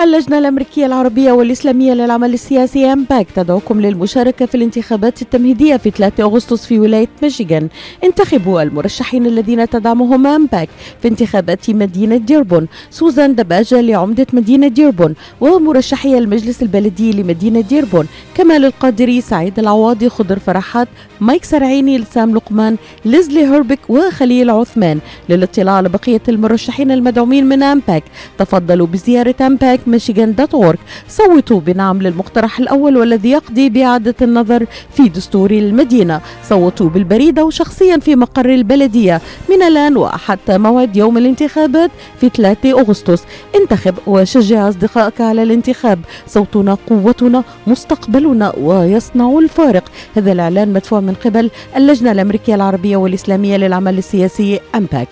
اللجنة 0.00 0.38
الأمريكية 0.38 0.86
العربية 0.86 1.32
والإسلامية 1.32 1.92
للعمل 1.92 2.34
السياسي 2.34 2.92
أمباك 2.92 3.26
تدعوكم 3.36 3.80
للمشاركة 3.80 4.46
في 4.46 4.54
الانتخابات 4.54 5.22
التمهيدية 5.22 5.76
في 5.76 5.90
3 5.90 6.22
أغسطس 6.24 6.66
في 6.66 6.78
ولاية 6.78 7.08
ميشيغان. 7.22 7.68
انتخبوا 8.04 8.62
المرشحين 8.62 9.26
الذين 9.26 9.68
تدعمهم 9.68 10.26
أمباك 10.26 10.68
في 11.02 11.08
انتخابات 11.08 11.70
مدينة 11.70 12.16
ديربون. 12.16 12.68
سوزان 12.90 13.34
دباجة 13.34 13.80
لعمدة 13.80 14.26
مدينة 14.32 14.68
ديربون 14.68 15.14
ومرشحي 15.40 16.18
المجلس 16.18 16.62
البلدي 16.62 17.12
لمدينة 17.12 17.60
ديربون. 17.60 18.06
كمال 18.34 18.64
القادري 18.64 19.20
سعيد 19.20 19.58
العواضي 19.58 20.08
خضر 20.08 20.38
فرحات 20.38 20.88
مايك 21.20 21.44
سرعيني 21.44 21.98
لسام 21.98 22.34
لقمان 22.34 22.76
ليزلي 23.04 23.44
هربك 23.46 23.90
وخليل 23.90 24.50
عثمان. 24.50 24.98
للاطلاع 25.28 25.74
على 25.74 25.88
بقية 25.88 26.22
المرشحين 26.28 26.90
المدعومين 26.90 27.46
من 27.46 27.62
أمباك 27.62 28.04
تفضلوا 28.38 28.86
بزيارة 28.86 29.34
AMPAC 29.40 29.87
Michigan 29.88 30.34
dot 30.34 30.54
org 30.54 30.78
صوتوا 31.08 31.60
بنعم 31.60 32.02
للمقترح 32.02 32.58
الأول 32.58 32.96
والذي 32.96 33.30
يقضي 33.30 33.70
بإعادة 33.70 34.14
النظر 34.22 34.66
في 34.92 35.08
دستور 35.08 35.50
المدينة 35.50 36.20
صوتوا 36.48 36.88
بالبريدة 36.88 37.44
وشخصيا 37.44 37.96
في 37.96 38.16
مقر 38.16 38.54
البلدية 38.54 39.20
من 39.50 39.62
الآن 39.62 39.96
وحتى 39.96 40.58
موعد 40.58 40.96
يوم 40.96 41.18
الانتخابات 41.18 41.90
في 42.20 42.28
3 42.36 42.80
أغسطس 42.80 43.22
انتخب 43.54 43.94
وشجع 44.06 44.68
أصدقائك 44.68 45.20
على 45.20 45.42
الانتخاب 45.42 45.98
صوتنا 46.26 46.76
قوتنا 46.90 47.44
مستقبلنا 47.66 48.52
ويصنع 48.60 49.38
الفارق 49.38 49.84
هذا 50.16 50.32
الإعلان 50.32 50.72
مدفوع 50.72 51.00
من 51.00 51.14
قبل 51.24 51.50
اللجنة 51.76 52.12
الأمريكية 52.12 52.54
العربية 52.54 52.96
والإسلامية 52.96 53.56
للعمل 53.56 53.98
السياسي 53.98 54.60
أمباك 54.74 55.08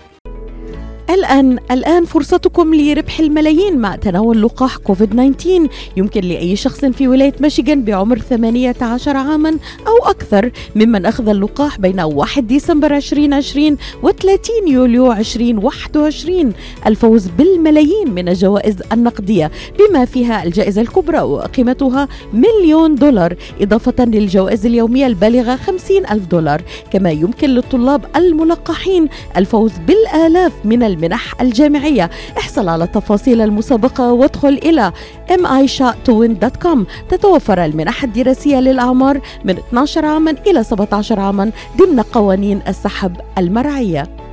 الآن 1.10 1.58
الآن 1.70 2.04
فرصتكم 2.04 2.74
لربح 2.74 3.20
الملايين 3.20 3.78
مع 3.78 3.96
تناول 3.96 4.42
لقاح 4.42 4.76
كوفيد 4.76 5.10
19 5.10 5.68
يمكن 5.96 6.20
لأي 6.20 6.56
شخص 6.56 6.84
في 6.84 7.08
ولاية 7.08 7.32
ميشيغان 7.40 7.82
بعمر 7.84 8.18
18 8.18 9.16
عاما 9.16 9.58
أو 9.86 10.10
أكثر 10.10 10.50
ممن 10.76 11.06
أخذ 11.06 11.28
اللقاح 11.28 11.78
بين 11.78 12.00
1 12.00 12.46
ديسمبر 12.46 12.96
2020 12.96 13.76
و 14.02 14.10
30 14.10 14.38
يوليو 14.68 15.12
2021 15.12 16.52
الفوز 16.86 17.26
بالملايين 17.26 18.10
من 18.14 18.28
الجوائز 18.28 18.76
النقدية 18.92 19.50
بما 19.78 20.04
فيها 20.04 20.44
الجائزة 20.44 20.80
الكبرى 20.82 21.20
وقيمتها 21.20 22.08
مليون 22.32 22.94
دولار 22.94 23.36
إضافة 23.60 24.04
للجوائز 24.04 24.66
اليومية 24.66 25.06
البالغة 25.06 25.56
50 25.56 26.06
ألف 26.10 26.26
دولار. 26.26 26.62
كما 26.90 27.10
يمكن 27.10 27.48
للطلاب 27.50 28.04
الملقحين 28.16 29.08
الفوز 29.36 29.72
بالآلاف 29.86 30.52
من 30.64 30.82
المنح 30.96 31.40
الجامعية. 31.40 32.10
احصل 32.38 32.68
على 32.68 32.86
تفاصيل 32.86 33.40
المسابقة 33.40 34.12
وادخل 34.12 34.60
إلى 34.62 34.92
mishatowin.com 35.30 36.78
تتوفر 37.08 37.64
المنح 37.64 38.04
الدراسية 38.04 38.60
للأعمار 38.60 39.20
من 39.44 39.58
12 39.58 40.06
عاما 40.06 40.30
إلى 40.46 40.64
17 40.64 41.20
عاما 41.20 41.50
ضمن 41.76 42.00
قوانين 42.00 42.60
السحب 42.68 43.16
المرعية. 43.38 44.25